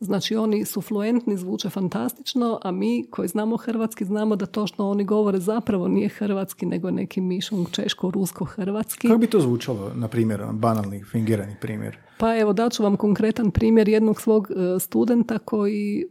Znači 0.00 0.36
oni 0.36 0.64
su 0.64 0.80
fluentni, 0.80 1.36
zvuče 1.36 1.70
fantastično, 1.70 2.58
a 2.62 2.70
mi 2.70 3.06
koji 3.10 3.28
znamo 3.28 3.56
hrvatski 3.56 4.04
znamo 4.04 4.36
da 4.36 4.46
to 4.46 4.66
što 4.66 4.88
oni 4.88 5.04
govore 5.04 5.40
zapravo 5.40 5.88
nije 5.88 6.08
hrvatski, 6.08 6.66
nego 6.66 6.90
neki 6.90 7.20
mišung 7.20 7.66
češko-rusko-hrvatski. 7.70 9.08
Kako 9.08 9.18
bi 9.18 9.26
to 9.26 9.40
zvučalo, 9.40 9.92
na 9.94 10.08
primjer, 10.08 10.44
banalni, 10.52 11.04
fingirani 11.04 11.56
primjer? 11.60 11.98
Pa 12.20 12.36
evo, 12.36 12.52
daću 12.52 12.82
vam 12.82 12.96
konkretan 12.96 13.50
primjer 13.50 13.88
jednog 13.88 14.20
svog 14.20 14.50
e, 14.50 14.80
studenta 14.80 15.38
koji, 15.38 16.06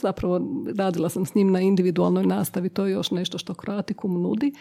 zapravo 0.00 0.40
radila 0.76 1.08
sam 1.08 1.26
s 1.26 1.34
njim 1.34 1.50
na 1.52 1.60
individualnoj 1.60 2.26
nastavi, 2.26 2.68
to 2.68 2.86
je 2.86 2.92
još 2.92 3.10
nešto 3.10 3.38
što 3.38 3.54
Kroatikum 3.54 4.22
nudi 4.22 4.52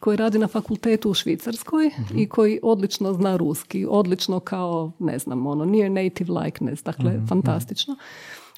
koji 0.00 0.16
radi 0.16 0.38
na 0.38 0.48
fakultetu 0.48 1.10
u 1.10 1.14
Švicarskoj 1.14 1.86
mhm. 1.86 2.18
i 2.18 2.28
koji 2.28 2.60
odlično 2.62 3.12
zna 3.12 3.36
ruski, 3.36 3.86
odlično 3.88 4.40
kao, 4.40 4.92
ne 4.98 5.18
znam, 5.18 5.46
ono, 5.46 5.64
near 5.64 5.90
native 5.90 6.32
likeness, 6.32 6.82
dakle, 6.82 7.10
mm 7.10 7.26
fantastično, 7.28 7.96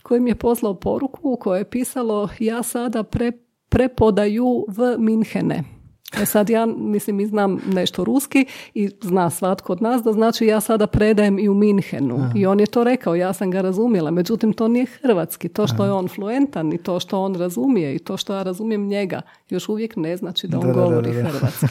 koji 0.03 0.21
mi 0.21 0.31
je 0.31 0.35
poslao 0.35 0.75
poruku 0.75 1.21
u 1.23 1.37
kojoj 1.37 1.61
je 1.61 1.71
pisalo 1.71 2.29
ja 2.39 2.63
sada 2.63 3.03
pre, 3.03 3.33
prepodaju 3.69 4.65
v 4.69 4.97
Minhene. 4.99 5.74
E 6.23 6.27
sad 6.27 6.51
ja, 6.51 6.67
mislim, 6.67 7.21
i 7.21 7.27
znam 7.27 7.61
nešto 7.67 8.05
ruski 8.05 8.47
i 8.75 8.91
zna 9.03 9.31
svatko 9.31 9.73
od 9.73 9.83
nas 9.83 10.03
da 10.03 10.13
znači 10.13 10.47
ja 10.47 10.61
sada 10.61 10.87
predajem 10.87 11.39
i 11.39 11.49
u 11.49 11.55
Minhenu. 11.55 12.31
I 12.35 12.47
on 12.47 12.61
je 12.61 12.67
to 12.67 12.85
rekao, 12.85 13.15
ja 13.15 13.33
sam 13.33 13.51
ga 13.51 13.61
razumjela. 13.61 14.11
Međutim, 14.11 14.53
to 14.53 14.69
nije 14.69 14.87
hrvatski. 14.87 15.49
To 15.49 15.67
što 15.67 15.85
je 15.85 15.93
on 15.93 16.09
fluentan 16.09 16.73
i 16.73 16.79
to 16.79 17.01
što 17.01 17.21
on 17.21 17.35
razumije 17.35 17.95
i 17.95 17.99
to 17.99 18.17
što 18.17 18.35
ja 18.35 18.43
razumijem 18.43 18.87
njega 18.87 19.21
još 19.51 19.69
uvijek 19.69 19.97
ne 19.97 20.17
znači 20.17 20.49
da 20.49 20.59
on 20.59 20.73
govori 20.73 21.13
hrvatski. 21.13 21.67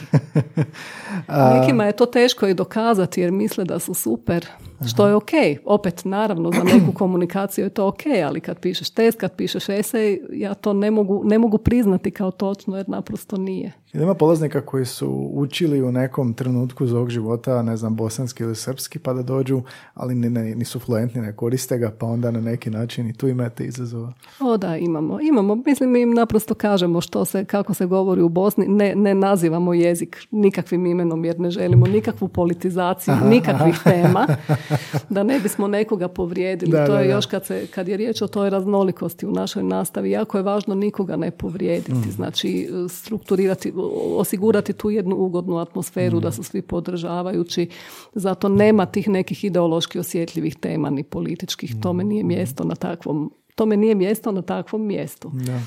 Nekima 1.59 1.85
je 1.85 1.91
to 1.91 2.05
teško 2.05 2.47
i 2.47 2.53
dokazati 2.53 3.21
jer 3.21 3.31
misle 3.31 3.63
da 3.63 3.79
su 3.79 3.93
super, 3.93 4.47
što 4.87 5.07
je 5.07 5.15
ok. 5.15 5.31
Opet, 5.65 6.05
naravno, 6.05 6.51
za 6.51 6.63
neku 6.63 6.91
komunikaciju 7.01 7.65
je 7.65 7.69
to 7.69 7.87
ok, 7.87 8.01
ali 8.25 8.41
kad 8.41 8.59
pišeš 8.59 8.89
test, 8.89 9.19
kad 9.19 9.35
pišeš 9.35 9.69
esej, 9.69 10.21
ja 10.31 10.53
to 10.53 10.73
ne 10.73 10.91
mogu, 10.91 11.21
ne 11.25 11.39
mogu 11.39 11.57
priznati 11.57 12.11
kao 12.11 12.31
točno 12.31 12.77
jer 12.77 12.89
naprosto 12.89 13.37
nije. 13.37 13.71
Ima 13.93 14.13
polaznika 14.13 14.61
koji 14.61 14.85
su 14.85 15.29
učili 15.33 15.81
u 15.81 15.91
nekom 15.91 16.33
trenutku 16.33 16.83
ovog 16.83 17.09
života, 17.09 17.61
ne 17.61 17.77
znam, 17.77 17.95
bosanski 17.95 18.43
ili 18.43 18.55
srpski, 18.55 18.99
pa 18.99 19.13
da 19.13 19.21
dođu, 19.21 19.61
ali 19.93 20.15
ne, 20.15 20.29
ne, 20.29 20.55
nisu 20.55 20.79
fluentni, 20.79 21.21
ne 21.21 21.35
koriste 21.35 21.77
ga, 21.77 21.91
pa 21.99 22.05
onda 22.05 22.31
na 22.31 22.41
neki 22.41 22.69
način 22.69 23.09
i 23.09 23.13
tu 23.13 23.27
imate 23.27 23.65
izazova. 23.65 24.13
O 24.39 24.57
da, 24.57 24.77
imamo. 24.77 25.19
Imamo. 25.21 25.55
Mislim, 25.55 25.91
mi 25.91 26.01
im 26.01 26.13
naprosto 26.13 26.53
kažemo 26.53 27.01
što 27.01 27.25
se, 27.25 27.45
kako 27.45 27.73
se 27.73 27.85
govori 27.85 28.21
u 28.21 28.29
Bosni. 28.29 28.67
Ne, 28.67 28.95
ne 28.95 29.15
nazivamo 29.15 29.73
jezik 29.73 30.17
nikakvim 30.31 30.85
imenom 30.85 31.25
jer 31.25 31.39
ne 31.39 31.51
želimo 31.51 31.87
nikakvu 31.87 32.27
politizaciju, 32.27 33.15
nikakvih 33.29 33.79
tema, 33.83 34.27
da 35.09 35.23
ne 35.23 35.39
bismo 35.39 35.67
nekoga 35.67 36.07
povrijedili. 36.07 36.71
to 36.71 36.97
je 36.97 37.09
još 37.09 37.25
kad, 37.25 37.45
se, 37.45 37.67
kad 37.67 37.87
je 37.87 37.97
riječ 37.97 38.21
o 38.21 38.27
toj 38.27 38.49
raznolikosti 38.49 39.25
u 39.25 39.31
našoj 39.31 39.63
nastavi, 39.63 40.11
jako 40.11 40.37
je 40.37 40.43
važno 40.43 40.75
nikoga 40.75 41.15
ne 41.15 41.31
povrijediti. 41.31 41.91
Mm. 41.91 42.11
Znači, 42.11 42.69
strukturirati 42.89 43.73
osigurati 44.17 44.73
tu 44.73 44.89
jednu 44.89 45.15
ugodnu 45.15 45.57
atmosferu 45.57 46.19
da 46.19 46.31
su 46.31 46.43
svi 46.43 46.61
podržavajući. 46.61 47.69
Zato 48.13 48.49
nema 48.49 48.85
tih 48.85 49.09
nekih 49.09 49.43
ideološki 49.43 49.99
osjetljivih 49.99 50.55
tema 50.55 50.89
ni 50.89 51.03
političkih. 51.03 51.75
Tome 51.81 52.03
nije 52.03 52.23
mjesto 52.23 52.63
na 52.63 52.75
takvom 52.75 53.31
tome 53.55 53.77
nije 53.77 53.95
mjesto 53.95 54.31
na 54.31 54.41
takvom 54.41 54.85
mjestu. 54.87 55.31
Da 55.33 55.61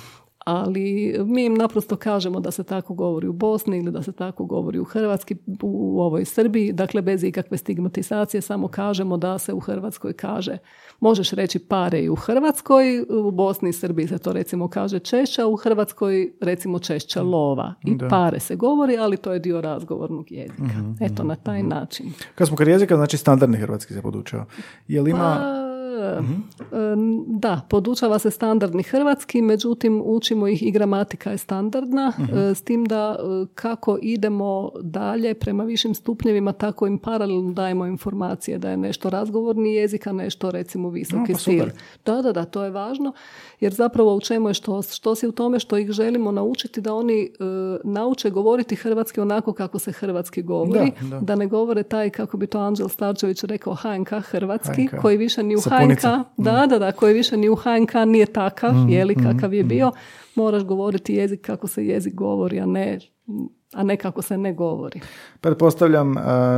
ali 0.47 1.17
mi 1.25 1.45
im 1.45 1.55
naprosto 1.55 1.97
kažemo 1.97 2.41
da 2.41 2.51
se 2.51 2.65
tako 2.65 2.95
govori 2.95 3.29
u 3.29 3.33
Bosni 3.33 3.79
ili 3.79 3.91
da 3.91 4.03
se 4.03 4.13
tako 4.13 4.45
govori 4.45 4.79
u 4.79 4.85
Hrvatski, 4.85 5.37
u 5.63 6.01
ovoj 6.01 6.25
Srbiji, 6.25 6.73
dakle 6.73 7.03
bez 7.03 7.25
ikakve 7.25 7.59
stigmatizacije, 7.59 8.41
samo 8.41 8.69
kažemo 8.69 9.17
da 9.17 9.39
se 9.39 9.53
u 9.53 9.61
Hrvatskoj 9.61 10.13
kaže, 10.13 10.59
možeš 11.01 11.31
reći 11.31 11.59
pare 11.59 12.01
i 12.01 12.09
u 12.09 12.15
Hrvatskoj, 12.15 13.07
u 13.11 13.31
Bosni 13.31 13.71
i 13.71 13.73
Srbiji 13.73 14.09
se 14.09 14.19
to 14.19 14.33
recimo 14.33 14.69
kaže 14.69 14.99
češća, 14.99 15.47
u 15.47 15.57
Hrvatskoj 15.57 16.33
recimo 16.41 16.79
češća 16.79 17.23
lova 17.23 17.75
i 17.85 17.99
pare 18.11 18.41
se 18.41 18.57
govori, 18.57 18.97
ali 18.97 19.17
to 19.17 19.33
je 19.33 19.39
dio 19.39 19.61
razgovornog 19.61 20.33
jezika. 20.33 20.63
mm 20.63 20.97
Eto, 21.01 21.25
na 21.25 21.37
taj 21.37 21.59
mhm. 21.59 21.69
način. 21.69 22.13
Kad 22.35 22.49
smo 22.49 22.57
kod 22.57 22.69
jezika, 22.69 22.97
znači 22.97 23.17
standardni 23.17 23.57
hrvatski 23.57 23.95
se 23.95 24.03
podučava. 24.03 24.45
Je 24.89 25.03
li 25.03 25.11
ima... 25.11 25.37
Pa, 25.41 25.66
Da, 27.27 27.61
podučava 27.69 28.19
se 28.19 28.31
standardni 28.31 28.83
hrvatski, 28.83 29.43
međutim 29.43 30.03
učimo 30.05 30.49
ih 30.49 30.63
i 30.63 30.71
gramatika 30.71 31.31
je 31.31 31.39
standardna, 31.39 32.13
s 32.55 32.63
tim 32.63 32.85
da 32.85 33.17
kako 33.55 33.99
idemo 34.03 34.71
dalje 34.81 35.35
prema 35.35 35.65
višim 35.65 35.95
stupnjevima, 35.95 36.53
tako 36.53 36.87
im 36.87 36.99
paralelno 36.99 37.53
dajemo 37.53 37.87
informacije 37.87 38.59
da 38.59 38.71
je 38.71 38.77
nešto 38.77 39.11
razgovorni 39.11 39.75
jezik, 39.75 40.07
a 40.07 40.13
nešto 40.13 40.51
recimo 40.51 40.91
visoki 40.91 41.33
pa 41.33 41.39
stil. 41.39 41.65
Da, 42.05 42.23
da, 42.23 42.33
da, 42.33 42.45
to 42.45 42.65
je 42.65 42.71
važno, 42.71 43.13
jer 43.61 43.75
zapravo 43.75 44.15
u 44.15 44.21
čemu 44.21 44.49
je 44.49 44.55
što, 44.55 44.83
što 44.83 45.15
si 45.15 45.27
u 45.27 45.33
tome 45.33 45.59
što 45.59 45.79
ih 45.79 45.91
želimo 45.91 46.33
naučiti 46.33 46.81
da 46.81 46.95
oni 46.95 47.31
nauče 47.85 48.31
govoriti 48.31 48.77
hrvatski 48.77 49.21
onako 49.21 49.53
kako 49.53 49.79
se 49.79 49.93
hrvatski 49.93 50.43
govori, 50.43 50.93
da, 51.21 51.35
ne 51.35 51.47
govore 51.47 51.83
taj, 51.83 52.11
kako 52.11 52.37
bi 52.37 52.47
to 52.47 52.59
Anđel 52.59 52.89
Starčević 52.89 53.45
rekao, 53.45 53.75
HNK 53.75 54.11
hrvatski, 54.23 54.89
koji 55.01 55.17
više 55.17 55.43
ni 55.43 55.57
u 55.57 55.61
HNK, 55.61 56.03
da, 56.37 56.67
da, 56.67 56.79
da, 56.79 56.93
koji 56.93 57.15
više 57.15 57.37
ni 57.37 57.49
u 57.49 57.57
HNK 57.57 57.95
nije 58.07 58.27
takav, 58.27 58.75
mm, 58.75 58.89
jeli, 58.89 59.15
kakav 59.15 59.55
je 59.55 59.65
mm, 59.65 59.69
bio, 59.69 59.93
moraš 60.35 60.63
govoriti 60.63 61.15
jezik 61.15 61.41
kako 61.41 61.67
se 61.67 61.87
jezik 61.87 62.15
govori, 62.15 62.61
a 62.61 62.67
ne 62.67 62.99
a 63.73 63.83
ne 63.83 63.97
kako 63.97 64.23
se 64.23 64.39
ne 64.39 64.53
govori. 64.53 65.01
Pretpostavljam 65.41 66.15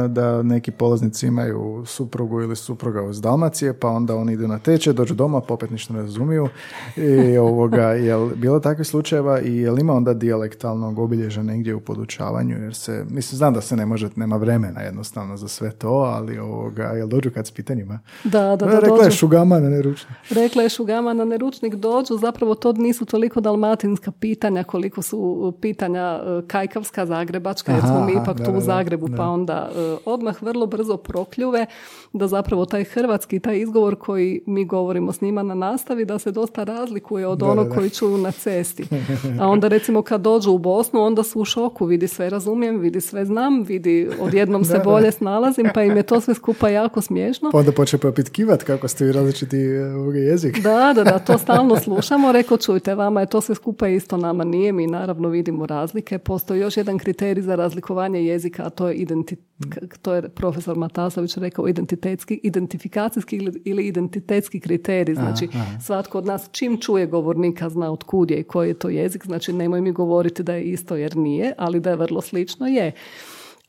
da 0.09 0.43
neki 0.43 0.71
polaznici 0.71 1.27
imaju 1.27 1.83
suprugu 1.87 2.41
ili 2.41 2.57
supruga 2.57 3.11
iz 3.11 3.21
Dalmacije, 3.21 3.73
pa 3.73 3.89
onda 3.89 4.17
oni 4.17 4.33
idu 4.33 4.49
na 4.49 4.59
teče, 4.59 4.93
dođu 4.93 5.15
doma, 5.15 5.41
pa 5.41 5.55
opet 5.55 5.71
ništa 5.71 5.95
ne 5.95 6.01
razumiju. 6.01 6.49
I 6.97 7.39
ovoga, 7.49 7.83
jel 7.83 8.29
bilo 8.37 8.61
takvih 8.61 8.87
slučajeva 8.87 9.41
i 9.41 9.57
jel 9.57 9.79
ima 9.79 9.93
onda 9.93 10.15
dijalektalnog 10.15 10.99
obilježa 10.99 11.43
negdje 11.43 11.75
u 11.75 11.81
podučavanju? 11.81 12.63
Jer 12.63 12.75
se, 12.75 13.05
mislim, 13.11 13.37
znam 13.37 13.55
da 13.55 13.61
se 13.61 13.77
ne 13.77 13.87
može, 13.87 14.09
nema 14.17 14.37
vremena 14.37 14.81
jednostavno 14.81 15.37
za 15.37 15.49
sve 15.49 15.71
to, 15.71 15.89
ali 15.89 16.39
ovoga, 16.39 16.83
jel 16.83 17.09
dođu 17.09 17.31
kad 17.31 17.47
s 17.47 17.51
pitanjima? 17.51 18.01
Da, 18.25 18.57
da, 18.57 18.67
da. 18.67 18.81
Rekla 18.81 19.05
je 19.05 19.11
šugama 19.11 19.61
na 19.61 19.69
neručnik. 19.69 20.13
Rekla 20.31 20.63
je 20.63 20.69
šugama 20.69 21.13
na 21.13 21.25
neručnik 21.25 21.75
dođu, 21.75 22.17
zapravo 22.17 22.55
to 22.55 22.73
nisu 22.73 23.05
toliko 23.05 23.41
dalmatinska 23.41 24.13
pitanja 24.13 24.65
koliko 24.65 25.03
su 25.03 25.55
pitanja 25.61 26.21
e, 26.23 26.47
kajkavska 26.99 27.07
zagrebačka, 27.07 27.72
jer 27.72 27.80
smo 27.80 28.05
mi 28.07 28.12
ipak 28.12 28.44
tu 28.44 28.53
u 28.53 28.61
Zagrebu, 28.61 29.09
pa 29.16 29.24
onda 29.24 29.70
e, 29.70 29.96
odmah 30.05 30.42
vrlo 30.42 30.66
brzo 30.66 30.96
prokljuve 30.96 31.66
da 32.12 32.28
zapravo 32.28 32.64
taj 32.64 32.84
hrvatski, 32.84 33.40
taj 33.40 33.59
izgovor 33.59 33.96
koji 33.96 34.40
mi 34.46 34.64
govorimo 34.64 35.12
s 35.12 35.20
njima 35.20 35.42
na 35.42 35.55
nastavi, 35.55 36.05
da 36.05 36.18
se 36.18 36.30
dosta 36.30 36.64
razlikuje 36.64 37.26
od 37.26 37.42
onog 37.42 37.68
koji 37.74 37.90
čuju 37.90 38.18
na 38.18 38.30
cesti. 38.30 38.84
A 39.40 39.49
onda 39.49 39.68
recimo 39.68 40.03
kad 40.03 40.20
dođu 40.20 40.51
u 40.51 40.59
Bosnu, 40.59 41.01
onda 41.01 41.22
su 41.22 41.40
u 41.40 41.44
šoku, 41.44 41.84
vidi 41.84 42.09
sve 42.09 42.30
razumijem, 42.30 42.78
vidi 42.80 43.01
sve 43.01 43.24
znam, 43.24 43.62
vidi 43.62 44.09
odjednom 44.20 44.64
se 44.64 44.80
bolje 44.84 45.12
snalazim, 45.12 45.66
pa 45.74 45.82
im 45.82 45.96
je 45.96 46.03
to 46.03 46.20
sve 46.20 46.34
skupa 46.34 46.68
jako 46.68 47.01
smiješno. 47.01 47.51
Pa 47.53 47.59
onda 47.59 47.72
počne 47.72 47.99
popitkivati 47.99 48.64
kako 48.64 48.88
ste 48.88 49.05
vi 49.05 49.12
različiti 49.12 49.57
e, 49.57 50.18
jezik. 50.18 50.62
Da, 50.62 50.92
da, 50.94 51.05
da, 51.05 51.18
to 51.18 51.38
stalno 51.44 51.76
slušamo. 51.76 52.32
Rekao, 52.32 52.57
čujte, 52.57 52.94
vama 52.94 53.20
je 53.20 53.26
to 53.26 53.40
sve 53.40 53.55
skupa 53.55 53.88
isto, 53.88 54.16
nama 54.16 54.44
nije, 54.44 54.72
mi 54.72 54.86
naravno 54.86 55.28
vidimo 55.28 55.66
razlike. 55.66 56.18
Postoji 56.18 56.61
još 56.61 56.76
jedan 56.76 56.88
kriterij 56.97 57.43
za 57.43 57.55
razlikovanje 57.55 58.24
jezika, 58.24 58.62
a 58.66 58.70
to 58.70 58.89
je, 58.89 58.95
identit, 58.95 59.39
to 60.03 60.14
je 60.14 60.28
profesor 60.28 60.76
Matasović 60.76 61.36
rekao 61.36 61.68
identitetski, 61.68 62.41
identifikacijski 62.43 63.51
ili, 63.64 63.86
identitetski 63.86 64.61
kriterij. 64.61 65.14
Znači, 65.14 65.49
svatko 65.80 66.18
od 66.18 66.26
nas 66.26 66.49
čim 66.53 66.80
čuje 66.80 67.07
govornika 67.07 67.68
zna 67.68 67.93
od 67.93 68.05
kud 68.05 68.30
je 68.30 68.41
i 68.41 68.45
koji 68.45 68.68
je 68.68 68.74
to 68.74 68.89
jezik, 68.89 69.26
znači 69.26 69.53
nemoj 69.53 69.80
mi 69.80 69.93
govoriti 69.93 70.43
da 70.43 70.55
je 70.55 70.62
isto 70.62 70.97
jer 70.97 71.16
nije, 71.16 71.53
ali 71.59 71.80
da 71.80 71.91
je 71.91 71.97
vrlo 71.97 72.20
slično 72.20 72.66
je. 72.66 72.93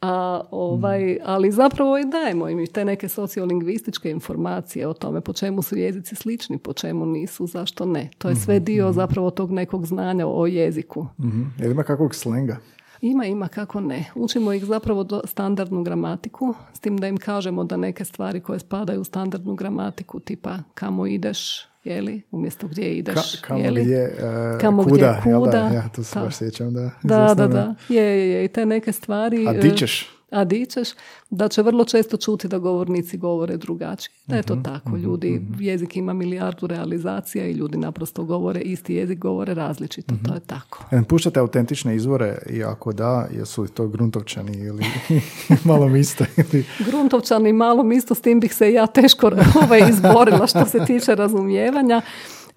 A, 0.01 0.41
ovaj, 0.51 1.17
ali 1.25 1.51
zapravo 1.51 1.97
i 1.97 2.05
dajemo 2.05 2.49
im 2.49 2.67
te 2.67 2.85
neke 2.85 3.09
sociolingvističke 3.09 4.11
informacije 4.11 4.87
o 4.87 4.93
tome 4.93 5.21
po 5.21 5.33
čemu 5.33 5.61
su 5.61 5.77
jezici 5.77 6.15
slični, 6.15 6.57
po 6.57 6.73
čemu 6.73 7.05
nisu, 7.05 7.47
zašto 7.47 7.85
ne. 7.85 8.09
To 8.17 8.29
je 8.29 8.35
sve 8.35 8.55
mhm, 8.55 8.63
dio 8.63 8.85
mhm. 8.85 8.95
zapravo 8.95 9.29
tog 9.29 9.51
nekog 9.51 9.85
znanja 9.85 10.27
o 10.27 10.47
jeziku. 10.47 11.07
Mm-hmm. 11.19 11.71
ima 11.71 11.83
kakvog 11.83 12.15
slenga? 12.15 12.57
Ima, 13.01 13.25
ima, 13.25 13.47
kako 13.47 13.81
ne. 13.81 14.05
Učimo 14.15 14.53
ih 14.53 14.65
zapravo 14.65 15.03
do 15.03 15.21
standardnu 15.25 15.83
gramatiku, 15.83 16.53
s 16.73 16.79
tim 16.79 16.97
da 16.97 17.07
im 17.07 17.17
kažemo 17.17 17.63
da 17.63 17.77
neke 17.77 18.05
stvari 18.05 18.41
koje 18.41 18.59
spadaju 18.59 19.01
u 19.01 19.03
standardnu 19.03 19.55
gramatiku, 19.55 20.19
tipa 20.19 20.57
kamo 20.73 21.07
ideš, 21.07 21.67
jeli, 21.83 22.21
umjesto 22.31 22.67
gdje 22.67 22.97
ideš, 22.97 23.35
Ka, 23.41 23.47
kamo 23.47 23.59
jeli? 23.59 23.83
Gdje, 23.83 24.17
uh, 24.53 24.61
kamo 24.61 24.83
kuda, 24.83 25.21
gdje 25.21 25.35
kuda. 25.35 25.51
Da? 25.51 25.75
Ja 25.75 25.89
to 25.95 26.03
se 26.03 26.19
baš 26.19 26.35
sjećam, 26.35 26.73
da. 26.73 26.89
Da, 27.03 27.33
da, 27.37 27.47
da. 27.47 27.75
Je, 27.89 28.03
je, 28.03 28.29
je. 28.29 28.45
I 28.45 28.47
te 28.47 28.65
neke 28.65 28.91
stvari... 28.91 29.47
A 29.47 29.53
di 29.53 29.77
ćeš? 29.77 30.18
A 30.31 30.43
di 30.43 30.65
ćeš, 30.65 30.89
da 31.29 31.47
će 31.47 31.61
vrlo 31.61 31.85
često 31.85 32.17
čuti 32.17 32.47
da 32.47 32.57
govornici 32.57 33.17
govore 33.17 33.57
drugačije. 33.57 34.13
Da 34.27 34.35
je 34.35 34.43
to 34.43 34.55
mhm, 34.55 34.63
tako. 34.63 34.89
Mhm, 34.89 35.03
ljudi, 35.03 35.31
mhm. 35.31 35.63
jezik 35.63 35.97
ima 35.97 36.13
milijardu 36.13 36.67
realizacija 36.67 37.45
i 37.45 37.51
ljudi 37.51 37.77
naprosto 37.77 38.23
govore 38.23 38.59
isti 38.59 38.93
jezik, 38.93 39.19
govore 39.19 39.53
različito. 39.53 40.15
To 40.25 40.33
je 40.33 40.39
tako. 40.39 40.85
E, 40.91 41.01
puštate 41.03 41.39
autentične 41.39 41.95
izvore 41.95 42.37
i 42.49 42.63
ako 42.63 42.93
da, 42.93 43.27
jesu 43.37 43.61
li 43.61 43.69
to 43.69 43.87
gruntovčani 43.87 44.57
ili 44.57 44.85
malo 45.69 45.87
misto? 45.87 46.25
Ili... 46.37 46.65
gruntovčani 46.85 47.53
malo 47.53 47.83
misto, 47.83 48.15
s 48.15 48.21
tim 48.21 48.39
bih 48.39 48.53
se 48.53 48.73
ja 48.73 48.87
teško 48.87 49.31
ovaj, 49.63 49.89
izborila 49.89 50.47
što 50.47 50.65
se 50.65 50.79
tiče 50.85 51.15
razumijevanja. 51.15 52.01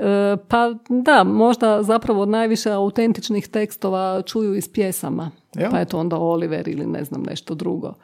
E, 0.03 0.36
pa 0.48 0.74
da, 0.88 1.24
možda 1.24 1.82
zapravo 1.82 2.26
najviše 2.26 2.70
autentičnih 2.70 3.48
tekstova 3.48 4.22
čuju 4.26 4.55
iz 4.55 4.68
pjesama. 4.68 5.30
Pa 5.70 5.78
je 5.78 5.84
to 5.84 5.98
onda 5.98 6.16
Oliver 6.16 6.68
ili 6.68 6.86
ne 6.86 7.05
znam 7.05 7.22
nešto 7.22 7.55
drugo. 7.55 7.94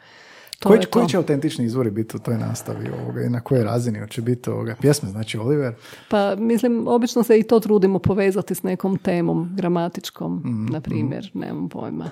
To 0.59 0.69
koji, 0.69 0.81
koji 0.91 1.09
će 1.09 1.17
autentični 1.17 1.65
izvori 1.65 1.91
biti 1.91 2.17
u 2.17 2.21
toj 2.21 2.39
nastavi 2.39 2.91
ovoga 3.03 3.23
i 3.23 3.29
na 3.29 3.41
kojoj 3.41 3.65
razini 3.65 4.09
će 4.11 4.23
biti 4.23 4.51
ovoga 4.51 4.77
pjesme, 4.81 5.09
znači 5.09 5.39
Oliver? 5.39 5.75
Pa 6.11 6.35
mislim, 6.35 6.89
obično 6.89 7.23
se 7.23 7.39
i 7.39 7.43
to 7.43 7.61
trudimo 7.61 7.99
povezati 7.99 8.55
s 8.55 8.63
nekom 8.63 8.99
temom 8.99 9.51
gramatičkom, 9.57 10.35
mm, 10.35 10.67
na 10.73 10.81
primjer, 10.81 11.31
mm. 11.35 11.39
nemam 11.39 11.69
pojma 11.69 12.11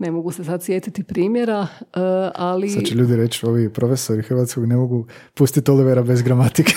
ne 0.00 0.10
mogu 0.10 0.32
se 0.32 0.44
sad 0.44 0.62
sjetiti 0.62 1.02
primjera, 1.02 1.66
e, 1.80 1.86
ali... 2.34 2.68
Sad 2.68 2.82
će 2.82 2.94
ljudi 2.94 3.16
reći, 3.16 3.46
ovi 3.46 3.68
profesori 3.68 4.22
hrvatskog 4.22 4.66
ne 4.66 4.76
mogu 4.76 5.06
pustiti 5.34 5.70
Olivera 5.70 6.02
bez 6.02 6.22
gramatike. 6.22 6.72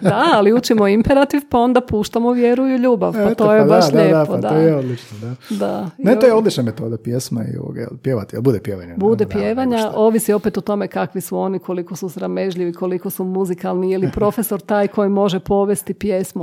da, 0.00 0.24
ali 0.34 0.52
učimo 0.52 0.88
imperativ, 0.88 1.40
pa 1.50 1.58
onda 1.58 1.80
puštamo 1.80 2.32
vjeru 2.32 2.66
i 2.66 2.76
ljubav, 2.76 3.12
pa 3.12 3.34
to 3.34 3.54
je 3.54 3.60
pa 3.60 3.66
baš 3.66 3.92
lijepo. 3.92 4.36
Da, 4.36 4.42
pa 4.42 4.48
to 4.48 4.54
je 4.54 4.76
odlično, 4.76 5.18
da. 5.18 5.56
da. 5.56 5.90
Ne, 5.98 6.18
to 6.18 6.26
je 6.26 6.34
odlična 6.34 6.62
metoda 6.62 6.96
pjesma 6.96 7.44
i 7.54 7.56
ovoga, 7.56 7.88
pjevati, 8.02 8.36
ali 8.36 8.42
bude 8.42 8.60
pjevanja. 8.60 8.94
Bude 8.96 9.26
pjevanja, 9.26 9.90
ovisi 9.94 10.32
opet 10.32 10.58
o 10.58 10.60
tome 10.60 10.88
kakvi 10.88 11.20
su 11.20 11.38
oni, 11.38 11.58
koliko 11.58 11.96
su 11.96 12.08
sramežljivi, 12.08 12.72
koliko 12.72 13.10
su 13.10 13.24
muzikalni, 13.24 13.90
je 13.90 13.98
li 13.98 14.10
profesor 14.12 14.60
taj 14.60 14.88
koji 14.88 15.08
može 15.08 15.40
povesti 15.40 15.94
pjesmu. 15.94 16.42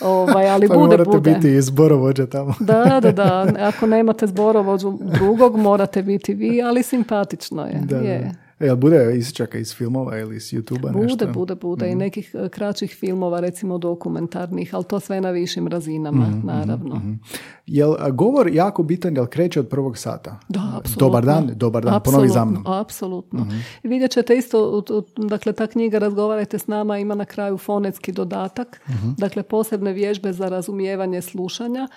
Ovaj, 0.00 0.50
ali 0.50 0.68
pa 0.68 0.74
bude, 0.74 0.96
morate 0.96 1.20
biti 1.20 1.62
zborovođa 1.62 2.26
tamo. 2.26 2.54
da, 2.60 3.00
da, 3.02 3.12
da. 3.12 3.46
Ako 3.58 3.86
nemate 3.86 4.26
zborovođu 4.26 4.93
drugog, 5.00 5.56
morate 5.56 6.02
biti 6.02 6.34
vi, 6.34 6.62
ali 6.62 6.82
simpatično 6.82 7.66
je. 7.66 7.80
Da, 7.84 7.96
je. 7.96 8.32
E, 8.60 8.66
jel 8.66 8.76
bude 8.76 9.16
isčaka 9.16 9.58
iz 9.58 9.74
filmova 9.74 10.18
ili 10.18 10.36
iz 10.36 10.42
YouTube-a 10.42 10.92
bude, 10.92 11.04
nešto? 11.04 11.26
Bude, 11.26 11.54
bude, 11.54 11.86
I 11.86 11.90
mhm. 11.90 11.98
nekih 11.98 12.34
e, 12.34 12.48
kraćih 12.48 12.96
filmova, 13.00 13.40
recimo 13.40 13.78
dokumentarnih, 13.78 14.74
ali 14.74 14.84
to 14.84 15.00
sve 15.00 15.20
na 15.20 15.30
višim 15.30 15.68
razinama, 15.68 16.26
mm 16.26 16.42
naravno. 16.44 16.94
mm 16.94 17.20
Jel 17.66 17.94
govor 18.12 18.48
jako 18.52 18.82
bitan, 18.82 19.16
jel 19.16 19.26
kreće 19.26 19.60
od 19.60 19.68
prvog 19.68 19.98
sata? 19.98 20.40
Da, 20.48 20.72
apsolutno. 20.76 21.06
Dobar 21.06 21.24
dan, 21.24 21.50
dobar 21.56 21.84
dan, 21.84 22.00
ponovi 22.04 22.28
za 22.28 22.44
mnom. 22.44 22.66
Apsolutno. 22.66 23.44
mm 23.44 23.64
Vidjet 23.82 24.10
ćete 24.10 24.36
isto, 24.36 24.84
dakle, 25.16 25.52
ta 25.52 25.66
knjiga 25.66 25.98
Razgovarajte 25.98 26.58
s 26.58 26.66
nama 26.66 26.98
ima 26.98 27.14
na 27.14 27.24
kraju 27.24 27.58
fonetski 27.58 28.12
dodatak, 28.12 28.80
mhm. 28.88 29.10
dakle, 29.18 29.42
posebne 29.42 29.92
vježbe 29.92 30.32
za 30.32 30.48
razumijevanje 30.48 31.22
slušanja, 31.22 31.88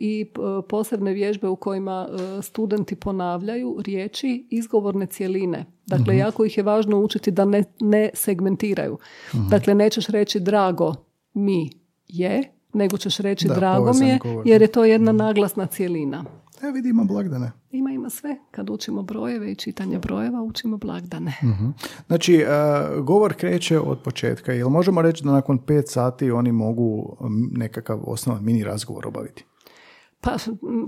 i 0.00 0.26
posebne 0.68 1.12
vježbe 1.12 1.48
u 1.48 1.56
kojima 1.56 2.08
e, 2.08 2.42
studenti 2.42 2.94
ponavljaju 2.96 3.76
riječi 3.84 4.46
izgovorne 4.50 5.06
cjeline. 5.06 5.66
Dakle, 5.86 6.14
mhm. 6.14 6.18
jako 6.18 6.44
ih 6.44 6.56
je 6.56 6.62
važno 6.62 6.98
učiti 6.98 7.30
da 7.30 7.44
ne, 7.44 7.64
ne 7.80 8.10
segmentiraju. 8.14 8.98
Mhm. 9.34 9.48
Dakle, 9.48 9.74
nećeš 9.74 10.06
reći 10.06 10.40
drago 10.40 10.94
mi 11.34 11.70
je, 12.08 12.52
nego 12.72 12.96
ćeš 12.96 13.18
reći 13.18 13.48
drago 13.48 13.92
mi 13.92 14.08
je, 14.08 14.18
jer 14.44 14.62
je 14.62 14.68
to 14.68 14.84
jedna 14.84 15.12
naglasna 15.12 15.66
cjelina. 15.66 16.24
E, 16.62 16.70
vidi, 16.70 16.88
ima 16.88 17.04
blagdane. 17.04 17.52
Ima, 17.70 17.90
ima 17.90 18.10
sve. 18.10 18.36
Kad 18.50 18.70
učimo 18.70 19.02
brojeve 19.02 19.52
i 19.52 19.54
čitanje 19.54 19.98
brojeva, 19.98 20.42
učimo 20.42 20.76
blagdane. 20.76 21.34
uh 21.42 21.74
Znači, 22.06 22.44
uh, 22.44 23.04
govor 23.04 23.34
kreće 23.34 23.78
od 23.80 24.02
početka. 24.02 24.52
Jel 24.52 24.68
možemo 24.68 25.02
reći 25.02 25.24
da 25.24 25.32
nakon 25.32 25.58
pet 25.58 25.88
sati 25.88 26.30
oni 26.30 26.52
mogu 26.52 27.16
nekakav 27.52 28.00
osnovan 28.06 28.44
mini 28.44 28.64
razgovor 28.64 29.06
obaviti? 29.06 29.44
Pa, 30.24 30.36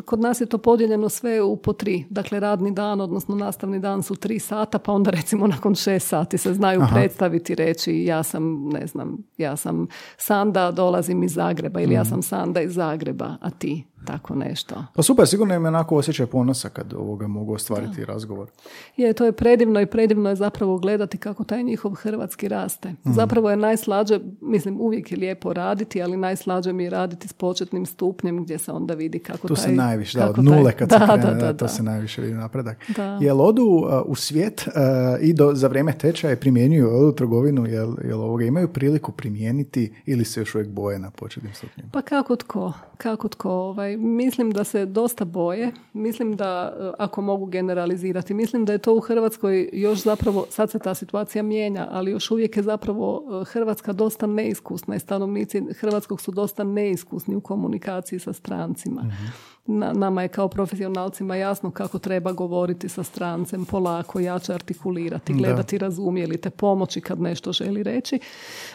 kod 0.05 0.21
nas 0.21 0.41
je 0.41 0.47
to 0.47 0.59
podijeljeno 0.59 1.09
sve 1.09 1.43
u 1.43 1.57
po 1.57 1.73
tri. 1.73 2.05
Dakle, 2.11 2.41
radni 2.41 2.71
dan, 2.71 3.01
odnosno 3.01 3.35
nastavni 3.35 3.79
dan 3.79 4.03
su 4.03 4.15
tri 4.15 4.39
sata, 4.39 4.79
pa 4.79 4.93
onda 4.93 5.11
recimo 5.11 5.47
nakon 5.47 5.75
šest 5.75 6.09
sati 6.09 6.39
se 6.39 6.55
znaju 6.55 6.81
Aha. 6.81 6.95
predstaviti 6.95 7.55
reći 7.55 8.05
ja 8.05 8.23
sam, 8.23 8.69
ne 8.69 8.87
znam, 8.87 9.19
ja 9.39 9.57
sam 9.57 9.87
Sanda, 10.17 10.71
dolazim 10.71 11.23
iz 11.23 11.35
Zagreba 11.35 11.81
ili 11.81 11.95
ja 11.95 12.01
mhm. 12.01 12.11
sam 12.11 12.23
Sanda 12.23 12.61
iz 12.61 12.75
Zagreba, 12.75 13.37
a 13.41 13.51
ti? 13.51 13.85
Tako 14.05 14.35
nešto. 14.35 14.85
Pa 14.95 15.03
super, 15.03 15.27
sigurno 15.27 15.55
im 15.55 15.67
onako 15.67 15.97
osjećaj 15.97 16.27
ponosa 16.27 16.69
kad 16.69 16.93
ovoga 16.93 17.27
mogu 17.27 17.55
ostvariti 17.55 18.05
razgovor. 18.05 18.49
Je, 18.97 19.13
to 19.13 19.25
je 19.25 19.33
predivno 19.33 19.81
i 19.81 19.87
predivno 19.87 20.31
je 20.31 20.37
zapravo 20.37 20.79
gledati 20.79 21.19
kako 21.19 21.45
taj 21.45 21.63
njihov 21.63 21.95
hrvatski 21.95 22.49
raste. 22.49 22.89
Mhm. 22.89 23.13
Zapravo 23.13 23.51
je 23.51 23.57
najslađe, 23.57 24.21
mislim 24.41 24.81
uvijek 24.81 25.13
je 25.13 25.19
lijepo 25.19 25.53
raditi, 25.53 26.03
ali 26.03 26.17
najslađe 26.17 26.73
mi 26.73 26.85
je 26.85 26.91
raditi 26.91 27.29
s 27.29 27.33
početnim 27.33 27.87
stupnjem 27.87 28.45
gdje 28.45 28.59
se 28.59 28.73
onda 28.73 28.95
vidi 28.95 29.19
kako 29.19 29.49
tu 29.49 29.55
taj... 29.55 29.65
se 29.65 29.73
najviše, 29.73 30.19
da, 30.19 30.31
od 30.31 30.45
nule 30.45 30.73
kad 30.73 30.91
se 30.91 30.99
krene, 31.07 31.35
da, 31.35 31.53
to 31.53 31.69
se 31.69 31.83
najviše 31.83 32.23
vidi 32.23 32.35
napredak. 32.35 32.77
Jel 33.21 33.41
odu 33.41 33.63
uh, 33.63 34.03
u 34.07 34.15
svijet 34.15 34.65
uh, 34.67 34.73
i 35.21 35.33
do, 35.33 35.51
za 35.55 35.69
vrijeme 35.69 35.99
tečaja 35.99 36.37
primjenjuju 36.37 36.89
ovu 36.89 37.13
trgovinu, 37.13 37.67
jel, 37.67 37.95
jel 38.05 38.21
ovoga 38.23 38.45
imaju 38.45 38.69
priliku 38.69 39.13
primijeniti 39.13 39.93
ili 40.07 40.25
se 40.25 40.41
još 40.41 40.55
uvijek 40.55 40.69
boje 40.69 40.99
na 40.99 41.11
početnim 41.11 41.55
stupnjima? 41.55 41.91
Pa 41.93 42.03
kako 42.03 42.37
tko? 42.37 42.73
Kako 42.97 43.29
tko? 43.29 43.51
Ovaj, 43.51 43.94
mislim 43.97 44.51
da 44.51 44.65
se 44.65 44.87
dosta 44.87 45.25
boje. 45.25 45.73
Mislim 45.93 46.37
da, 46.37 46.77
uh, 46.79 46.95
ako 46.99 47.21
mogu 47.21 47.47
generalizirati, 47.47 48.35
mislim 48.35 48.65
da 48.65 48.73
je 48.73 48.79
to 48.79 48.95
u 48.95 49.01
Hrvatskoj 49.01 49.71
još 49.73 50.03
zapravo, 50.03 50.47
sad 50.51 50.71
se 50.71 50.79
ta 50.79 50.95
situacija 50.95 51.43
mijenja, 51.43 51.89
ali 51.91 52.11
još 52.11 52.31
uvijek 52.31 52.57
je 52.57 52.63
zapravo 52.63 53.23
Hrvatska 53.47 53.93
dosta 53.93 54.27
neiskusna 54.27 54.97
i 54.97 55.01
stanovnici 55.01 55.63
Hrvatskog 55.81 56.21
su 56.21 56.33
dosta 56.33 56.65
neiskusni 56.65 57.37
u 57.37 57.41
komunikaciji 57.41 58.19
sa 58.19 58.33
strancima. 58.33 59.03
Mhm 59.03 59.54
na, 59.67 59.93
nama 59.93 60.23
je 60.23 60.29
kao 60.29 60.49
profesionalcima 60.49 61.37
jasno 61.37 61.71
kako 61.71 61.99
treba 61.99 62.33
govoriti 62.33 62.89
sa 62.89 63.03
strancem, 63.03 63.65
polako, 63.65 64.21
jače 64.21 64.55
artikulirati, 64.55 65.33
gledati 65.33 65.79
razumjeli 65.79 66.37
te 66.37 66.51
pomoći 66.51 67.01
kad 67.01 67.21
nešto 67.21 67.53
želi 67.53 67.83
reći. 67.83 68.19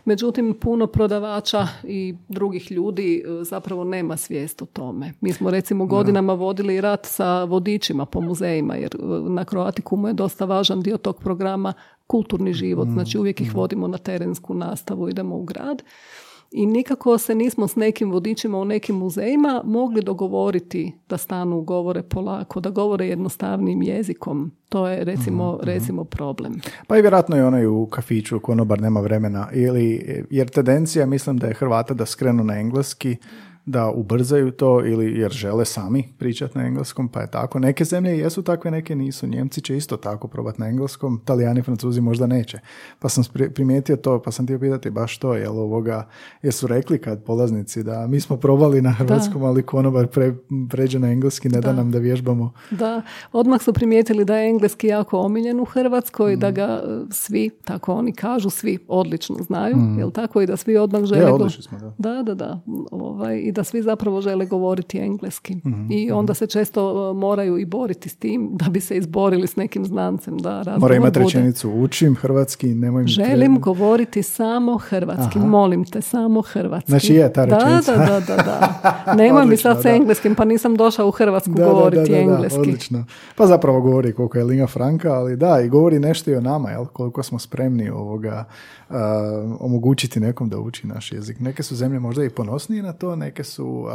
Međutim, 0.05 0.57
puno 0.61 0.87
prodavača 0.87 1.67
i 1.83 2.15
drugih 2.27 2.71
ljudi 2.71 3.23
e, 3.25 3.43
zapravo 3.43 3.83
nema 3.83 4.17
svijest 4.17 4.61
o 4.61 4.65
tome. 4.65 5.13
Mi 5.21 5.33
smo 5.33 5.49
recimo 5.49 5.85
godinama 5.85 6.33
vodili 6.33 6.81
rat 6.81 7.05
sa 7.05 7.43
vodičima 7.43 8.05
po 8.05 8.21
muzejima, 8.21 8.75
jer 8.75 8.95
e, 8.95 8.97
na 9.29 9.45
Kroatikumu 9.45 10.07
je 10.07 10.13
dosta 10.13 10.45
važan 10.45 10.81
dio 10.81 10.97
tog 10.97 11.19
programa 11.19 11.73
kulturni 12.07 12.53
život. 12.53 12.87
Mm, 12.87 12.93
znači 12.93 13.17
uvijek 13.17 13.41
ih 13.41 13.53
mm. 13.53 13.57
vodimo 13.57 13.87
na 13.87 13.97
terensku 13.97 14.53
nastavu, 14.53 15.09
idemo 15.09 15.35
u 15.35 15.43
grad 15.43 15.83
i 16.51 16.65
nikako 16.65 17.17
se 17.17 17.35
nismo 17.35 17.67
s 17.67 17.75
nekim 17.75 18.11
vodičima 18.11 18.57
u 18.57 18.65
nekim 18.65 18.95
muzejima 18.95 19.61
mogli 19.65 20.01
dogovoriti 20.01 20.93
da 21.09 21.17
stanu 21.17 21.61
govore 21.61 22.03
polako, 22.03 22.59
da 22.59 22.69
govore 22.69 23.07
jednostavnim 23.07 23.81
jezikom. 23.81 24.51
To 24.69 24.87
je 24.87 25.03
recimo, 25.03 25.47
mhm, 25.47 25.55
mhm. 25.55 25.65
recimo 25.65 26.03
problem. 26.03 26.61
Pa 26.87 26.97
i 26.97 27.01
vjerojatno 27.01 27.35
je 27.35 27.45
onaj 27.45 27.65
u 27.65 27.85
kafiću 27.85 28.39
konobar 28.39 28.81
nema 28.81 28.99
vremena 28.99 29.47
ili 29.53 30.25
jer 30.29 30.49
tendencija 30.49 31.05
mislim 31.05 31.37
da 31.37 31.47
je 31.47 31.53
Hrvata 31.53 31.93
da 31.93 32.05
skrenu 32.05 32.43
na 32.43 32.59
engleski 32.59 33.17
da 33.69 33.89
ubrzaju 33.89 34.51
to 34.51 34.85
ili 34.85 35.19
jer 35.19 35.31
žele 35.31 35.65
sami 35.65 36.13
pričati 36.17 36.57
na 36.57 36.65
engleskom, 36.65 37.07
pa 37.07 37.21
je 37.21 37.31
tako. 37.31 37.59
Neke 37.59 37.85
zemlje 37.85 38.17
jesu 38.17 38.41
takve, 38.41 38.71
neke 38.71 38.95
nisu. 38.95 39.27
Njemci 39.27 39.61
će 39.61 39.77
isto 39.77 39.97
tako 39.97 40.27
probati 40.27 40.61
na 40.61 40.67
engleskom, 40.67 41.21
Talijani, 41.25 41.61
Francuzi 41.61 42.01
možda 42.01 42.27
neće. 42.27 42.59
Pa 42.99 43.09
sam 43.09 43.23
primijetio 43.53 43.95
to, 43.95 44.21
pa 44.21 44.31
sam 44.31 44.45
htio 44.45 44.59
pitati 44.59 44.89
baš 44.89 45.17
to, 45.17 45.33
jel 45.33 45.59
ovoga, 45.59 46.07
jesu 46.41 46.67
rekli 46.67 47.01
kad 47.01 47.23
polaznici 47.23 47.83
da 47.83 48.07
mi 48.07 48.19
smo 48.19 48.37
probali 48.37 48.81
na 48.81 48.91
hrvatskom, 48.91 49.43
ali 49.43 49.63
konobar 49.63 50.07
pre, 50.07 50.33
pređe 50.69 50.99
na 50.99 51.11
engleski, 51.11 51.49
ne 51.49 51.61
da. 51.61 51.73
nam 51.73 51.91
da 51.91 51.99
vježbamo. 51.99 52.53
Da, 52.71 53.01
odmah 53.31 53.61
su 53.61 53.73
primijetili 53.73 54.25
da 54.25 54.37
je 54.37 54.49
engleski 54.49 54.87
jako 54.87 55.19
omiljen 55.19 55.59
u 55.59 55.65
Hrvatskoj, 55.65 56.35
da 56.35 56.49
mm. 56.49 56.53
ga 56.53 56.63
e, 56.63 57.05
svi, 57.11 57.49
tako 57.65 57.93
oni 57.93 58.11
kažu, 58.13 58.49
svi 58.49 58.77
odlično 58.87 59.35
znaju, 59.35 59.75
mm. 59.75 59.99
jel 59.99 60.11
tako, 60.11 60.41
i 60.41 60.45
da 60.45 60.57
svi 60.57 60.77
odmah 60.77 61.03
žele... 61.03 61.21
Je, 61.21 61.33
odlični 61.33 61.63
smo, 61.63 61.79
da. 61.79 61.93
Da, 61.97 62.23
da, 62.23 62.33
da. 62.33 62.61
Ovaj, 62.91 63.37
I 63.37 63.51
da 63.51 63.58
svi 63.63 63.81
zapravo 63.81 64.21
žele 64.21 64.45
govoriti 64.45 64.99
engleski. 64.99 65.55
Mhm, 65.55 65.91
I 65.91 66.11
onda 66.11 66.31
mhm. 66.31 66.37
se 66.37 66.47
često 66.47 67.11
e, 67.11 67.13
moraju 67.13 67.57
i 67.57 67.65
boriti 67.65 68.09
s 68.09 68.15
tim 68.15 68.49
da 68.51 68.69
bi 68.69 68.81
se 68.81 68.97
izborili 68.97 69.47
s 69.47 69.55
nekim 69.55 69.85
znancem. 69.85 70.37
Da 70.37 70.77
Mora 70.77 70.95
imati 70.95 71.19
rečenicu 71.19 71.71
učim 71.71 72.15
hrvatski, 72.15 72.67
nemoj 72.67 73.03
mi 73.03 73.09
Želim 73.09 73.59
govoriti 73.59 74.23
samo 74.23 74.77
hrvatski, 74.77 75.39
molim 75.39 75.85
te, 75.85 76.01
samo 76.01 76.41
hrvatski. 76.41 76.91
Znači 76.91 77.13
je 77.13 77.33
ta 77.33 77.45
rečenica. 77.45 77.97
Da, 77.97 78.05
da, 78.05 78.19
da, 78.19 78.35
da. 78.35 79.13
Nemoj 79.23 79.45
mi 79.45 79.57
sad 79.57 79.81
s 79.81 79.85
engleskim, 79.85 80.35
pa 80.35 80.45
nisam 80.45 80.75
došao 80.75 81.07
u 81.07 81.11
Hrvatsku 81.11 81.51
govoriti 81.51 82.13
engleski. 82.13 82.59
odlično. 82.59 83.05
Pa 83.35 83.47
zapravo 83.47 83.81
govori 83.81 84.13
koliko 84.13 84.37
je 84.37 84.43
Linga 84.43 84.67
Franka, 84.67 85.13
ali 85.13 85.37
da, 85.37 85.61
i 85.61 85.69
govori 85.69 85.99
nešto 85.99 86.31
i 86.31 86.35
o 86.35 86.41
nama, 86.41 86.69
jel? 86.69 86.85
koliko 86.85 87.23
smo 87.23 87.39
spremni 87.39 87.89
ovoga 87.89 88.45
uh, 88.89 88.95
omogućiti 89.59 90.19
nekom 90.19 90.49
da 90.49 90.59
uči 90.59 90.87
naš 90.87 91.11
jezik. 91.11 91.39
Neke 91.39 91.63
su 91.63 91.75
zemlje 91.75 91.99
možda 91.99 92.23
i 92.23 92.29
ponosnije 92.29 92.83
na 92.83 92.93
to, 92.93 93.15
neke 93.15 93.38
su 93.43 93.67
uh, 93.67 93.89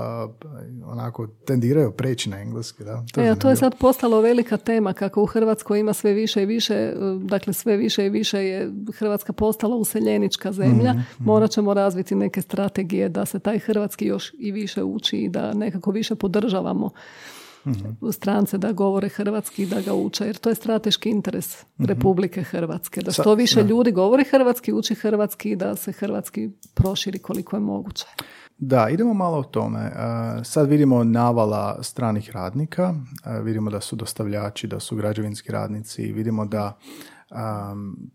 onako 0.87 1.27
tendiraju 1.27 1.93
preći 1.93 2.31
na 2.31 2.41
engleski. 2.41 2.85
Da? 2.85 3.05
To, 3.15 3.21
je, 3.21 3.31
e, 3.31 3.39
to 3.39 3.51
je 3.51 3.57
sad 3.57 3.79
postalo 3.79 4.21
velika 4.21 4.57
tema 4.57 4.93
kako 4.93 5.23
u 5.23 5.27
Hrvatskoj 5.27 5.81
ima 5.81 5.93
sve 5.93 6.13
više 6.13 6.43
i 6.43 6.47
više, 6.47 6.93
dakle 7.23 7.53
sve 7.53 7.77
više 7.77 8.07
i 8.07 8.11
više 8.11 8.45
je 8.45 8.71
Hrvatska 8.99 9.33
postala 9.33 9.77
useljenička 9.77 10.53
zemlja. 10.53 10.93
mm 10.93 11.05
Morat 11.19 11.51
ćemo 11.51 11.75
razviti 11.75 12.15
neke 12.15 12.43
strategije 12.43 13.09
da 13.09 13.27
se 13.27 13.39
taj 13.39 13.59
hrvatski 13.59 14.07
još 14.07 14.33
i 14.39 14.53
više 14.53 14.83
uči 14.83 15.17
i 15.17 15.29
da 15.29 15.55
nekako 15.55 15.91
više 15.91 16.15
podržavamo 16.15 16.91
mm 17.67 18.11
strance 18.13 18.59
da 18.59 18.73
govore 18.73 19.09
hrvatski 19.09 19.63
i 19.63 19.67
da 19.67 19.81
ga 19.81 19.95
uče, 19.95 20.25
jer 20.25 20.37
to 20.37 20.49
je 20.49 20.55
strateški 20.55 21.11
interes 21.11 21.65
mm 21.79 21.85
Republike 21.85 22.43
Hrvatske. 22.43 23.01
Da 23.01 23.13
što 23.13 23.35
više 23.35 23.63
ljudi 23.63 23.93
govori 23.93 24.25
hrvatski, 24.25 24.73
uči 24.73 24.95
hrvatski 24.95 25.51
i 25.51 25.57
da 25.57 25.77
se 25.77 25.93
hrvatski 25.93 26.51
proširi 26.75 27.19
koliko 27.19 27.57
je 27.57 27.61
moguće. 27.61 28.07
Da, 28.59 28.89
idemo 28.89 29.15
malo 29.15 29.39
o 29.39 29.43
tome. 29.43 29.81
E, 29.81 29.91
sad 30.45 30.69
vidimo 30.69 31.05
navala 31.05 31.79
stranih 31.83 32.31
radnika, 32.31 32.95
e, 33.27 33.41
vidimo 33.41 33.71
da 33.71 33.81
su 33.81 33.97
dostavljači, 33.97 34.67
da 34.67 34.81
su 34.81 34.97
građevinski 34.97 35.53
radnici, 35.53 36.13
vidimo 36.13 36.47
da 36.47 36.79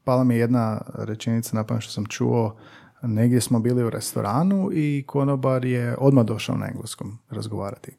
pala 0.03 0.23
mi 0.23 0.33
je 0.33 0.39
jedna 0.39 0.81
rečenica 0.95 1.55
na 1.55 1.79
što 1.79 1.91
sam 1.91 2.05
čuo, 2.05 2.55
negdje 3.01 3.41
smo 3.41 3.59
bili 3.59 3.83
u 3.83 3.89
restoranu 3.89 4.69
i 4.73 5.03
konobar 5.07 5.65
je 5.65 5.95
odmah 5.99 6.25
došao 6.25 6.57
na 6.57 6.67
engleskom 6.67 7.17
razgovarati. 7.29 7.91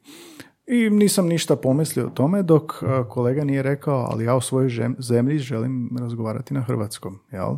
I 0.67 0.89
nisam 0.89 1.27
ništa 1.27 1.55
pomislio 1.55 2.07
o 2.07 2.09
tome 2.09 2.43
dok 2.43 2.71
e, 2.81 2.85
kolega 3.09 3.43
nije 3.43 3.63
rekao, 3.63 4.07
ali 4.11 4.25
ja 4.25 4.35
u 4.35 4.41
svojoj 4.41 4.69
zemlji 4.99 5.39
želim 5.39 5.89
razgovarati 5.99 6.53
na 6.53 6.61
hrvatskom, 6.61 7.19
jel? 7.31 7.57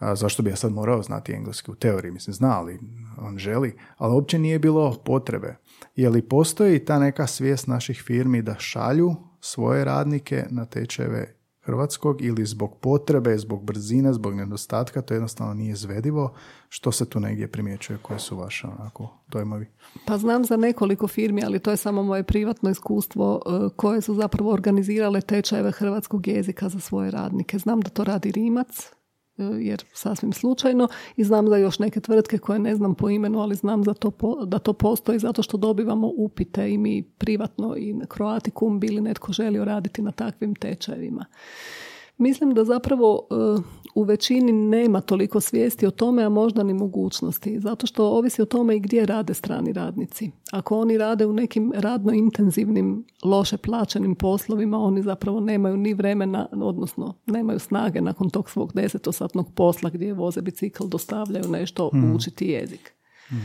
A 0.00 0.14
zašto 0.14 0.42
bi 0.42 0.50
ja 0.50 0.56
sad 0.56 0.72
morao 0.72 1.02
znati 1.02 1.32
engleski 1.32 1.70
u 1.70 1.74
teoriji? 1.74 2.12
Mislim, 2.12 2.34
zna, 2.34 2.58
ali 2.58 2.80
on 3.18 3.38
želi, 3.38 3.76
ali 3.96 4.14
uopće 4.14 4.38
nije 4.38 4.58
bilo 4.58 4.96
potrebe. 5.04 5.56
Je 5.96 6.08
li 6.10 6.28
postoji 6.28 6.84
ta 6.84 6.98
neka 6.98 7.26
svijest 7.26 7.66
naših 7.66 8.02
firmi 8.06 8.42
da 8.42 8.58
šalju 8.58 9.14
svoje 9.40 9.84
radnike 9.84 10.46
na 10.50 10.64
tečajeve 10.64 11.40
hrvatskog 11.62 12.22
ili 12.22 12.46
zbog 12.46 12.76
potrebe, 12.80 13.38
zbog 13.38 13.64
brzine, 13.64 14.12
zbog 14.12 14.34
nedostatka, 14.34 15.02
to 15.02 15.14
jednostavno 15.14 15.54
nije 15.54 15.72
izvedivo. 15.72 16.32
Što 16.68 16.92
se 16.92 17.08
tu 17.08 17.20
negdje 17.20 17.48
primjećuje? 17.48 17.98
Koje 18.02 18.18
su 18.18 18.36
vaše 18.36 18.66
onako 18.66 19.08
dojmovi? 19.28 19.66
Pa 20.06 20.18
znam 20.18 20.44
za 20.44 20.56
nekoliko 20.56 21.08
firmi, 21.08 21.42
ali 21.44 21.58
to 21.58 21.70
je 21.70 21.76
samo 21.76 22.02
moje 22.02 22.22
privatno 22.22 22.70
iskustvo 22.70 23.40
e, 23.46 23.50
koje 23.76 24.00
su 24.00 24.14
zapravo 24.14 24.52
organizirale 24.52 25.20
tečajeve 25.20 25.70
hrvatskog 25.70 26.26
jezika 26.26 26.68
za 26.68 26.80
svoje 26.80 27.10
radnike. 27.10 27.58
Znam 27.58 27.80
da 27.80 27.90
to 27.90 28.04
radi 28.04 28.32
Rimac, 28.32 28.90
jer 29.44 29.84
sasvim 29.92 30.32
slučajno 30.32 30.88
i 31.16 31.24
znam 31.24 31.48
za 31.48 31.56
još 31.56 31.78
neke 31.78 32.00
tvrtke 32.00 32.38
koje 32.38 32.58
ne 32.58 32.74
znam 32.76 32.94
po 32.94 33.10
imenu, 33.10 33.40
ali 33.40 33.54
znam 33.54 33.84
za 33.84 33.94
to, 33.94 34.12
da 34.46 34.58
to 34.58 34.72
postoji 34.72 35.18
zato 35.18 35.42
što 35.42 35.56
dobivamo 35.56 36.12
upite 36.16 36.70
i 36.70 36.78
mi 36.78 37.02
privatno 37.02 37.76
i 37.76 37.92
na 37.92 38.06
Croaticum 38.16 38.80
bili 38.80 39.00
netko 39.00 39.32
želio 39.32 39.64
raditi 39.64 40.02
na 40.02 40.10
takvim 40.10 40.54
tečajevima. 40.54 41.24
Mislim 42.18 42.54
da 42.54 42.64
zapravo 42.64 43.26
e, 43.30 43.34
u 43.94 44.02
većini 44.02 44.52
nema 44.52 45.00
toliko 45.00 45.40
svijesti 45.40 45.86
o 45.86 45.90
tome, 45.90 46.22
a 46.22 46.28
možda 46.28 46.62
ni 46.62 46.74
mogućnosti, 46.74 47.60
zato 47.60 47.86
što 47.86 48.08
ovisi 48.08 48.42
o 48.42 48.44
tome 48.44 48.76
i 48.76 48.80
gdje 48.80 49.06
rade 49.06 49.34
strani 49.34 49.72
radnici. 49.72 50.30
Ako 50.52 50.78
oni 50.78 50.98
rade 50.98 51.26
u 51.26 51.32
nekim 51.32 51.72
radno 51.76 52.12
intenzivnim, 52.12 53.04
loše 53.24 53.56
plaćenim 53.56 54.14
poslovima, 54.14 54.78
oni 54.78 55.02
zapravo 55.02 55.40
nemaju 55.40 55.76
ni 55.76 55.94
vremena, 55.94 56.48
odnosno 56.52 57.14
nemaju 57.26 57.58
snage 57.58 58.00
nakon 58.00 58.30
tog 58.30 58.50
svog 58.50 58.72
desetosatnog 58.74 59.54
posla 59.54 59.90
gdje 59.90 60.14
voze 60.14 60.42
bicikl, 60.42 60.86
dostavljaju 60.86 61.44
nešto, 61.48 61.90
hmm. 61.92 62.14
učiti 62.14 62.46
jezik. 62.46 62.92
Hmm. 63.28 63.40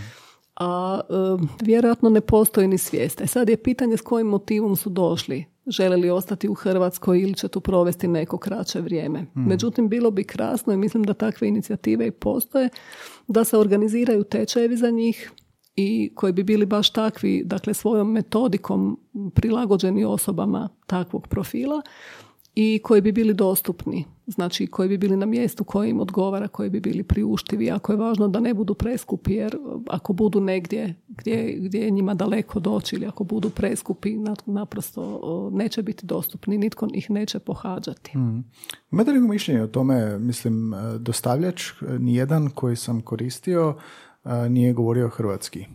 A 0.56 1.02
e, 1.10 1.14
vjerojatno 1.62 2.10
ne 2.10 2.22
postoji 2.22 2.68
ni 2.68 2.78
svijest. 2.78 3.22
E 3.22 3.28
sad 3.28 3.50
je 3.50 3.64
pitanje 3.64 3.98
s 3.98 4.02
kojim 4.02 4.28
motivom 4.28 4.76
su 4.76 4.90
došli 4.90 5.55
žele 5.68 5.98
li 5.98 6.10
ostati 6.10 6.50
u 6.50 6.54
Hrvatskoj 6.54 7.22
ili 7.22 7.34
će 7.34 7.48
tu 7.48 7.62
provesti 7.62 8.08
neko 8.08 8.38
kraće 8.38 8.82
vrijeme. 8.82 9.26
Hmm. 9.34 9.46
Međutim, 9.46 9.90
bilo 9.90 10.12
bi 10.12 10.24
krasno 10.24 10.74
i 10.74 10.78
mislim 10.78 11.04
da 11.04 11.14
takve 11.14 11.48
inicijative 11.48 12.08
i 12.08 12.12
postoje, 12.12 12.70
da 13.28 13.44
se 13.44 13.58
organiziraju 13.58 14.24
tečajevi 14.24 14.78
za 14.78 14.90
njih 14.90 15.32
i 15.76 16.12
koji 16.16 16.34
bi 16.34 16.44
bili 16.44 16.66
baš 16.66 16.90
takvi, 16.90 17.44
dakle 17.46 17.74
svojom 17.74 18.12
metodikom 18.12 19.00
prilagođeni 19.34 20.06
osobama 20.06 20.70
takvog 20.88 21.28
profila 21.28 21.82
i 22.56 22.80
koji 22.84 23.02
bi 23.02 23.12
bili 23.12 23.34
dostupni, 23.34 24.06
znači 24.28 24.68
koji 24.68 24.90
bi 24.90 24.98
bili 24.98 25.18
na 25.18 25.26
mjestu 25.26 25.64
koji 25.64 25.90
im 25.90 26.00
odgovara, 26.00 26.48
koji 26.48 26.70
bi 26.70 26.80
bili 26.80 27.04
priuštivi. 27.04 27.72
Ako 27.72 27.92
je 27.92 27.98
važno 27.98 28.28
da 28.28 28.40
ne 28.40 28.54
budu 28.54 28.74
preskupi, 28.74 29.34
jer 29.34 29.58
ako 29.88 30.14
budu 30.14 30.42
negdje 30.42 30.96
gdje, 31.08 31.58
gdje 31.60 31.80
je 31.80 31.92
njima 31.92 32.14
daleko 32.14 32.60
doći 32.60 32.96
ili 32.96 33.06
ako 33.06 33.24
budu 33.24 33.50
preskupi, 33.50 34.18
naprosto 34.46 35.50
neće 35.54 35.84
biti 35.84 36.06
dostupni, 36.06 36.58
nitko 36.58 36.88
ih 36.94 37.12
neće 37.12 37.40
pohađati. 37.40 38.18
Mm. 38.18 38.44
Imate 38.92 39.12
li 39.12 39.20
mišljenje 39.20 39.62
o 39.62 39.68
tome, 39.68 40.20
mislim, 40.20 40.74
dostavljač, 41.00 41.72
nijedan 42.00 42.50
koji 42.50 42.76
sam 42.76 43.02
koristio, 43.02 43.76
nije 44.50 44.74
govorio 44.74 45.10
hrvatski. 45.10 45.66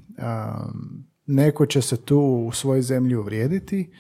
Neko 1.26 1.66
će 1.66 1.82
se 1.82 1.96
tu 1.96 2.20
u 2.20 2.52
svojoj 2.52 2.82
zemlji 2.82 3.16
uvrijediti, 3.16 3.90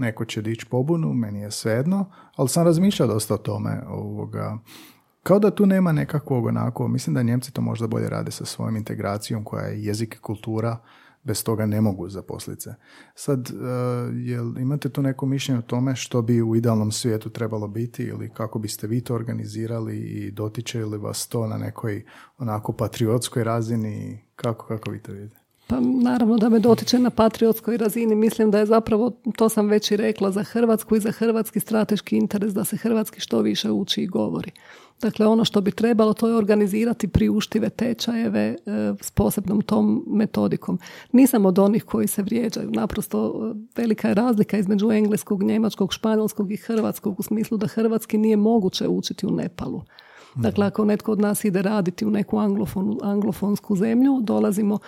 neko 0.00 0.24
će 0.24 0.42
dići 0.42 0.66
pobunu, 0.66 1.12
meni 1.12 1.40
je 1.40 1.50
svejedno, 1.50 2.04
ali 2.36 2.48
sam 2.48 2.64
razmišljao 2.64 3.08
dosta 3.08 3.34
o 3.34 3.38
tome. 3.38 3.82
Ovoga. 3.88 4.58
Kao 5.22 5.38
da 5.38 5.50
tu 5.50 5.66
nema 5.66 5.92
nekakvog 5.92 6.46
onako, 6.46 6.88
mislim 6.88 7.14
da 7.14 7.22
Njemci 7.22 7.52
to 7.52 7.62
možda 7.62 7.86
bolje 7.86 8.08
rade 8.08 8.30
sa 8.30 8.44
svojom 8.44 8.76
integracijom 8.76 9.44
koja 9.44 9.64
je 9.64 9.84
jezik 9.84 10.14
i 10.14 10.18
kultura, 10.18 10.78
bez 11.22 11.44
toga 11.44 11.66
ne 11.66 11.80
mogu 11.80 12.08
zaposliti 12.08 12.62
se. 12.62 12.74
Sad, 13.14 13.40
uh, 13.40 13.56
jel 14.14 14.58
imate 14.58 14.88
tu 14.88 15.02
neko 15.02 15.26
mišljenje 15.26 15.58
o 15.58 15.62
tome 15.62 15.96
što 15.96 16.22
bi 16.22 16.42
u 16.42 16.56
idealnom 16.56 16.92
svijetu 16.92 17.30
trebalo 17.30 17.68
biti 17.68 18.02
ili 18.02 18.30
kako 18.30 18.58
biste 18.58 18.86
vi 18.86 19.00
to 19.00 19.14
organizirali 19.14 19.98
i 19.98 20.30
dotiče 20.30 20.84
li 20.84 20.98
vas 20.98 21.28
to 21.28 21.46
na 21.46 21.56
nekoj 21.56 22.04
onako 22.38 22.72
patriotskoj 22.72 23.44
razini? 23.44 24.24
Kako, 24.36 24.66
kako 24.66 24.90
vi 24.90 25.02
to 25.02 25.12
vidite? 25.12 25.39
Pa 25.70 25.80
naravno 25.80 26.36
da 26.36 26.48
me 26.48 26.58
dotiče 26.58 26.98
na 26.98 27.10
patriotskoj 27.10 27.76
razini. 27.76 28.14
Mislim 28.14 28.50
da 28.50 28.58
je 28.58 28.66
zapravo, 28.66 29.10
to 29.36 29.48
sam 29.48 29.68
već 29.68 29.90
i 29.90 29.96
rekla, 29.96 30.30
za 30.30 30.42
Hrvatsku 30.42 30.96
i 30.96 31.00
za 31.00 31.12
hrvatski 31.12 31.60
strateški 31.60 32.16
interes 32.16 32.52
da 32.52 32.64
se 32.64 32.76
hrvatski 32.76 33.20
što 33.20 33.40
više 33.40 33.70
uči 33.70 34.02
i 34.02 34.06
govori. 34.06 34.50
Dakle, 35.00 35.26
ono 35.26 35.44
što 35.44 35.60
bi 35.60 35.70
trebalo 35.70 36.12
to 36.12 36.28
je 36.28 36.34
organizirati 36.34 37.08
priuštive 37.08 37.70
tečajeve 37.70 38.40
e, 38.40 38.56
s 39.00 39.10
posebnom 39.10 39.62
tom 39.62 40.04
metodikom. 40.06 40.78
Nisam 41.12 41.46
od 41.46 41.58
onih 41.58 41.84
koji 41.84 42.06
se 42.06 42.22
vrijeđaju. 42.22 42.70
Naprosto 42.70 43.50
e, 43.54 43.58
velika 43.76 44.08
je 44.08 44.14
razlika 44.14 44.58
između 44.58 44.90
engleskog, 44.90 45.42
njemačkog, 45.42 45.92
španjolskog 45.92 46.52
i 46.52 46.56
hrvatskog 46.56 47.20
u 47.20 47.22
smislu 47.22 47.58
da 47.58 47.66
hrvatski 47.66 48.18
nije 48.18 48.36
moguće 48.36 48.88
učiti 48.88 49.26
u 49.26 49.30
Nepalu. 49.30 49.82
Dakle, 50.34 50.66
ako 50.66 50.84
netko 50.84 51.12
od 51.12 51.20
nas 51.20 51.44
ide 51.44 51.62
raditi 51.62 52.06
u 52.06 52.10
neku 52.10 52.38
anglofonu, 52.38 52.98
anglofonsku 53.02 53.76
zemlju, 53.76 54.20
dolazimo 54.22 54.78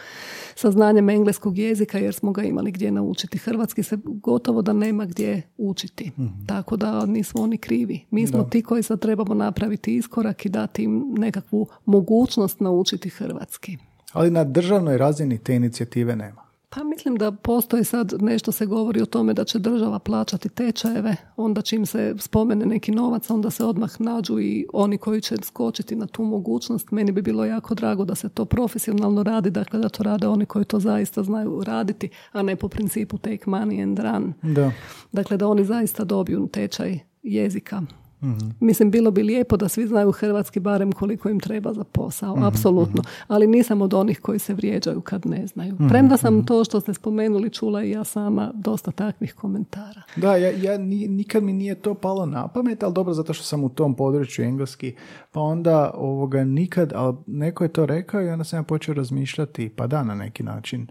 sa 0.54 0.70
znanjem 0.70 1.10
engleskog 1.10 1.58
jezika 1.58 1.98
jer 1.98 2.14
smo 2.14 2.32
ga 2.32 2.42
imali 2.42 2.72
gdje 2.72 2.90
naučiti. 2.90 3.38
Hrvatski 3.38 3.82
se 3.82 3.98
gotovo 4.04 4.62
da 4.62 4.72
nema 4.72 5.04
gdje 5.04 5.42
učiti. 5.58 6.10
Mhm. 6.18 6.46
Tako 6.46 6.76
da 6.76 7.06
nismo 7.06 7.42
oni 7.42 7.58
krivi. 7.58 8.04
Mi 8.10 8.26
smo 8.26 8.44
ti 8.44 8.62
koji 8.62 8.82
sad 8.82 9.00
trebamo 9.00 9.34
napraviti 9.34 9.96
iskorak 9.96 10.46
i 10.46 10.48
dati 10.48 10.82
im 10.82 11.14
nekakvu 11.18 11.66
mogućnost 11.84 12.60
naučiti 12.60 13.08
hrvatski. 13.08 13.76
Ali 14.12 14.30
na 14.30 14.44
državnoj 14.44 14.98
razini 14.98 15.38
te 15.38 15.54
inicijative 15.54 16.16
nema. 16.16 16.41
Pa 16.74 16.84
mislim 16.84 17.16
da 17.16 17.32
postoji 17.32 17.84
sad 17.84 18.12
nešto 18.20 18.52
se 18.52 18.66
govori 18.66 19.02
o 19.02 19.06
tome 19.06 19.34
da 19.34 19.44
će 19.44 19.58
država 19.58 19.98
plaćati 19.98 20.48
tečajeve, 20.48 21.16
onda 21.36 21.62
čim 21.62 21.86
se 21.86 22.14
spomene 22.18 22.66
neki 22.66 22.92
novac, 22.92 23.30
onda 23.30 23.50
se 23.50 23.64
odmah 23.64 24.00
nađu 24.00 24.40
i 24.40 24.66
oni 24.72 24.98
koji 24.98 25.20
će 25.20 25.36
skočiti 25.42 25.96
na 25.96 26.06
tu 26.06 26.24
mogućnost. 26.24 26.90
Meni 26.90 27.12
bi 27.12 27.22
bilo 27.22 27.44
jako 27.44 27.74
drago 27.74 28.04
da 28.04 28.14
se 28.14 28.28
to 28.28 28.44
profesionalno 28.44 29.22
radi, 29.22 29.50
dakle 29.50 29.78
da 29.78 29.88
to 29.88 30.02
rade 30.02 30.28
oni 30.28 30.46
koji 30.46 30.64
to 30.64 30.80
zaista 30.80 31.22
znaju 31.22 31.62
raditi, 31.64 32.08
a 32.32 32.42
ne 32.42 32.56
po 32.56 32.68
principu 32.68 33.18
take 33.18 33.44
money 33.46 33.82
and 33.82 33.98
run. 33.98 34.32
Da. 34.54 34.72
Dakle 35.12 35.36
da 35.36 35.48
oni 35.48 35.64
zaista 35.64 36.04
dobiju 36.04 36.48
tečaj 36.52 36.98
jezika. 37.22 37.82
Mm 38.22 38.52
Mislim, 38.60 38.90
bilo 38.90 39.10
bi 39.10 39.22
lijepo 39.22 39.56
da 39.56 39.68
svi 39.68 39.86
znaju 39.86 40.12
hrvatski 40.12 40.60
barem 40.60 40.92
koliko 40.92 41.28
im 41.28 41.40
treba 41.40 41.72
za 41.72 41.84
posao, 41.84 42.36
mm 42.36 42.42
apsolutno. 42.42 43.02
Ali 43.28 43.46
nisam 43.46 43.82
od 43.82 43.94
onih 43.94 44.20
koji 44.20 44.38
se 44.38 44.54
vrijeđaju 44.54 45.00
kad 45.00 45.26
ne 45.26 45.46
znaju. 45.46 45.74
mm 45.74 45.88
Premda 45.88 46.16
sam 46.16 46.34
mhm. 46.34 46.44
to 46.44 46.64
što 46.64 46.80
ste 46.80 46.94
spomenuli 46.94 47.50
čula 47.50 47.84
i 47.84 47.90
ja 47.90 48.04
sama 48.04 48.52
dosta 48.54 48.90
takvih 48.90 49.34
komentara. 49.34 50.02
Da, 50.16 50.36
ja, 50.36 50.50
ja 50.50 50.78
nikad 51.08 51.42
mi 51.42 51.52
nije 51.52 51.74
to 51.74 51.94
palo 51.94 52.26
na 52.26 52.48
pamet, 52.48 52.82
ali 52.82 52.94
dobro 52.94 53.14
zato 53.14 53.32
što 53.32 53.44
sam 53.44 53.64
u 53.64 53.68
tom 53.68 53.94
području 53.94 54.44
engleski, 54.44 54.94
pa 55.32 55.40
onda 55.40 55.90
ovoga 55.94 56.44
nikad, 56.44 56.92
ali 56.94 57.16
neko 57.26 57.64
je 57.64 57.72
to 57.72 57.86
rekao 57.86 58.22
i 58.22 58.28
onda 58.28 58.44
sam 58.44 58.58
ja 58.58 58.62
počeo 58.62 58.94
razmišljati, 58.94 59.68
pa 59.68 59.86
da, 59.86 60.04
na 60.04 60.14
neki 60.14 60.42
način 60.42 60.86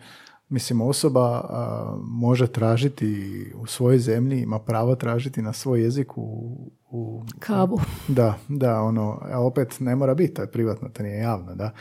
Mislim, 0.51 0.81
osoba 0.81 1.49
može 2.03 2.47
tražiti 2.47 3.45
u 3.55 3.67
svojoj 3.67 3.99
zemlji, 3.99 4.41
ima 4.41 4.59
pravo 4.59 4.95
tražiti 4.95 5.41
na 5.41 5.53
svoj 5.53 5.81
jezik 5.81 6.17
u, 6.17 6.57
u... 6.91 7.23
Kavu. 7.39 7.79
Da, 8.07 8.37
da, 8.47 8.81
ono, 8.81 9.19
a 9.31 9.39
opet 9.39 9.79
ne 9.79 9.95
mora 9.95 10.13
biti, 10.13 10.33
to 10.33 10.41
je 10.41 10.51
privatno, 10.51 10.89
to 10.89 11.03
nije 11.03 11.17
javno, 11.17 11.55
da. 11.55 11.71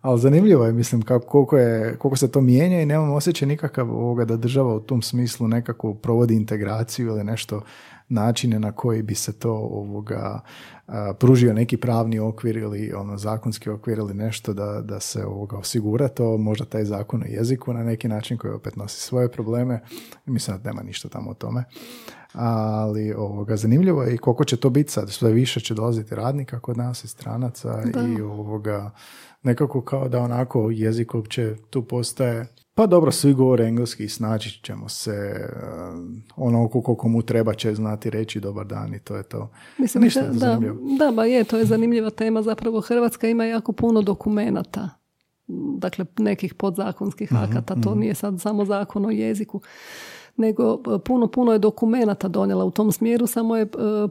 Ali 0.00 0.20
zanimljivo 0.20 0.64
je, 0.64 0.72
mislim, 0.72 1.02
kako, 1.02 1.26
koliko, 1.26 1.58
je, 1.58 1.96
koliko 1.98 2.16
se 2.16 2.32
to 2.32 2.40
mijenja 2.40 2.80
i 2.80 2.86
nemam 2.86 3.12
osjećaj 3.12 3.48
nikakav 3.48 3.90
ovoga 3.90 4.24
da 4.24 4.36
država 4.36 4.74
u 4.74 4.80
tom 4.80 5.02
smislu 5.02 5.48
nekako 5.48 5.94
provodi 5.94 6.34
integraciju 6.34 7.06
ili 7.06 7.24
nešto 7.24 7.60
načine 8.08 8.58
na 8.58 8.72
koji 8.72 9.02
bi 9.02 9.14
se 9.14 9.32
to 9.32 9.52
ovoga 9.52 10.40
pružio 11.18 11.52
neki 11.52 11.76
pravni 11.76 12.18
okvir 12.18 12.56
ili 12.56 12.92
ono 12.92 13.16
zakonski 13.16 13.70
okvir 13.70 13.98
ili 13.98 14.14
nešto 14.14 14.52
da, 14.52 14.80
da 14.84 15.00
se 15.00 15.26
ovoga 15.26 15.56
osigura 15.56 16.08
to, 16.08 16.36
možda 16.36 16.64
taj 16.64 16.84
zakon 16.84 17.22
o 17.22 17.26
jeziku 17.28 17.72
na 17.72 17.84
neki 17.84 18.08
način 18.08 18.38
koji 18.38 18.54
opet 18.54 18.76
nosi 18.76 19.00
svoje 19.00 19.32
probleme. 19.32 19.80
Mislim 20.26 20.58
da 20.62 20.70
nema 20.70 20.82
ništa 20.82 21.08
tamo 21.08 21.30
o 21.30 21.34
tome. 21.34 21.64
Ali 22.32 23.12
ovoga, 23.12 23.56
zanimljivo 23.56 24.02
je 24.02 24.14
i 24.14 24.18
koliko 24.18 24.44
će 24.44 24.56
to 24.56 24.70
biti 24.70 24.92
sad. 24.92 25.10
Sve 25.10 25.32
više 25.32 25.60
će 25.60 25.74
dolaziti 25.74 26.14
radnika 26.14 26.60
kod 26.60 26.76
nas 26.76 27.04
i 27.04 27.08
stranaca 27.08 27.82
i 28.16 28.22
ovoga 28.22 28.90
nekako 29.42 29.82
kao 29.82 30.08
da 30.08 30.20
onako 30.20 30.70
jezik 30.70 31.14
uopće 31.14 31.56
tu 31.70 31.84
postaje 31.84 32.46
pa 32.80 32.86
dobro, 32.86 33.12
svi 33.12 33.34
govore 33.34 33.64
engleski 33.64 34.04
i 34.04 34.08
snaći 34.08 34.60
ćemo 34.62 34.88
se, 34.88 35.48
uh, 35.86 35.98
ono 36.36 36.68
koliko 36.68 37.08
mu 37.08 37.22
treba 37.22 37.54
će 37.54 37.74
znati 37.74 38.10
reći 38.10 38.40
dobar 38.40 38.66
dan 38.66 38.94
i 38.94 38.98
to 38.98 39.16
je 39.16 39.22
to. 39.22 39.50
Mislim, 39.78 40.04
Ništa 40.04 40.22
da, 40.22 40.32
zanimljivo. 40.32 40.78
da, 40.98 41.12
ba 41.12 41.24
je, 41.24 41.44
to 41.44 41.56
je 41.58 41.64
zanimljiva 41.64 42.10
tema. 42.10 42.42
Zapravo 42.42 42.80
Hrvatska 42.80 43.28
ima 43.28 43.44
jako 43.44 43.72
puno 43.72 44.02
dokumenata, 44.02 44.90
dakle 45.78 46.04
nekih 46.18 46.54
podzakonskih 46.54 47.32
mhm, 47.32 47.42
akata, 47.42 47.74
to 47.74 47.90
mhm. 47.90 48.00
nije 48.00 48.14
sad 48.14 48.40
samo 48.40 48.64
zakon 48.64 49.06
o 49.06 49.10
jeziku 49.10 49.60
nego 50.36 50.80
e, 50.94 50.98
puno, 50.98 51.26
puno 51.26 51.52
je 51.52 51.58
dokumenata 51.58 52.28
donijela 52.28 52.64
u 52.64 52.70
tom 52.70 52.92
smjeru, 52.92 53.26
samo 53.26 53.56
je 53.56 53.62
e, 53.62 53.68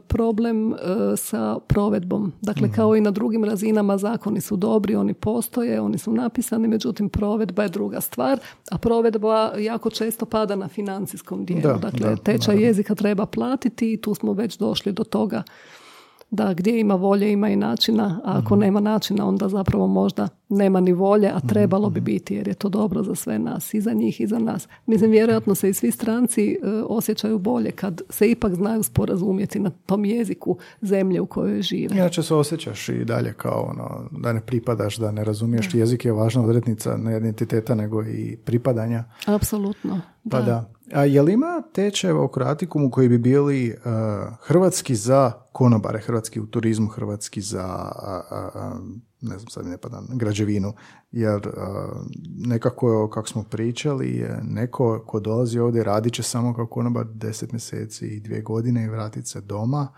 problem 0.08 0.72
e, 0.72 0.76
sa 1.16 1.58
provedbom. 1.66 2.32
Dakle, 2.40 2.66
mhm. 2.66 2.74
kao 2.74 2.96
i 2.96 3.00
na 3.00 3.10
drugim 3.10 3.44
razinama 3.44 3.98
zakoni 3.98 4.40
su 4.40 4.56
dobri, 4.56 4.96
oni 4.96 5.14
postoje, 5.14 5.80
oni 5.80 5.98
su 5.98 6.12
napisani, 6.12 6.68
međutim 6.68 7.08
provedba 7.08 7.62
je 7.62 7.68
druga 7.68 8.00
stvar, 8.00 8.38
a 8.70 8.78
provedba 8.78 9.52
jako 9.58 9.90
često 9.90 10.26
pada 10.26 10.56
na 10.56 10.68
financijskom 10.68 11.44
dijelu. 11.44 11.78
dakle, 11.78 12.16
tečaj 12.16 12.62
jezika 12.62 12.94
treba 12.94 13.26
platiti 13.26 13.92
i 13.92 13.96
tu 13.96 14.14
smo 14.14 14.32
već 14.32 14.58
došli 14.58 14.92
do 14.92 15.04
toga 15.04 15.42
da 16.30 16.54
gdje 16.54 16.80
ima 16.80 16.94
volje 16.94 17.32
ima 17.32 17.48
i 17.48 17.56
načina, 17.56 18.20
a 18.24 18.38
ako 18.38 18.54
mhm. 18.54 18.64
nema 18.64 18.80
načina 18.80 19.28
onda 19.28 19.48
zapravo 19.48 19.86
možda 19.86 20.28
nema 20.48 20.80
ni 20.80 20.92
volje, 20.92 21.28
a 21.28 21.36
mhm, 21.36 21.48
trebalo 21.48 21.90
bi 21.90 22.00
mhm. 22.00 22.04
biti 22.04 22.34
jer 22.34 22.48
je 22.48 22.54
to 22.54 22.68
dobro 22.68 23.02
za 23.02 23.14
sve 23.14 23.38
nas 23.38 23.74
i 23.74 23.80
za 23.80 23.92
njih 23.92 24.20
i 24.20 24.26
za 24.26 24.38
nas. 24.38 24.68
Mislim, 24.86 25.10
vjerojatno 25.10 25.54
se 25.54 25.68
i 25.70 25.74
svi 25.74 25.90
stranci 25.90 26.52
e, 26.52 26.68
osjećaju 26.88 27.38
bolje 27.38 27.70
kad 27.70 28.02
se 28.08 28.30
ipak 28.30 28.54
znaju 28.54 28.82
sporazumjeti 28.82 29.60
na 29.60 29.70
tom 29.70 30.04
jeziku 30.04 30.56
zemlje 30.82 31.20
u 31.20 31.26
kojoj 31.26 31.62
žive. 31.62 31.96
Inače 31.96 32.22
se 32.22 32.34
osjećaš 32.34 32.88
i 32.88 33.04
dalje 33.04 33.32
kao 33.32 33.62
ono, 33.62 34.08
da 34.10 34.32
ne 34.32 34.40
pripadaš, 34.40 34.96
da 34.96 35.10
ne 35.12 35.24
razumiješ. 35.24 35.74
Jezik 35.74 36.04
je 36.04 36.12
važna 36.12 36.42
odrednica 36.42 36.96
ne 36.96 37.16
identiteta 37.16 37.74
nego 37.74 38.02
i 38.02 38.36
pripadanja. 38.44 39.04
Apsolutno. 39.26 40.00
Pa 40.30 40.40
da. 40.40 40.70
A 40.92 41.04
je 41.04 41.22
li 41.22 41.32
ima 41.32 41.62
tečajeva 41.72 42.24
u 42.24 42.28
Kroatikumu 42.28 42.90
koji 42.90 43.08
bi 43.08 43.18
bili 43.18 43.70
uh, 43.70 43.92
hrvatski 44.40 44.94
za 44.94 45.32
konobare, 45.52 46.00
hrvatski 46.00 46.40
u 46.40 46.46
turizmu, 46.46 46.88
hrvatski 46.88 47.40
za 47.40 47.92
ne 49.20 49.38
znam 49.38 49.48
sad 49.48 49.66
ne 49.66 49.78
padam, 49.78 50.06
građevinu, 50.14 50.72
jer 51.10 51.48
nekako 52.38 53.10
kako 53.10 53.28
smo 53.28 53.42
pričali 53.42 54.26
neko 54.42 55.04
ko 55.06 55.20
dolazi 55.20 55.58
ovdje 55.58 55.84
radit 55.84 56.14
će 56.14 56.22
samo 56.22 56.54
kao 56.54 56.66
konobar 56.66 57.06
deset 57.06 57.52
mjeseci 57.52 58.06
i 58.06 58.20
dvije 58.20 58.42
godine 58.42 58.84
i 58.84 58.88
vratit 58.88 59.26
se 59.26 59.40
doma 59.40 59.88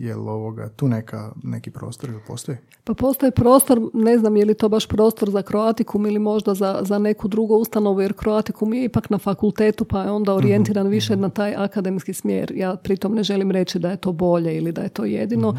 Je 0.00 0.16
li 0.16 0.20
ovoga, 0.22 0.68
tu 0.68 0.88
neka, 0.88 1.32
neki 1.42 1.70
prostor 1.70 2.10
ili 2.10 2.20
postoji? 2.26 2.58
Pa 2.84 2.94
postoji 2.94 3.32
prostor, 3.32 3.80
ne 3.94 4.18
znam 4.18 4.36
je 4.36 4.44
li 4.44 4.54
to 4.54 4.68
baš 4.68 4.86
prostor 4.86 5.30
za 5.30 5.42
Kroatikum 5.42 6.06
ili 6.06 6.18
možda 6.18 6.54
za, 6.54 6.78
za 6.82 6.98
neku 6.98 7.28
drugu 7.28 7.54
ustanovu, 7.56 8.00
jer 8.00 8.12
Kroatikum 8.12 8.74
je 8.74 8.84
ipak 8.84 9.10
na 9.10 9.18
fakultetu 9.18 9.84
pa 9.84 10.02
je 10.02 10.10
onda 10.10 10.34
orijentiran 10.34 10.86
Mhm, 10.86 10.90
više 10.90 11.16
na 11.16 11.28
taj 11.28 11.54
akademski 11.54 12.12
smjer. 12.12 12.52
Ja 12.54 12.76
pritom 12.76 13.14
ne 13.14 13.22
želim 13.22 13.50
reći 13.50 13.78
da 13.78 13.90
je 13.90 13.96
to 13.96 14.12
bolje 14.12 14.56
ili 14.56 14.72
da 14.72 14.82
je 14.82 14.88
to 14.88 15.04
jedino, 15.04 15.48
Mhm. 15.50 15.58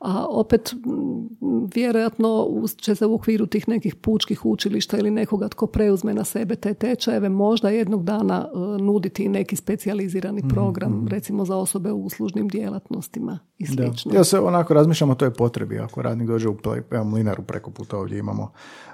A 0.00 0.26
opet 0.28 0.74
vjerojatno 1.74 2.46
će 2.76 2.94
se 2.94 3.06
u 3.06 3.14
okviru 3.14 3.46
tih 3.46 3.68
nekih 3.68 3.94
pučkih 3.94 4.46
učilišta 4.46 4.98
ili 4.98 5.10
nekoga 5.10 5.48
tko 5.48 5.66
preuzme 5.66 6.14
na 6.14 6.24
sebe 6.24 6.56
te 6.56 6.74
tečajeve 6.74 7.28
možda 7.28 7.70
jednog 7.70 8.04
dana 8.04 8.48
e, 8.48 8.82
nuditi 8.82 9.28
neki 9.28 9.56
specijalizirani 9.56 10.40
Mhm, 10.40 10.48
program, 10.48 11.08
recimo 11.10 11.44
za 11.44 11.56
osobe 11.56 11.92
u 11.92 12.04
uslužnim 12.04 12.48
djelatnostima 12.48 13.38
i 13.58 13.66
Da. 13.66 13.86
slično. 13.86 14.14
Ja 14.14 14.24
se 14.24 14.38
onako 14.38 14.74
razmišljam 14.74 15.10
o 15.10 15.14
toj 15.14 15.34
potrebi. 15.34 15.78
Ako 15.78 16.02
radnik 16.02 16.28
dođe 16.28 16.48
u 16.48 16.56
evo, 16.90 17.04
mlinaru 17.04 17.42
preko 17.42 17.70
puta 17.70 17.98
ovdje 17.98 18.18
imamo 18.18 18.52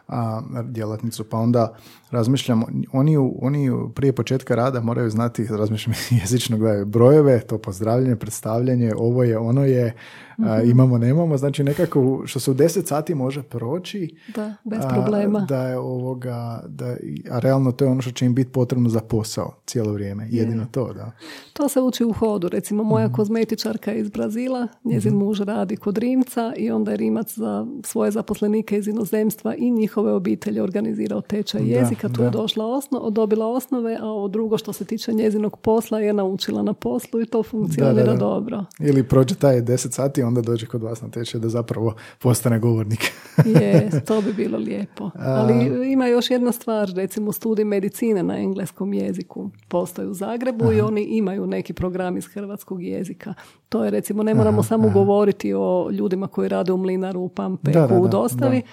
a, 0.09 0.43
djelatnicu, 0.65 1.25
pa 1.25 1.39
onda 1.39 1.75
razmišljam, 2.11 2.63
oni, 2.93 3.17
oni 3.17 3.71
prije 3.95 4.13
početka 4.13 4.55
rada 4.55 4.81
moraju 4.81 5.11
znati, 5.11 5.47
razmišljam 5.51 5.95
jezično 6.23 6.59
gledaju 6.59 6.87
brojeve, 6.87 7.41
to 7.41 7.59
pozdravljanje, 7.59 8.17
predstavljanje, 8.17 8.93
ovo 8.97 9.25
je, 9.25 9.39
ono 9.39 9.65
je, 9.65 9.95
a, 10.39 10.59
Mhm. 10.59 10.71
imamo, 10.71 10.99
nemamo, 10.99 11.37
znači 11.37 11.65
nekako 11.65 11.97
što 12.25 12.41
se 12.41 12.51
u 12.51 12.55
10 12.55 12.87
sati 12.87 13.15
može 13.15 13.43
proći, 13.43 14.15
Da, 14.35 14.55
bez 14.65 14.81
a, 14.81 14.89
problema. 14.89 15.41
da 15.41 15.63
je 15.63 15.79
ovoga, 15.79 16.37
da, 16.69 16.97
a 17.31 17.39
realno 17.39 17.73
to 17.73 17.85
je 17.85 17.91
ono 17.91 18.03
što 18.03 18.11
će 18.11 18.27
im 18.27 18.35
biti 18.35 18.51
potrebno 18.51 18.89
za 18.89 19.01
posao 19.01 19.55
cijelo 19.67 19.93
vrijeme, 19.93 20.29
jedino 20.31 20.67
to, 20.67 20.93
da. 20.93 21.13
To 21.53 21.69
se 21.69 21.81
uči 21.81 22.05
u 22.05 22.13
hodu. 22.13 22.49
Recimo, 22.49 22.83
moja 22.85 23.09
kozmetičarka 23.09 23.91
je 23.91 24.01
iz 24.01 24.11
Brazila, 24.11 24.69
njezin 24.85 25.15
muž 25.15 25.41
radi 25.41 25.77
kod 25.77 25.99
Rimca 25.99 26.53
i 26.57 26.71
onda 26.71 26.91
je 26.91 26.97
Rimac 26.97 27.35
za 27.35 27.67
svoje 27.85 28.11
zaposlenike 28.11 28.79
iz 28.79 28.89
inozemstva 28.89 29.55
i 29.55 29.71
njihove 29.71 30.13
obitelji 30.13 30.61
organizirao 30.61 31.21
tečaj 31.21 31.61
Da, 31.61 31.67
jezika. 31.69 32.09
Tu 32.09 32.23
je 32.23 32.27
da. 32.27 32.31
došla 32.33 32.67
osno, 32.67 33.11
dobila 33.11 33.47
osnove, 33.47 33.97
a 33.97 34.07
ovo 34.07 34.29
drugo 34.29 34.59
što 34.59 34.73
se 34.73 34.85
tiče 34.85 35.13
njezinog 35.13 35.57
posla 35.57 36.01
je 36.01 36.13
naučila 36.13 36.63
na 36.63 36.73
poslu 36.73 37.21
i 37.21 37.27
to 37.27 37.43
funkcionira 37.43 37.95
Da, 37.95 38.03
da, 38.03 38.13
da. 38.13 38.17
dobro. 38.17 38.65
Ili 38.81 39.03
prođe 39.03 39.35
taj 39.35 39.57
10 39.57 39.91
sati, 39.91 40.23
onda 40.27 40.41
dođe 40.41 40.67
kod 40.67 40.83
vas 40.83 41.03
na 41.03 41.09
tečaj 41.11 41.41
da 41.41 41.49
zapravo 41.49 41.95
postane 42.19 42.59
govornik. 42.59 43.13
Je, 43.61 43.91
to 44.07 44.21
bi 44.21 44.33
bilo 44.33 44.59
lijepo. 44.59 45.11
Ali 45.15 45.93
ima 45.93 46.07
još 46.07 46.31
jedna 46.31 46.53
stvar, 46.53 46.89
recimo 46.95 47.33
studij 47.33 47.65
medicine 47.65 48.23
na 48.23 48.39
engleskom 48.39 48.93
jeziku 48.93 49.51
postoji 49.69 50.09
u 50.09 50.15
Zagrebu 50.15 50.73
i 50.73 50.81
oni 50.81 51.03
imaju 51.03 51.47
neki 51.47 51.73
program 51.73 52.17
iz 52.17 52.27
hrvatskog 52.27 52.83
jezika. 52.83 53.35
To 53.69 53.85
je 53.85 53.91
recimo, 53.91 54.23
ne 54.23 54.35
moramo 54.35 54.63
samo 54.63 54.89
govoriti 54.89 55.55
o 55.55 55.91
ljudima 55.91 56.27
koji 56.27 56.49
rade 56.49 56.73
u 56.73 56.77
mlinaru, 56.77 57.21
u 57.21 57.29
Pampeku, 57.29 57.79
Da, 57.79 57.87
da, 57.87 58.01
u 58.01 58.09
dostavi, 58.09 58.61
da. 58.61 58.67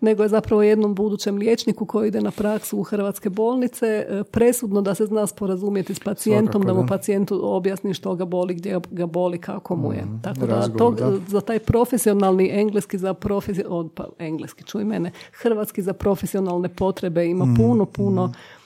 Nego 0.00 0.22
je 0.22 0.28
zapravo 0.28 0.62
jednom 0.62 0.94
budućem 0.94 1.36
liječniku 1.36 1.86
koji 1.86 2.08
ide 2.08 2.20
na 2.20 2.30
praksu 2.30 2.78
u 2.78 2.82
hrvatske 2.82 3.30
bolnice 3.30 3.86
e, 3.86 4.24
presudno 4.24 4.80
da 4.80 4.94
se 4.94 5.06
zna 5.06 5.26
sporazumjeti 5.26 5.94
s 5.94 6.00
pacijentom, 6.00 6.52
Svakako, 6.52 6.66
da 6.66 6.74
mu 6.74 6.82
da. 6.82 6.88
pacijentu 6.88 7.40
objasni 7.44 7.94
što 7.94 8.14
ga 8.14 8.24
boli, 8.24 8.54
gdje 8.54 8.80
ga 8.90 9.06
boli, 9.06 9.38
kako 9.38 9.76
mu 9.76 9.92
je. 9.92 10.04
Tako 10.22 10.38
da, 10.38 10.44
Mhm. 10.44 10.52
razgovor, 10.52 10.96
to, 10.96 11.10
da. 11.10 11.18
za 11.28 11.40
taj 11.40 11.58
profesionalni 11.58 12.50
engleski 12.50 12.98
za 12.98 13.14
profesio, 13.14 13.64
od, 13.68 13.90
pa 13.94 14.08
engleski 14.18 14.64
čuj 14.64 14.84
mene, 14.84 15.10
hrvatski 15.32 15.82
za 15.82 15.92
profesionalne 15.92 16.68
potrebe 16.68 17.26
ima 17.26 17.44
Mhm, 17.44 17.54
puno, 17.56 17.84
puno 17.86 18.24
e, 18.24 18.57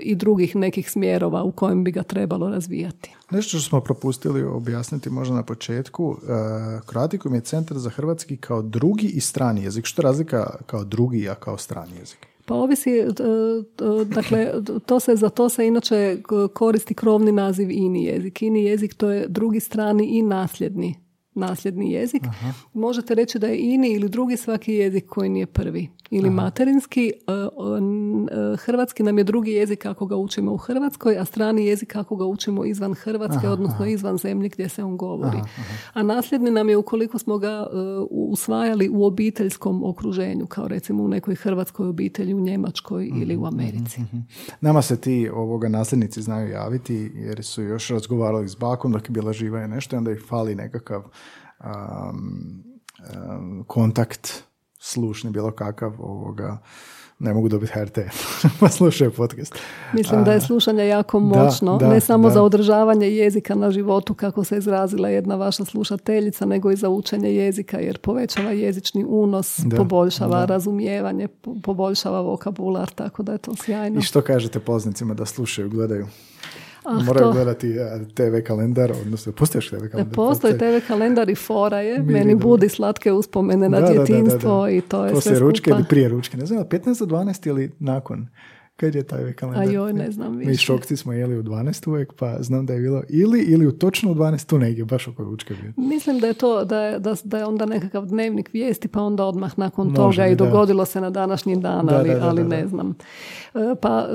i 0.00 0.14
drugih 0.14 0.56
nekih 0.56 0.90
smjerova 0.90 1.42
u 1.42 1.52
kojem 1.52 1.84
bi 1.84 1.90
ga 1.90 2.02
trebalo 2.02 2.48
razvijati. 2.48 3.10
Nešto 3.30 3.58
što 3.58 3.68
smo 3.68 3.80
propustili 3.80 4.42
objasniti 4.42 5.10
možda 5.10 5.34
na 5.34 5.42
početku, 5.42 6.04
uh, 6.06 6.18
Croaticum 6.88 7.34
je 7.34 7.40
centar 7.40 7.78
za 7.78 7.90
hrvatski 7.90 8.36
kao 8.36 8.62
drugi 8.62 9.06
i 9.06 9.20
strani 9.20 9.62
jezik. 9.62 9.84
Što 9.84 10.02
je 10.02 10.04
razlika 10.04 10.56
kao 10.66 10.84
drugi, 10.84 11.28
a 11.28 11.34
kao 11.34 11.58
strani 11.58 11.96
jezik? 11.98 12.26
Pa 12.46 12.54
ovisi, 12.54 12.90
e, 12.90 13.02
e, 13.02 14.04
dakle, 14.04 14.52
to 14.86 15.00
se, 15.00 15.16
za 15.16 15.28
to 15.28 15.48
se 15.48 15.66
inače 15.66 16.18
koristi 16.54 16.94
krovni 16.94 17.32
naziv 17.32 17.70
ini 17.70 18.04
jezik. 18.04 18.42
Ini 18.42 18.64
jezik 18.64 18.94
to 18.94 19.10
je 19.10 19.26
drugi 19.28 19.60
strani 19.60 20.06
i 20.06 20.22
nasljedni 20.22 21.03
nasljedni 21.34 21.92
jezik. 21.92 22.22
Možete 22.72 23.14
reći 23.14 23.38
da 23.38 23.46
je 23.46 23.58
ini 23.58 23.92
ili 23.92 24.08
drugi 24.08 24.36
svaki 24.36 24.72
jezik 24.72 25.06
koji 25.06 25.28
nije 25.28 25.46
prvi. 25.46 25.88
Ili 26.10 26.30
materinski. 26.30 27.12
E, 27.26 27.32
on, 27.56 28.28
e, 28.28 28.56
Hrvatski 28.56 29.02
nam 29.02 29.18
je 29.18 29.24
drugi 29.24 29.50
jezik 29.50 29.78
kako 29.78 30.06
ga 30.06 30.16
učimo 30.16 30.52
u 30.52 30.56
Hrvatskoj, 30.56 31.18
a 31.18 31.24
strani 31.24 31.66
jezik 31.66 31.92
kako 31.92 32.16
ga 32.16 32.24
učimo 32.24 32.64
izvan 32.64 32.94
Hrvatske, 32.94 33.48
odnosno 33.48 33.86
izvan 33.86 34.18
zemlje 34.18 34.48
gdje 34.48 34.68
se 34.68 34.84
on 34.84 34.96
govori. 34.96 35.38
A 35.92 36.02
nasljedni 36.02 36.50
nam 36.50 36.68
je 36.68 36.76
ukoliko 36.76 37.18
smo 37.18 37.38
ga 37.38 37.48
e, 37.48 37.76
usvajali 38.10 38.88
u 38.88 39.04
obiteljskom 39.04 39.84
okruženju, 39.84 40.46
kao 40.46 40.68
recimo 40.68 41.02
u 41.02 41.08
nekoj 41.08 41.34
hrvatskoj 41.34 41.88
obitelji, 41.88 42.34
u 42.34 42.40
Njemačkoj 42.40 43.10
ili 43.14 43.36
u 43.36 43.46
Americi. 43.46 44.00
Nama 44.60 44.82
se 44.82 45.00
ti 45.00 45.30
ovoga 45.34 45.68
nasljednici 45.68 46.22
znaju 46.22 46.50
javiti 46.50 47.12
jer 47.14 47.44
su 47.44 47.62
još 47.62 47.88
razgovarali 47.88 48.48
s 48.48 48.56
bakom 48.56 48.92
dok 48.92 49.04
je 49.04 49.10
bila 49.10 49.32
živa 49.32 49.64
i 49.64 49.68
nešto 49.68 49.96
i 49.96 49.98
onda 49.98 50.12
ih 50.12 50.24
fali 50.28 50.54
nekakav 50.54 51.02
um, 51.64 52.64
um, 53.30 53.64
kontakt 53.66 54.42
slušni 54.78 55.30
bilo 55.30 55.50
kakav 55.50 55.92
ovoga 55.98 56.58
ne 57.18 57.34
mogu 57.34 57.48
dobiti 57.48 57.72
HRT 57.72 57.98
pa 58.60 58.68
slušaju 58.68 59.10
podcast. 59.12 59.54
Mislim 59.92 60.24
da 60.24 60.32
je 60.32 60.40
slušanje 60.40 60.86
jako 60.86 61.20
da, 61.20 61.26
moćno, 61.26 61.76
da, 61.78 61.88
ne 61.88 62.00
samo 62.00 62.28
da. 62.28 62.34
za 62.34 62.42
održavanje 62.42 63.10
jezika 63.10 63.54
na 63.54 63.70
životu, 63.70 64.14
kako 64.14 64.44
se 64.44 64.56
izrazila 64.58 65.08
jedna 65.08 65.34
vaša 65.34 65.64
slušateljica, 65.64 66.46
nego 66.46 66.70
i 66.70 66.76
za 66.76 66.88
učenje 66.88 67.30
jezika, 67.34 67.78
jer 67.78 67.98
povećava 67.98 68.50
jezični 68.50 69.04
unos, 69.08 69.60
Da, 69.64 69.76
poboljšava 69.76 70.38
da. 70.38 70.44
razumijevanje, 70.44 71.28
po- 71.28 71.56
poboljšava 71.62 72.20
vokabular, 72.20 72.90
tako 72.90 73.22
da 73.22 73.32
je 73.32 73.38
to 73.38 73.56
sjajno. 73.56 73.98
I 73.98 74.02
što 74.02 74.20
kažete 74.20 74.60
poznicima 74.60 75.14
da 75.14 75.26
slušaju, 75.26 75.70
gledaju? 75.70 76.06
Ah, 76.84 76.92
Moraju 76.96 77.24
to- 77.24 77.32
gledati 77.32 77.70
eh, 77.70 77.84
TV 78.06 78.22
kalendar, 78.40 78.92
odnosno 78.96 79.32
postoji 79.32 79.58
još 79.58 79.68
TV 79.70 79.86
kalendar? 79.86 80.14
Postoji 80.14 80.54
TV 80.54 80.86
kalendar 80.88 81.30
i 81.30 81.34
fora 81.36 81.80
je, 81.80 81.98
Mi 81.98 82.12
meni 82.12 82.34
budi 82.34 82.68
slatke 82.68 83.12
uspomene 83.12 83.68
na 83.68 83.80
Da, 83.80 83.86
da, 83.86 83.88
da, 83.88 83.94
da, 83.94 84.04
djetinstvo 84.04 84.62
da. 84.62 84.70
i 84.70 84.80
to 84.80 85.04
je 85.04 85.12
Poslije 85.12 85.36
sve 85.36 85.40
ručke 85.40 85.62
skupa. 85.62 85.76
ili 85.76 85.88
prije 85.88 86.08
ručke, 86.08 86.36
ne 86.36 86.46
znam, 86.46 86.58
15 86.60 86.98
do 86.98 87.06
12 87.08 87.46
ili 87.46 87.70
nakon? 87.78 88.26
Kad 88.76 88.94
je 88.94 89.02
taj 89.02 89.32
kalendar? 89.32 89.62
A 89.62 89.70
joj, 89.70 89.92
ne 89.92 90.10
znam 90.10 90.36
Mi 90.36 90.44
više. 90.46 90.64
šokci 90.64 90.96
smo 90.96 91.12
jeli 91.12 91.38
u 91.38 91.42
12 91.42 91.88
uvijek, 91.88 92.12
pa 92.12 92.36
znam 92.40 92.66
da 92.66 92.72
je 92.72 92.80
bilo 92.80 93.02
ili, 93.08 93.40
ili 93.40 93.66
u 93.66 93.72
točno 93.72 94.10
u 94.10 94.14
12 94.14 94.46
tu 94.46 94.58
negdje, 94.58 94.84
baš 94.84 95.08
oko 95.08 95.24
ručke 95.24 95.54
bio. 95.54 95.72
Mislim 95.78 96.18
da 96.18 96.26
je 96.26 96.34
to, 96.34 96.64
da 96.64 96.80
je, 96.80 96.98
da, 96.98 97.14
da 97.24 97.38
je 97.38 97.44
onda 97.44 97.66
nekakav 97.66 98.06
dnevnik 98.06 98.50
vijesti, 98.52 98.88
pa 98.88 99.02
onda 99.02 99.24
odmah 99.24 99.58
nakon 99.58 99.86
Može 99.86 99.96
toga 99.96 100.26
i 100.26 100.30
biti, 100.30 100.38
da. 100.38 100.50
dogodilo 100.50 100.84
se 100.84 101.00
na 101.00 101.10
današnji 101.10 101.56
dan, 101.56 101.86
Da, 101.86 101.96
ali, 101.96 102.08
da, 102.08 102.14
da, 102.14 102.26
ali 102.26 102.42
da, 102.42 102.48
da. 102.48 102.56
ne 102.56 102.66
znam. 102.68 102.94
E, 103.54 103.74
Pa, 103.80 104.06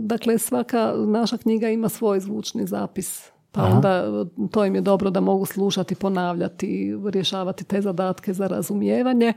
dakle, 0.00 0.38
svaka 0.38 0.92
naša 0.98 1.36
knjiga 1.36 1.68
ima 1.68 1.88
svoj 1.88 2.20
zvučni 2.20 2.66
zapis. 2.66 3.24
Pa 3.52 3.60
Aha. 3.60 3.76
onda 3.76 4.04
to 4.50 4.64
im 4.64 4.74
je 4.74 4.80
dobro 4.80 5.10
da 5.10 5.20
mogu 5.20 5.46
slušati, 5.46 5.94
ponavljati, 5.94 6.94
rješavati 7.06 7.64
te 7.64 7.80
zadatke 7.80 8.32
za 8.32 8.46
razumijevanje. 8.46 9.32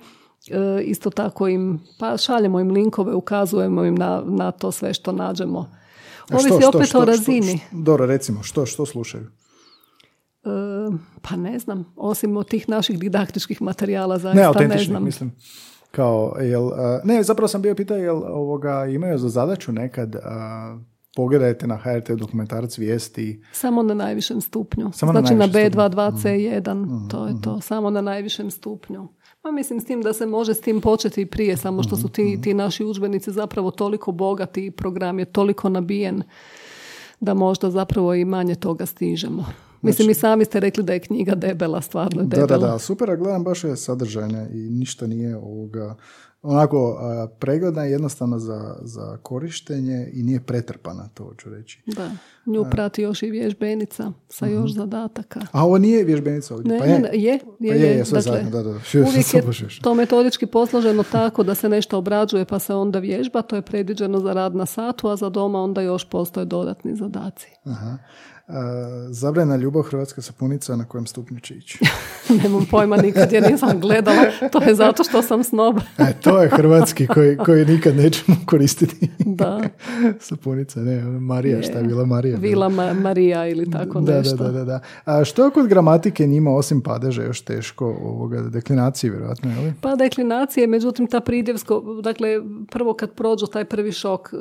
E, 0.49 0.83
isto 0.83 1.09
tako 1.09 1.47
im, 1.47 1.79
pa 1.99 2.17
šaljemo 2.17 2.59
im 2.59 2.71
linkove, 2.71 3.13
ukazujemo 3.13 3.83
im 3.83 3.95
na, 3.95 4.23
na 4.25 4.51
to 4.51 4.71
sve 4.71 4.93
što 4.93 5.11
nađemo. 5.11 5.69
Ovisi 6.31 6.47
što, 6.59 6.69
opet 6.69 6.87
što, 6.87 6.99
o 6.99 7.05
razini. 7.05 7.57
što- 7.57 7.67
dobro, 7.73 8.05
recimo, 8.05 8.43
što, 8.43 8.65
što 8.65 8.85
slušaju? 8.85 9.23
E, 10.43 10.49
pa 11.21 11.35
ne 11.35 11.59
znam, 11.59 11.93
osim 11.95 12.37
od 12.37 12.49
tih 12.49 12.69
naših 12.69 12.99
didaktičkih 12.99 13.61
materijala 13.61 14.15
Ne, 14.15 14.19
zaista 14.19 14.41
ne, 14.41 14.45
autentičnih, 14.45 14.87
znam. 14.87 15.03
mislim. 15.03 15.31
Kao, 15.91 16.35
jel, 16.39 16.69
a, 16.73 17.01
ne, 17.03 17.23
zapravo 17.23 17.47
sam 17.47 17.61
bio 17.61 17.75
pitao, 17.75 17.97
jel 17.97 18.15
ovoga, 18.25 18.85
imaju 18.85 19.17
za 19.17 19.29
zadaću 19.29 19.71
nekad, 19.71 20.15
a, 20.15 20.77
pogledajte 21.15 21.67
na 21.67 21.77
HRT 21.77 22.09
dokumentarac 22.09 22.77
vijesti, 22.77 23.43
Samo 23.51 23.83
na 23.83 23.93
najvišem 23.93 24.41
stupnju. 24.41 24.91
Samo 24.93 25.13
na 25.13 25.19
znači 25.19 25.33
na, 25.33 25.39
najvišem 25.39 25.71
Mhm. 25.71 25.79
B22C1, 25.79 27.09
to 27.09 27.27
je 27.27 27.33
to, 27.41 27.61
samo 27.61 27.89
na 27.89 28.01
najvišem 28.01 28.51
stupnju. 28.51 29.07
Pa 29.47 29.51
mislim 29.51 29.81
s 29.81 29.85
tim 29.85 30.01
da 30.01 30.13
se 30.13 30.25
može 30.25 30.53
s 30.53 30.61
tim 30.61 30.81
početi 30.81 31.21
i 31.21 31.25
prije, 31.25 31.57
samo 31.57 31.83
što 31.83 31.95
Mhm, 31.95 32.01
su 32.01 32.09
ti, 32.09 32.39
ti 32.41 32.53
naši 32.53 32.83
udžbenici 32.83 33.31
zapravo 33.31 33.71
toliko 33.71 34.11
bogati 34.11 34.65
i 34.65 34.71
program 34.71 35.19
je 35.19 35.25
toliko 35.25 35.69
nabijen 35.69 36.23
da 37.19 37.33
možda 37.33 37.71
zapravo 37.71 38.13
i 38.13 38.25
manje 38.25 38.55
toga 38.55 38.85
stižemo. 38.85 39.45
Mislim, 39.81 40.09
i 40.09 40.13
sami 40.13 40.45
ste 40.45 40.59
rekli 40.59 40.83
da 40.83 40.93
je 40.93 40.99
knjiga 40.99 41.35
debela, 41.35 41.81
stvarno 41.81 42.21
je 42.21 42.25
Znači- 42.25 42.35
Da, 42.37 42.41
debela. 42.41 42.59
da, 42.61 42.73
da, 42.73 42.79
super, 42.79 43.11
a 43.11 43.15
gledam 43.15 43.43
baš 43.43 43.63
je 43.63 43.75
sadržajna 43.77 44.47
i 44.49 44.57
ništa 44.59 45.07
nije 45.07 45.37
ovoga, 45.37 45.95
onako 46.47 46.99
pregledna 47.39 47.83
je 47.83 47.91
jednostavna 47.91 48.39
za, 48.39 48.75
za 48.81 49.17
korištenje 49.23 50.09
i 50.13 50.23
nije 50.23 50.39
pretrpana, 50.39 51.09
to 51.13 51.23
hoću 51.23 51.49
reći. 51.49 51.81
Da. 51.85 52.11
Nju 52.45 52.65
prati 52.71 53.01
još 53.01 53.23
i 53.23 53.29
vježbenica 53.31 54.11
sa 54.29 54.45
još 54.45 54.73
zadataka. 54.73 55.39
A 55.51 55.65
ovo 55.65 55.77
nije 55.77 56.03
vježbenica 56.03 56.55
ovdje, 56.55 56.71
Ne, 56.73 56.79
pa 56.79 56.85
je. 56.85 56.99
ne, 56.99 57.09
je, 57.13 57.33
je, 57.33 57.39
Pa 57.59 57.65
je, 57.65 57.97
je, 57.97 58.05
sve 58.05 58.21
dakle, 58.21 58.43
da, 58.51 58.63
da. 58.63 58.69
Uvijek 59.09 59.33
je 59.33 59.43
to 59.81 59.93
metodički 59.93 60.45
posloženo 60.45 61.03
tako 61.11 61.43
da 61.43 61.55
se 61.55 61.69
nešto 61.69 61.97
obrađuje 61.97 62.45
pa 62.45 62.59
se 62.59 62.73
onda 62.73 62.99
vježba, 62.99 63.41
to 63.41 63.55
je 63.55 63.61
predviđeno 63.61 64.19
za 64.19 64.33
rad 64.33 64.55
na 64.55 64.65
satu, 64.65 65.07
a 65.07 65.15
za 65.15 65.29
doma 65.29 65.61
onda 65.61 65.81
još 65.81 66.09
postoje 66.09 66.45
dodatni 66.45 66.95
zadaci. 66.95 67.47
Aha. 67.63 67.97
Zabrana 69.09 69.55
ljubav 69.55 69.81
hrvatska 69.81 70.21
sapunica 70.21 70.75
na 70.75 70.85
kojem 70.85 71.05
stupnju 71.05 71.39
će 71.39 71.53
ići. 71.53 71.79
Nemam 72.43 72.65
pojma 72.71 72.97
nikad 72.97 73.31
jer 73.31 73.51
nisam 73.51 73.79
gledala. 73.79 74.23
To 74.51 74.63
je 74.63 74.75
zato 74.75 75.03
što 75.03 75.21
sam 75.21 75.43
snob. 75.43 75.77
e, 75.97 76.13
to 76.21 76.41
je 76.41 76.49
hrvatski 76.49 77.07
koji, 77.07 77.37
koji 77.37 77.65
nikad 77.65 77.95
nećemo 77.95 78.37
koristiti. 78.45 79.09
Da. 79.19 79.61
Sapunica, 80.19 80.79
ne, 80.79 81.01
Marija, 81.01 81.63
šta 81.63 81.77
je 81.77 81.83
bila 81.83 82.05
Marija? 82.05 82.37
Vila 82.37 82.69
Marija 82.93 83.47
ili 83.47 83.71
tako 83.71 83.99
da, 83.99 84.17
nešto. 84.17 84.35
Da, 84.35 84.51
da, 84.51 84.63
da. 84.63 84.79
A 85.05 85.25
što 85.25 85.45
je 85.45 85.51
kod 85.51 85.67
gramatike 85.67 86.27
njima 86.27 86.51
osim 86.51 86.81
padeža 86.81 87.23
još 87.23 87.41
teško 87.41 87.85
ovoga 87.85 88.41
deklinacije, 88.41 89.11
vjerojatno, 89.11 89.51
je 89.51 89.57
li? 89.57 89.73
Pa 89.81 89.95
deklinacije, 89.95 90.67
međutim 90.67 91.07
ta 91.07 91.19
pridjevsko, 91.19 91.83
dakle, 92.03 92.29
prvo 92.71 92.93
kad 92.93 93.11
prođu 93.11 93.45
taj 93.45 93.65
prvi 93.65 93.91
šok, 93.91 94.33
e, 94.33 94.37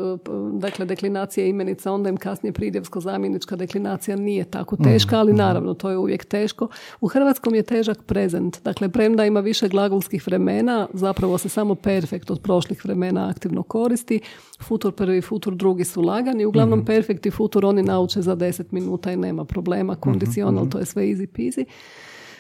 dakle, 0.53 0.87
deklinacija 0.87 1.47
imenica, 1.47 1.93
onda 1.93 2.09
im 2.09 2.17
kasnije 2.17 2.53
pridjevsko 2.53 3.01
zamjenička 3.01 3.57
deklinacija 3.57 3.96
nije 4.17 4.45
tako 4.45 4.77
teška, 4.77 5.19
ali 5.19 5.33
mhm. 5.33 5.39
naravno 5.39 5.75
to 5.75 5.91
je 5.91 5.99
uvijek 5.99 6.25
teško. 6.25 6.69
U 7.01 7.09
hrvatskom 7.09 7.55
je 7.55 7.63
težak 7.63 8.03
prezent. 8.03 8.63
Dakle, 8.65 8.89
premda 8.89 9.25
ima 9.25 9.41
više 9.41 9.69
glagolskih 9.69 10.27
vremena, 10.27 10.89
zapravo 10.93 11.39
se 11.39 11.49
samo 11.49 11.75
perfekt 11.75 12.31
od 12.31 12.41
prošlih 12.41 12.85
vremena 12.85 13.29
aktivno 13.29 13.63
koristi. 13.63 14.21
Futur 14.63 14.93
prvi 14.93 15.19
i 15.19 15.23
futur 15.23 15.55
drugi 15.55 15.85
su 15.85 16.03
lagani. 16.03 16.45
Uglavnom, 16.45 16.79
mm 16.79 16.87
perfekt 16.87 17.27
i 17.27 17.31
futur 17.31 17.67
oni 17.67 17.83
nauče 17.83 18.23
za 18.23 18.37
10 18.37 18.65
minuta 18.71 19.13
i 19.13 19.17
nema 19.17 19.45
problema. 19.45 19.93
Mhm, 19.93 20.01
Kondicional, 20.01 20.63
mhm. 20.65 20.71
to 20.71 20.79
je 20.79 20.85
sve 20.85 21.03
easy 21.03 21.27
peasy. 21.27 21.65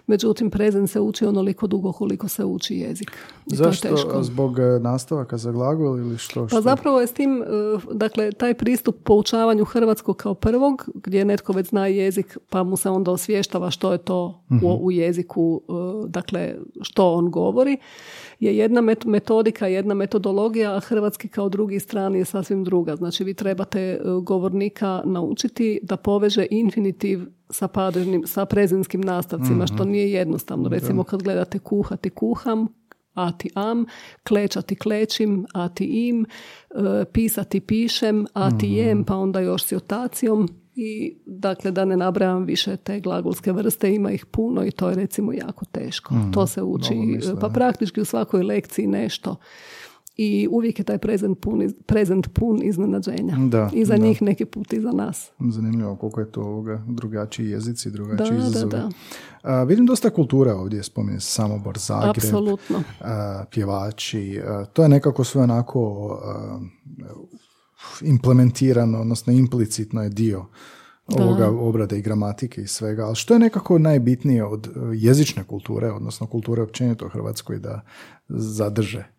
Međutim, 0.06 0.50
prezent 0.50 0.90
se 0.90 1.00
uči 1.00 1.26
onoliko 1.26 1.66
dugo 1.66 1.92
koliko 1.92 2.28
se 2.28 2.44
uči 2.44 2.74
jezik. 2.74 3.10
I 3.52 3.56
Zašto? 3.56 3.88
To 3.88 3.94
je 3.94 3.96
teško. 3.96 4.22
Zbog 4.22 4.58
e, 4.58 4.62
nastavaka 4.80 5.36
za 5.36 5.52
glagol 5.52 5.98
ili 5.98 6.18
što, 6.18 6.40
pa 6.42 6.48
što? 6.48 6.56
Pa 6.56 6.60
zapravo 6.60 7.00
je 7.00 7.06
s 7.06 7.12
tim, 7.12 7.42
e, 7.42 7.46
dakle, 7.92 8.32
taj 8.32 8.54
pristup 8.54 8.96
poučavanju 9.02 9.64
hrvatskog 9.64 10.16
kao 10.16 10.34
prvog, 10.34 10.88
gdje 10.94 11.24
netko 11.24 11.52
već 11.52 11.68
zna 11.68 11.86
jezik, 11.86 12.38
pa 12.50 12.62
mu 12.62 12.76
se 12.76 12.90
onda 12.90 13.10
osvještava 13.10 13.70
što 13.70 13.92
je 13.92 13.98
to 13.98 14.42
u, 14.50 14.54
mhm. 14.54 14.66
u 14.66 14.92
jeziku, 14.92 15.60
e, 15.68 15.72
dakle, 16.08 16.54
što 16.80 17.12
on 17.12 17.30
govori 17.30 17.78
je 18.40 18.56
jedna 18.56 18.80
metodika, 19.04 19.66
jedna 19.66 19.94
metodologija, 19.94 20.76
a 20.76 20.80
hrvatski 20.80 21.28
kao 21.28 21.48
drugi 21.48 21.80
strani 21.80 22.18
je 22.18 22.24
sasvim 22.24 22.64
druga. 22.64 22.96
Znači 22.96 23.24
vi 23.24 23.34
trebate 23.34 24.00
govornika 24.22 25.02
naučiti 25.04 25.80
da 25.82 25.96
poveže 25.96 26.46
infinitiv 26.50 27.20
sa 27.50 27.68
padežnim, 27.68 28.22
sa 28.26 28.44
prezinskim 28.44 29.00
nastavcima, 29.00 29.66
što 29.66 29.82
mhm. 29.82 29.90
nije 29.90 30.12
jednostavno. 30.12 30.68
Recimo 30.68 31.04
kad 31.04 31.22
gledate 31.22 31.58
kuhati 31.58 32.10
kuham, 32.10 32.68
a 33.14 33.32
ti 33.32 33.50
am, 33.54 33.86
klečati 34.28 34.76
klečim, 34.76 35.46
a 35.54 35.68
ti 35.68 36.08
im, 36.08 36.26
e, 36.70 37.04
pisati 37.12 37.60
pišem, 37.60 38.26
a 38.32 38.58
ti 38.58 38.66
mhm. 38.66 38.76
jem, 38.76 39.04
pa 39.04 39.16
onda 39.16 39.40
još 39.40 39.64
s 39.64 39.72
otacijom. 39.72 40.48
I 40.78 41.16
dakle 41.26 41.70
da 41.70 41.84
ne 41.84 41.96
nabrajam 41.96 42.44
više 42.44 42.76
te 42.76 43.00
glagolske 43.00 43.52
vrste, 43.52 43.94
ima 43.94 44.10
ih 44.10 44.26
puno 44.26 44.64
i 44.64 44.70
to 44.70 44.88
je 44.88 44.94
recimo 44.94 45.32
jako 45.32 45.64
teško. 45.64 46.14
Mhm. 46.14 46.30
To 46.30 46.46
se 46.46 46.62
uči 46.62 46.94
pa 47.40 47.48
praktički 47.48 48.00
u 48.00 48.04
svakoj 48.04 48.42
lekciji 48.42 48.86
nešto 48.86 49.36
i 50.16 50.48
uvijek 50.50 50.78
je 50.78 50.84
taj 50.84 50.98
prezent 50.98 51.40
pun, 51.40 51.72
prezent 51.86 52.28
pun 52.32 52.60
iznenađenja. 52.62 53.36
Da, 53.48 53.70
I 53.72 53.84
za 53.84 53.96
njih 53.96 54.22
neki 54.22 54.44
put 54.44 54.72
i 54.72 54.80
za 54.80 54.92
nas. 54.92 55.30
Zanimljivo 55.50 55.96
koliko 55.96 56.20
je 56.20 56.32
to 56.32 56.40
ovoga 56.40 56.82
drugačiji 56.88 57.50
jezici, 57.50 57.90
drugačiji 57.90 58.30
da, 58.30 58.36
izazovi. 58.36 58.70
Da, 58.70 58.88
da. 59.42 59.64
vidim 59.64 59.86
dosta 59.86 60.10
kultura 60.10 60.54
ovdje, 60.54 60.82
spominje 60.82 61.20
Samobor, 61.20 61.78
Zagreb, 61.78 62.10
Apsolutno. 62.10 62.82
pjevači. 63.50 64.40
to 64.72 64.82
je 64.82 64.88
nekako 64.88 65.24
sve 65.24 65.42
onako 65.42 66.10
implementirano, 68.02 69.00
odnosno 69.00 69.32
implicitno 69.32 70.02
je 70.02 70.08
dio 70.08 70.46
ovoga 71.18 71.48
obrade 71.48 71.98
i 71.98 72.02
gramatike 72.02 72.60
i 72.62 72.66
svega. 72.66 73.06
Ali 73.06 73.16
što 73.16 73.34
je 73.34 73.40
nekako 73.40 73.78
najbitnije 73.78 74.44
od 74.44 74.68
jezične 74.94 75.44
kulture, 75.44 75.90
odnosno 75.92 76.26
kulture 76.26 76.62
općenito 76.62 77.06
u 77.06 77.08
Hrvatskoj 77.08 77.58
da 77.58 77.80
zadrže 78.28 79.15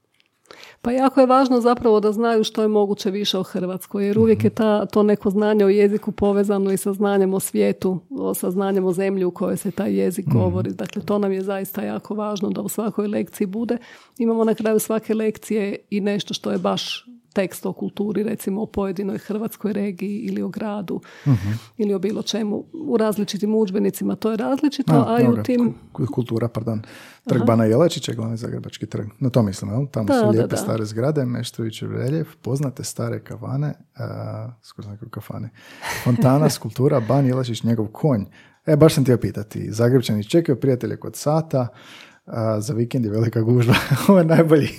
pa 0.87 0.91
jako 0.91 1.19
je 1.19 1.27
važno 1.27 1.61
zapravo 1.61 1.99
da 1.99 2.11
znaju 2.11 2.43
što 2.43 2.61
je 2.61 2.67
moguće 2.67 3.11
više 3.11 3.37
o 3.37 3.43
Hrvatskoj, 3.43 4.07
jer 4.07 4.19
uvijek 4.19 4.43
je 4.43 4.49
ta, 4.49 4.85
to 4.85 5.03
neko 5.03 5.29
znanje 5.29 5.65
o 5.65 5.69
jeziku 5.69 6.11
povezano 6.11 6.71
i 6.71 6.77
sa 6.77 6.93
znanjem 6.93 7.33
o 7.33 7.39
svijetu, 7.39 7.99
sa 8.35 8.51
znanjem 8.51 8.85
o 8.85 8.93
zemlji 8.93 9.25
u 9.25 9.31
kojoj 9.31 9.57
se 9.57 9.71
taj 9.71 9.93
jezik 9.93 10.25
mhm. 10.27 10.37
govori. 10.37 10.73
Dakle, 10.73 11.01
to 11.01 11.19
nam 11.19 11.31
je 11.31 11.41
zaista 11.41 11.81
jako 11.81 12.15
važno 12.15 12.49
da 12.49 12.61
u 12.61 12.69
svakoj 12.69 13.07
lekciji 13.07 13.47
bude. 13.47 13.77
Imamo 14.17 14.43
na 14.43 14.53
kraju 14.53 14.79
svake 14.79 15.13
lekcije 15.13 15.75
i 15.89 16.01
nešto 16.01 16.33
što 16.33 16.51
je 16.51 16.57
baš 16.57 17.05
tekst 17.37 17.65
o 17.65 17.73
kulturi, 17.73 18.23
recimo 18.23 18.61
o 18.61 18.65
pojedinoj 18.65 19.17
hrvatskoj 19.17 19.73
regiji 19.73 20.19
ili 20.19 20.41
o 20.41 20.49
gradu 20.49 21.01
mhm. 21.27 21.51
ili 21.77 21.93
o 21.93 21.99
bilo 21.99 22.21
čemu. 22.21 22.65
U 22.73 22.97
različitim 22.97 23.55
udžbenicima 23.55 24.15
to 24.15 24.31
je 24.31 24.37
različito, 24.37 25.05
a, 25.07 25.21
i 25.21 25.27
u 25.27 25.43
tim... 25.43 25.73
Kultura, 26.13 26.47
pardon. 26.47 26.81
Trg 27.29 27.45
Bana 27.45 27.65
Jelačića, 27.65 28.13
glavni 28.13 28.37
zagrebački 28.37 28.85
trg. 28.85 29.05
Na 29.19 29.29
to 29.29 29.43
mislim, 29.43 29.71
jel? 29.71 29.85
Tamo 29.91 30.07
su 30.07 30.29
lijepe 30.29 30.57
stare 30.57 30.85
zgrade, 30.85 31.25
Meštrovićev 31.25 31.91
reljef, 31.91 32.27
poznate 32.41 32.83
stare 32.83 33.19
kavane, 33.19 33.67
uh, 33.67 34.53
skoro 34.61 34.87
kafane, 35.09 35.49
fontana, 36.03 36.49
skulptura, 36.49 36.99
Ban 36.99 37.25
Jelačić, 37.25 37.63
njegov 37.63 37.87
konj. 37.87 38.23
E, 38.65 38.75
baš 38.75 38.93
sam 38.93 39.03
htio 39.03 39.17
pitati, 39.17 39.71
Zagrebčani 39.71 40.23
čekaju 40.23 40.59
prijatelje 40.59 40.97
kod 40.97 41.15
sata, 41.15 41.67
za 42.59 42.73
vikend 42.73 43.05
je 43.05 43.11
velika 43.11 43.41
gužva. 43.41 43.75
Ovo 44.07 44.19
je 44.19 44.25
najbolji 44.25 44.69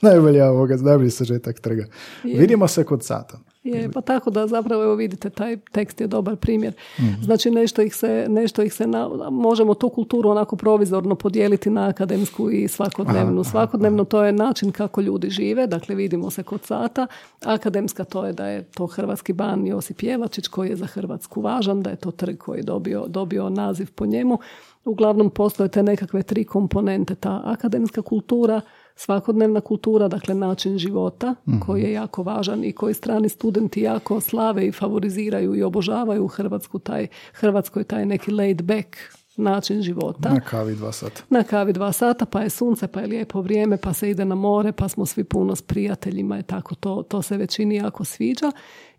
najbolja 0.00 0.50
ovoga, 0.50 0.76
najbolji 0.76 1.10
sažetak 1.10 1.60
trga. 1.60 1.84
Vidimo 2.24 2.68
se 2.68 2.84
kod 2.84 3.04
sata. 3.04 3.38
Je, 3.64 3.90
pa 3.92 4.00
tako 4.00 4.30
da 4.30 4.46
zapravo 4.46 4.82
evo 4.82 4.94
vidite, 4.94 5.30
taj 5.30 5.56
tekst 5.56 6.00
je 6.00 6.06
dobar 6.06 6.36
primjer. 6.36 6.72
Mhm. 7.00 7.22
Znači 7.22 7.50
nešto 7.50 7.82
ih 7.82 7.94
se, 7.94 8.26
nešto 8.28 8.62
ih 8.62 8.74
se 8.74 8.86
možemo 9.30 9.74
tu 9.74 9.88
kulturu 9.88 10.30
onako 10.30 10.56
provizorno 10.56 11.14
podijeliti 11.14 11.70
na 11.70 11.88
akademsku 11.88 12.50
i 12.50 12.68
svakodnevnu. 12.68 13.44
Svakodnevno 13.44 14.04
to 14.04 14.24
je 14.24 14.32
način 14.32 14.72
kako 14.72 15.00
ljudi 15.00 15.30
žive, 15.30 15.66
dakle 15.66 15.94
vidimo 15.94 16.30
se 16.30 16.42
kod 16.42 16.62
sata. 16.62 17.06
Akademska 17.44 18.04
to 18.04 18.26
je 18.26 18.32
da 18.32 18.46
je 18.46 18.62
to 18.62 18.86
hrvatski 18.86 19.32
ban 19.32 19.66
Josip 19.66 20.02
Jelačić 20.02 20.48
koji 20.48 20.68
je 20.68 20.76
za 20.76 20.86
Hrvatsku 20.86 21.40
važan, 21.40 21.82
da 21.82 21.90
je 21.90 21.96
to 21.96 22.10
trg 22.10 22.38
koji 22.38 22.58
je 22.58 22.62
dobio, 22.62 23.04
dobio 23.08 23.50
naziv 23.50 23.90
po 23.94 24.06
njemu. 24.06 24.38
Uglavnom 24.84 25.30
postoje 25.30 25.68
te 25.68 25.82
nekakve 25.82 26.22
tri 26.22 26.44
komponente, 26.44 27.14
ta 27.14 27.42
akademska 27.44 28.02
kultura, 28.02 28.60
svakodnevna 29.00 29.60
kultura, 29.60 30.08
dakle 30.08 30.34
način 30.34 30.78
života 30.78 31.34
mhm. 31.48 31.58
koji 31.58 31.82
je 31.82 31.92
jako 31.92 32.22
važan 32.22 32.64
i 32.64 32.72
koji 32.72 32.94
strani 32.94 33.28
studenti 33.28 33.80
jako 33.80 34.20
slave 34.20 34.66
i 34.66 34.72
favoriziraju 34.72 35.54
i 35.54 35.62
obožavaju 35.62 36.24
u 36.24 36.28
Hrvatsku 36.28 36.78
taj, 36.78 37.06
Hrvatskoj 37.32 37.84
taj 37.84 38.06
neki 38.06 38.30
laid 38.30 38.62
back 38.62 38.96
način 39.36 39.82
života. 39.82 40.28
Na 40.28 40.40
kavi 40.40 40.74
dva 40.74 40.92
sata. 40.92 41.22
Na 41.30 41.42
kavi 41.42 41.72
dva 41.72 41.92
sata, 41.92 42.26
pa 42.26 42.42
je 42.42 42.50
sunce, 42.50 42.86
pa 42.86 43.00
je 43.00 43.06
lijepo 43.06 43.40
vrijeme, 43.40 43.76
pa 43.76 43.92
se 43.92 44.10
ide 44.10 44.24
na 44.24 44.34
more, 44.34 44.72
pa 44.72 44.88
smo 44.88 45.06
svi 45.06 45.24
puno 45.24 45.56
s 45.56 45.62
prijateljima 45.62 46.38
i 46.38 46.42
tako 46.42 46.74
to, 46.74 47.02
to 47.02 47.22
se 47.22 47.36
većini 47.36 47.74
jako 47.74 48.04
sviđa. 48.04 48.52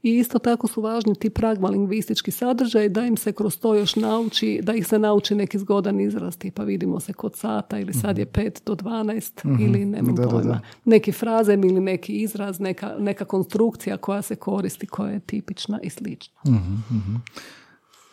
I 0.04 0.18
isto 0.18 0.40
tako 0.40 0.68
su 0.68 0.82
važni 0.82 1.16
ti 1.16 1.30
pragmalingvistički 1.30 2.32
sadržaj 2.32 2.90
da 2.90 3.06
im 3.06 3.18
se 3.18 3.32
kroz 3.32 3.58
to 3.58 3.76
još 3.76 3.96
nauči, 3.96 4.60
da 4.64 4.74
ih 4.74 4.88
se 4.88 5.00
nauči 5.00 5.36
neki 5.36 5.60
zgodan 5.60 6.00
izraz, 6.00 6.38
pa 6.54 6.64
vidimo 6.64 7.00
se 7.00 7.14
kod 7.14 7.36
sata 7.36 7.80
ili 7.80 7.94
sad 7.94 8.18
je 8.18 8.26
5 8.26 8.66
do 8.66 8.76
12 8.76 9.46
mm 9.46 9.62
ili 9.62 9.86
nemam 9.86 10.16
da, 10.16 10.28
pojma. 10.28 10.42
Da, 10.42 10.60
Neki 10.86 11.12
frazem 11.12 11.64
ili 11.64 11.80
neki 11.80 12.14
izraz, 12.14 12.60
neka, 12.60 12.96
neka 13.00 13.26
konstrukcija 13.26 13.98
koja 13.98 14.22
se 14.22 14.36
koristi, 14.36 14.88
koja 14.88 15.12
je 15.12 15.20
tipična 15.20 15.80
i 15.84 15.90
slična. 15.90 16.42
mm 16.46 17.22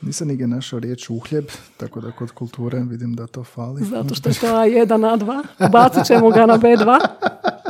Nisam 0.01 0.29
nigdje 0.29 0.47
našao 0.47 0.79
riječ 0.79 1.11
uhljeb, 1.11 1.45
tako 1.77 2.01
da 2.01 2.11
kod 2.11 2.31
kulture 2.31 2.81
vidim 2.81 3.15
da 3.15 3.27
to 3.27 3.45
fali. 3.45 3.85
Zato 3.85 4.15
što 4.15 4.29
je 4.29 4.35
to 4.35 4.47
A1, 4.47 4.87
A2. 4.87 5.45
Bacit 5.73 6.07
ćemo 6.07 6.31
ga 6.31 6.47
na 6.47 6.59
B2. 6.59 6.99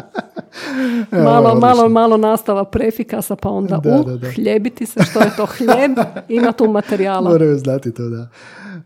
malo, 1.25 1.55
malo, 1.55 1.89
malo 1.89 2.17
nastava 2.17 2.65
prefikasa, 2.65 3.37
pa 3.37 3.49
onda 3.49 3.77
da, 3.77 3.97
u, 3.97 4.17
da, 4.17 4.31
hljebiti 4.31 4.87
se, 4.87 5.01
što 5.03 5.21
je 5.21 5.31
to 5.37 5.47
hljeb, 5.57 5.99
ima 6.29 6.53
tu 6.53 6.71
materijala. 6.71 7.31
Moraju 7.31 7.59
znati 7.59 7.95
to, 7.95 8.09
da. 8.09 8.29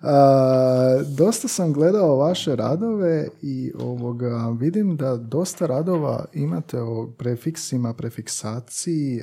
A, 0.03 1.03
dosta 1.17 1.49
sam 1.49 1.73
gledao 1.73 2.17
vaše 2.17 2.57
radove 2.57 3.29
i 3.43 3.73
ovoga, 3.79 4.57
vidim 4.59 4.97
da 4.97 5.17
dosta 5.17 5.67
radova 5.67 6.25
imate 6.33 6.81
o 6.81 7.07
prefiksima, 7.19 7.95
prefiksaciji. 7.95 9.21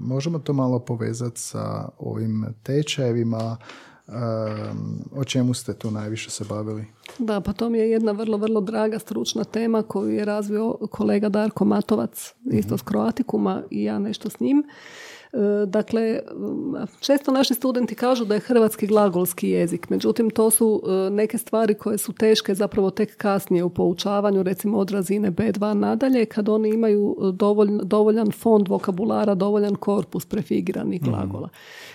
možemo 0.00 0.38
to 0.38 0.52
malo 0.52 0.78
povezati 0.78 1.40
sa 1.40 1.88
ovim 1.98 2.46
tečajevima, 2.62 3.56
o 5.12 5.24
čemu 5.24 5.54
ste 5.54 5.74
tu 5.74 5.90
najviše 5.90 6.30
se 6.30 6.44
bavili? 6.44 6.84
Da, 7.18 7.40
pa 7.40 7.52
to 7.52 7.70
mi 7.70 7.78
je 7.78 7.90
jedna 7.90 8.12
vrlo, 8.12 8.36
vrlo 8.36 8.60
draga 8.60 8.98
stručna 8.98 9.44
tema 9.44 9.82
koju 9.82 10.10
je 10.10 10.24
razvio 10.24 10.76
kolega 10.90 11.28
Darko 11.28 11.64
Matovac, 11.64 12.34
isto 12.52 12.78
s 12.78 12.82
Kroatikuma 12.82 13.62
i 13.70 13.84
ja 13.84 13.98
nešto 13.98 14.30
s 14.30 14.40
njim. 14.40 14.64
Dakle, 15.66 16.20
često 17.00 17.32
naši 17.32 17.54
studenti 17.54 17.94
kažu 17.94 18.24
da 18.24 18.34
je 18.34 18.40
hrvatski 18.40 18.86
glagolski 18.86 19.48
jezik, 19.48 19.90
međutim 19.90 20.30
to 20.30 20.50
su 20.50 20.82
e, 20.86 21.10
neke 21.10 21.38
stvari 21.38 21.74
koje 21.74 21.98
su 21.98 22.12
teške 22.12 22.54
zapravo 22.54 22.90
tek 22.90 23.16
kasnije 23.16 23.64
u 23.64 23.70
poučavanju, 23.70 24.42
recimo 24.42 24.78
od 24.78 24.90
razine 24.90 25.30
B2 25.30 25.74
nadalje, 25.74 26.26
kad 26.26 26.48
oni 26.48 26.68
imaju 26.68 27.16
dovoljan 27.82 28.30
fond 28.30 28.68
vokabulara, 28.68 29.34
dovoljan 29.34 29.74
korpus 29.74 30.26
prefigiranih 30.26 31.02
mhm. 31.02 31.10
glagola. 31.10 31.48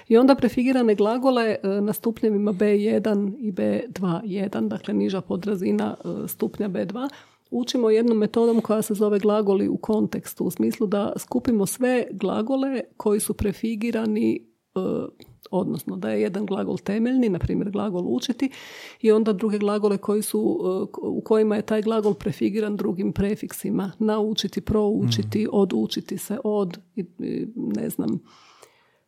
I 0.08 0.18
onda 0.18 0.36
prefigirane 0.36 0.96
glagole 0.96 1.56
e, 1.64 1.68
na 1.82 1.94
stupnjevima 1.94 2.54
B1 2.54 3.34
i 3.40 3.52
B2.1, 3.52 4.68
dakle 4.68 4.94
niža 4.94 5.22
podrazina 5.22 5.96
e, 6.06 6.28
stupnja 6.28 6.70
B2, 6.70 7.10
učimo 7.52 7.90
jednom 7.90 8.18
metodom 8.18 8.62
koja 8.62 8.82
se 8.82 8.94
zove 8.94 9.20
glagoli 9.20 9.68
u 9.68 9.78
kontekstu, 9.78 10.44
u 10.44 10.52
smislu 10.52 10.88
da 10.88 11.14
skupimo 11.18 11.66
sve 11.66 12.08
glagole 12.12 12.82
koji 12.98 13.20
su 13.20 13.34
prefigirani 13.34 14.36
e, 14.36 14.80
odnosno 15.52 15.96
da 15.96 16.10
je 16.10 16.22
jedan 16.22 16.46
glagol 16.46 16.78
temeljni, 16.78 17.30
na 17.30 17.40
primjer 17.40 17.72
glagol 17.72 18.04
učiti 18.08 18.50
i 19.02 19.12
onda 19.12 19.34
druge 19.34 19.58
glagole 19.58 19.98
koji 19.98 20.22
su, 20.22 20.60
u 21.02 21.22
kojima 21.22 21.56
je 21.56 21.62
taj 21.62 21.82
glagol 21.82 22.14
prefigiran 22.14 22.76
drugim 22.76 23.14
prefiksima, 23.14 23.92
naučiti, 24.00 24.62
proučiti, 24.62 25.46
mm. 25.46 25.50
odučiti 25.52 26.18
se 26.18 26.38
od, 26.44 26.80
ne 27.56 27.90
znam, 27.90 28.20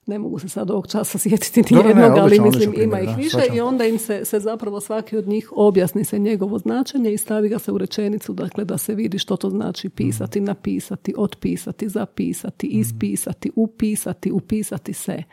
ne 0.10 0.20
mogu 0.20 0.40
se 0.40 0.50
sad 0.50 0.72
ovog 0.72 0.88
časa 0.88 1.18
sjetiti 1.24 1.62
ni 1.62 1.82
jednog, 1.88 2.18
ali 2.18 2.40
mislim 2.40 2.74
ima 2.78 3.00
ih 3.00 3.10
više 3.18 3.42
i 3.54 3.62
onda 3.62 3.86
im 3.86 4.00
se, 4.00 4.26
se 4.26 4.40
zapravo 4.40 4.82
svaki 4.82 5.18
od 5.18 5.28
njih 5.28 5.50
objasni 5.56 6.04
se 6.04 6.20
njegovo 6.20 6.58
značenje 6.58 7.14
i 7.14 7.18
stavi 7.18 7.50
ga 7.50 7.60
se 7.60 7.72
u 7.72 7.78
rečenicu, 7.78 8.34
dakle 8.34 8.66
da 8.66 8.78
se 8.78 8.96
vidi 8.96 9.20
što 9.20 9.36
to 9.38 9.50
znači 9.50 9.90
pisati, 9.90 10.42
napisati, 10.42 11.14
otpisati, 11.18 11.90
zapisati, 11.90 12.68
mhm. 12.68 12.80
ispisati, 12.80 13.52
upisati, 13.56 14.32
upisati 14.32 14.94
se. 14.94 15.24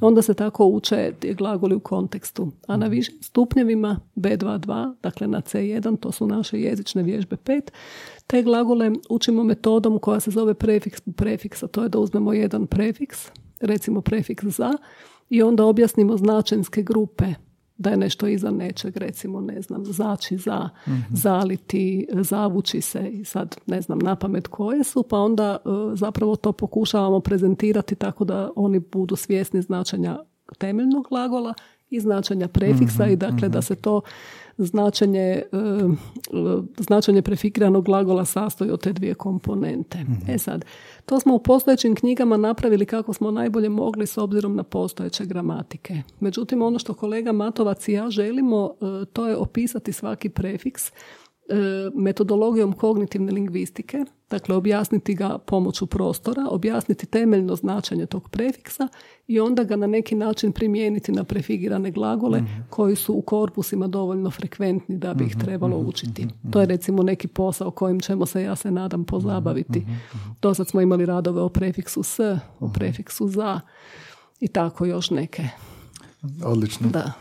Onda 0.00 0.22
se 0.22 0.34
tako 0.34 0.66
uče 0.66 1.12
glagoli 1.38 1.74
u 1.74 1.80
kontekstu. 1.80 2.52
A 2.66 2.76
na 2.76 2.86
mhm. 2.86 2.94
višim 2.94 3.14
stupnjevima 3.20 4.00
B22, 4.16 4.94
dakle 5.02 5.26
na 5.26 5.40
C1, 5.40 5.98
to 6.00 6.12
su 6.12 6.26
naše 6.26 6.60
jezične 6.60 7.02
vježbe 7.02 7.36
5, 7.36 7.60
te 8.26 8.42
glagole 8.42 8.90
učimo 9.10 9.44
metodom 9.44 9.98
koja 9.98 10.20
se 10.20 10.30
zove 10.30 10.54
prefiks 10.54 11.00
prefiksa, 11.16 11.66
to 11.66 11.82
je 11.82 11.88
da 11.88 11.98
uzmemo 11.98 12.32
jedan 12.32 12.66
prefiks, 12.66 13.30
recimo 13.60 14.00
prefiks 14.00 14.44
za 14.44 14.72
i 15.30 15.42
onda 15.42 15.64
objasnimo 15.64 16.16
značenske 16.16 16.82
grupe 16.82 17.24
da 17.78 17.90
je 17.90 17.96
nešto 17.96 18.26
iza 18.26 18.50
nečeg, 18.50 18.96
recimo, 18.96 19.40
ne 19.40 19.62
znam, 19.62 19.84
zaći 19.84 20.36
za, 20.36 20.68
mm 20.86 20.92
zaliti, 21.12 22.06
zavući 22.12 22.80
se 22.80 23.10
i 23.10 23.24
sad 23.24 23.56
ne 23.66 23.80
znam 23.80 23.98
na 23.98 24.16
pamet 24.16 24.48
koje 24.48 24.84
su, 24.84 25.02
pa 25.02 25.18
onda 25.18 25.56
e, 25.64 25.68
zapravo 25.96 26.36
to 26.36 26.52
pokušavamo 26.52 27.20
prezentirati 27.20 27.94
tako 27.94 28.24
da 28.24 28.50
oni 28.56 28.78
budu 28.78 29.16
svjesni 29.16 29.62
značenja 29.62 30.18
temeljnog 30.58 31.06
glagola 31.08 31.54
i 31.90 32.00
značenja 32.00 32.48
prefiksa 32.48 33.02
mhm, 33.02 33.12
i 33.12 33.16
dakle 33.16 33.48
da 33.48 33.58
mhm. 33.58 33.64
se 33.64 33.74
to 33.74 34.00
značenje, 34.58 35.20
e, 35.20 35.42
značenje 36.78 37.22
prefikiranog 37.22 37.84
glagola 37.84 38.24
sastoji 38.24 38.70
od 38.70 38.80
te 38.80 38.92
dvije 38.92 39.14
komponente. 39.14 39.98
Mhm. 39.98 40.30
E 40.30 40.38
sad, 40.38 40.64
to 41.06 41.20
smo 41.20 41.34
u 41.34 41.38
postojećim 41.38 41.94
knjigama 41.94 42.36
napravili 42.36 42.86
kako 42.86 43.12
smo 43.12 43.30
najbolje 43.30 43.68
mogli 43.68 44.06
s 44.06 44.18
obzirom 44.18 44.56
na 44.56 44.62
postojeće 44.62 45.24
gramatike. 45.24 46.02
Međutim, 46.20 46.62
ono 46.62 46.78
što 46.78 46.94
kolega 46.94 47.32
Matovac 47.32 47.88
i 47.88 47.92
ja 47.92 48.10
želimo, 48.10 48.70
e, 48.80 49.04
to 49.04 49.28
je 49.28 49.36
opisati 49.36 49.92
svaki 49.92 50.28
prefiks 50.28 50.92
metodologijom 51.94 52.72
kognitivne 52.72 53.32
lingvistike, 53.32 54.04
dakle 54.30 54.54
objasniti 54.54 55.14
ga 55.14 55.38
pomoću 55.38 55.86
prostora, 55.86 56.46
objasniti 56.50 57.06
temeljno 57.06 57.56
značenje 57.56 58.06
tog 58.06 58.28
prefiksa 58.28 58.88
i 59.26 59.40
onda 59.40 59.64
ga 59.64 59.76
na 59.76 59.86
neki 59.86 60.14
način 60.14 60.52
primijeniti 60.52 61.12
na 61.12 61.24
prefigirane 61.24 61.90
glagole 61.90 62.40
mhm. 62.40 62.60
koji 62.70 62.96
su 62.96 63.14
u 63.14 63.22
korpusima 63.22 63.86
dovoljno 63.86 64.30
frekventni 64.30 64.98
da 64.98 65.14
bi 65.14 65.24
ih 65.24 65.36
mhm, 65.36 65.44
trebalo 65.44 65.78
mhm, 65.78 65.88
učiti. 65.88 66.26
To 66.50 66.60
je 66.60 66.66
recimo 66.66 67.02
neki 67.02 67.28
posao 67.28 67.70
kojim 67.70 68.00
ćemo 68.00 68.26
se, 68.26 68.42
ja 68.42 68.56
se 68.56 68.70
nadam, 68.70 69.04
pozabaviti. 69.04 69.86
Do 70.42 70.54
sad 70.54 70.68
smo 70.68 70.80
imali 70.80 71.06
radove 71.06 71.40
o 71.40 71.48
prefiksu 71.48 72.02
s, 72.02 72.20
o 72.60 72.68
prefiksu 72.74 73.28
za 73.28 73.60
i 74.40 74.48
tako 74.48 74.84
još 74.84 75.10
neke. 75.10 75.48
Odlično. 76.44 76.88
Da 76.88 77.12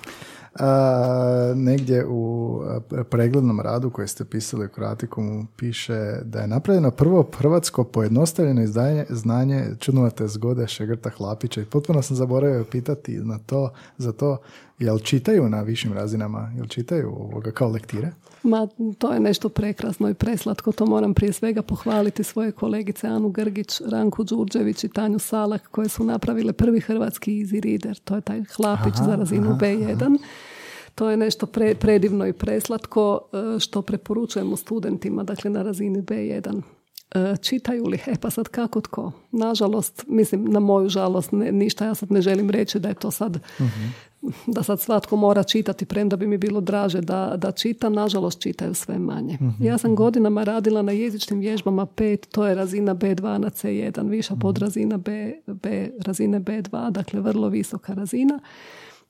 negdje 1.56 2.06
u 2.08 2.62
preglednom 3.10 3.60
radu 3.60 3.90
koje 3.90 4.08
ste 4.08 4.26
pisali 4.26 4.66
u 4.66 4.70
Kroatikumu 4.70 5.46
piše 5.56 6.20
da 6.24 6.40
je 6.40 6.48
napravljeno 6.48 6.92
prvo 6.92 7.30
hrvatsko 7.38 7.84
pojednostavljeno 7.84 8.62
izdanje 8.62 9.06
znanje 9.10 9.66
čudnovate 9.80 10.28
zgode 10.28 10.68
Šegrta 10.68 11.10
Hlapića 11.10 11.62
i 11.62 11.66
potpuno 11.66 12.02
sam 12.02 12.16
zaboravio 12.16 12.66
pitati 12.72 13.18
na 13.18 13.40
to, 13.46 13.70
za 13.98 14.12
to 14.12 14.38
jel 14.80 15.00
čitaju 15.00 15.50
na 15.50 15.62
višim 15.62 15.94
razinama, 15.94 16.52
jel 16.56 16.66
čitaju 16.66 17.10
ovoga 17.10 17.52
kao 17.52 17.70
lektire? 17.70 18.12
Ma, 18.44 18.68
to 18.98 19.14
je 19.14 19.20
nešto 19.20 19.50
prekrasno 19.50 20.10
i 20.10 20.14
preslatko. 20.14 20.72
To 20.72 20.86
moram 20.86 21.14
prije 21.14 21.34
svega 21.34 21.62
pohvaliti 21.62 22.24
svoje 22.24 22.52
kolegice 22.52 23.08
Anu 23.08 23.30
Grgić, 23.30 23.82
Ranku 23.92 24.24
Đurđević 24.24 24.84
i 24.84 24.90
Tanju 24.90 25.20
Salak 25.20 25.68
koje 25.72 25.90
su 25.90 26.04
napravile 26.04 26.54
prvi 26.54 26.80
hrvatski 26.80 27.32
easy 27.32 27.64
reader. 27.64 28.00
To 28.00 28.16
je 28.16 28.22
taj 28.22 28.44
hlapić 28.56 28.94
za 29.06 29.16
razinu 29.16 29.58
B1. 29.62 30.18
To 30.96 31.10
je 31.10 31.18
nešto 31.18 31.46
predivno 31.80 32.28
i 32.28 32.34
preslatko 32.34 33.20
e, 33.34 33.60
što 33.60 33.82
preporučujemo 33.82 34.58
studentima, 34.58 35.24
dakle 35.24 35.50
na 35.50 35.64
razini 35.64 36.02
B1. 36.02 36.62
E, 37.16 37.38
čitaju 37.38 37.88
li? 37.88 38.00
E 38.08 38.16
pa 38.22 38.30
sad 38.30 38.48
kako 38.48 38.82
tko? 38.82 39.12
Nažalost, 39.32 40.04
mislim 40.08 40.46
na 40.46 40.60
moju 40.60 40.90
žalost 40.90 41.30
ništa, 41.32 41.86
ja 41.86 41.96
sad 41.96 42.12
ne 42.12 42.22
želim 42.22 42.50
reći 42.50 42.80
da 42.80 42.90
je 42.90 42.96
to 42.96 43.12
sad 43.12 43.40
mhm 43.60 43.86
da 44.48 44.64
sad 44.64 44.80
svatko 44.80 45.16
mora 45.16 45.44
čitati, 45.44 45.86
premda 45.86 46.16
bi 46.16 46.28
mi 46.28 46.38
bilo 46.38 46.62
draže 46.62 47.02
da, 47.02 47.34
da 47.38 47.52
čita, 47.52 47.90
nažalost 47.90 48.42
čitaju 48.42 48.74
sve 48.74 49.00
manje. 49.00 49.34
Mhm. 49.34 49.64
Ja 49.64 49.78
sam 49.78 49.96
godinama 49.96 50.44
radila 50.44 50.82
na 50.82 50.92
jezičnim 50.92 51.40
vježbama 51.40 51.86
5, 51.86 52.18
to 52.32 52.48
je 52.48 52.56
razina 52.56 52.96
B2 52.96 53.38
na 53.38 53.50
C1, 53.50 54.10
viša 54.10 54.34
mhm. 54.34 54.42
podrazina 54.42 54.98
B, 54.98 55.34
B, 55.48 55.90
razine 56.00 56.40
B2, 56.40 56.92
dakle 56.92 57.20
vrlo 57.20 57.48
visoka 57.50 57.94
razina. 57.94 58.40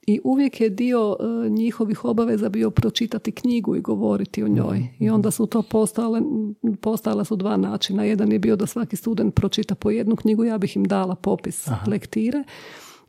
I 0.08 0.20
uvijek 0.24 0.62
je 0.62 0.70
dio 0.70 1.18
e, 1.20 1.50
njihovih 1.50 2.06
obaveza 2.06 2.50
bio 2.50 2.70
pročitati 2.70 3.32
knjigu 3.32 3.76
i 3.76 3.82
govoriti 3.82 4.44
o 4.44 4.48
njoj. 4.48 4.80
Mhm. 4.80 5.04
I 5.04 5.10
onda 5.10 5.32
su 5.32 5.46
to 5.46 5.62
postale, 5.62 6.22
postala 6.82 7.24
su 7.24 7.36
dva 7.36 7.58
načina. 7.58 8.04
Jedan 8.04 8.32
je 8.32 8.40
bio 8.40 8.56
da 8.56 8.66
svaki 8.66 8.96
student 8.96 9.36
pročita 9.36 9.76
po 9.76 9.92
jednu 9.92 10.16
knjigu, 10.16 10.44
ja 10.44 10.58
bih 10.58 10.76
im 10.76 10.84
dala 10.84 11.16
popis 11.16 11.68
lektire 11.88 12.44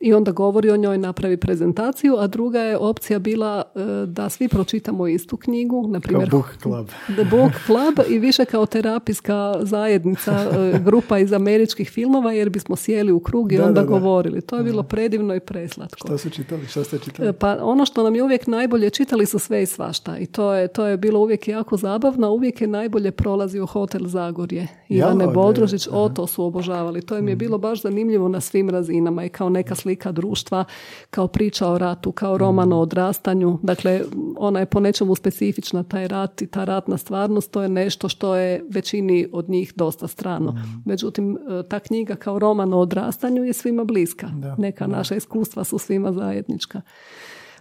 i 0.01 0.15
onda 0.15 0.33
govori 0.33 0.71
o 0.71 0.77
njoj, 0.77 0.99
napravi 0.99 1.37
prezentaciju, 1.37 2.17
a 2.19 2.27
druga 2.27 2.61
je 2.61 2.79
opcija 2.79 3.19
bila 3.19 3.63
e, 3.75 4.07
da 4.07 4.29
svi 4.29 4.49
pročitamo 4.49 5.07
istu 5.07 5.37
knjigu, 5.37 5.89
na 5.89 6.01
primjer 6.01 6.31
Book 6.31 6.47
Club. 6.63 6.87
The 7.17 7.25
Book 7.31 7.53
Club 7.67 8.07
i 8.09 8.19
više 8.19 8.45
kao 8.45 8.67
terapijska 8.67 9.55
zajednica, 9.61 10.33
e, 10.33 10.79
grupa 10.85 11.19
iz 11.19 11.33
američkih 11.33 11.91
filmova 11.91 12.33
jer 12.33 12.51
bismo 12.51 12.77
sjeli 12.77 13.13
u 13.13 13.21
krug 13.21 13.53
i 13.53 13.59
onda 13.59 13.83
govorili. 13.83 14.41
To 14.41 14.57
je 14.57 14.63
bilo 14.63 14.83
predivno 14.83 15.35
i 15.35 15.41
preslatko. 15.41 16.09
Što 16.09 16.19
su 16.19 16.31
čitali? 16.31 16.67
Što 16.67 16.85
ste 16.85 16.99
čitali? 16.99 17.29
E, 17.29 17.33
pa 17.33 17.59
ono 17.63 17.87
što 17.87 18.03
nam 18.03 18.15
je 18.15 18.23
uvijek 18.23 18.47
najbolje, 18.47 18.91
čitali 18.91 19.27
su 19.27 19.39
sve 19.39 19.63
i 19.63 19.67
svašta 19.67 20.19
i 20.19 20.27
to 20.27 20.53
je, 20.53 20.69
to 20.69 20.87
je 20.87 20.97
bilo 20.97 21.21
uvijek 21.21 21.49
jako 21.49 21.77
zabavno, 21.77 22.31
uvijek 22.31 22.61
je 22.61 22.67
najbolje 22.67 23.11
prolazio 23.11 23.67
Hotel 23.67 24.07
Zagorje. 24.07 24.67
Ivane 24.89 25.27
Bodrožić, 25.27 25.89
o 25.93 26.09
to 26.09 26.27
su 26.27 26.45
obožavali. 26.45 27.03
To 27.03 27.19
im 27.19 27.29
je 27.29 27.35
mhm. 27.35 27.39
bilo 27.39 27.59
baš 27.59 27.83
zanimljivo 27.83 28.29
na 28.29 28.41
svim 28.41 28.71
razinama 28.71 29.25
i 29.25 29.29
kao 29.29 29.49
neka 29.49 29.75
slika 29.87 30.13
društva, 30.13 30.65
kao 31.11 31.29
priča 31.29 31.69
o 31.69 31.79
ratu, 31.79 32.13
kao 32.13 32.39
roman 32.39 32.73
o 32.73 32.81
odrastanju. 32.81 33.59
Dakle, 33.63 34.01
ona 34.37 34.61
je 34.61 34.67
po 34.67 34.81
nečemu 34.81 35.15
specifična, 35.15 35.83
taj 35.83 36.09
rat 36.09 36.43
i 36.43 36.47
ta 36.47 36.65
ratna 36.65 36.99
stvarnost, 36.99 37.51
to 37.51 37.63
je 37.63 37.69
nešto 37.69 38.09
što 38.09 38.35
je 38.37 38.65
većini 38.71 39.29
od 39.33 39.49
njih 39.49 39.73
dosta 39.77 40.09
strano. 40.09 40.53
Mm. 40.53 40.83
Međutim, 40.85 41.37
e, 41.37 41.63
ta 41.69 41.79
knjiga 41.79 42.17
kao 42.17 42.39
roman 42.39 42.75
o 42.75 42.79
odrastanju 42.79 43.45
je 43.45 43.53
svima 43.53 43.85
bliska. 43.85 44.29
Neka 44.59 44.87
naša 44.87 45.15
iskustva 45.15 45.65
su 45.65 45.79
svima 45.79 46.13
zajednička. 46.13 46.81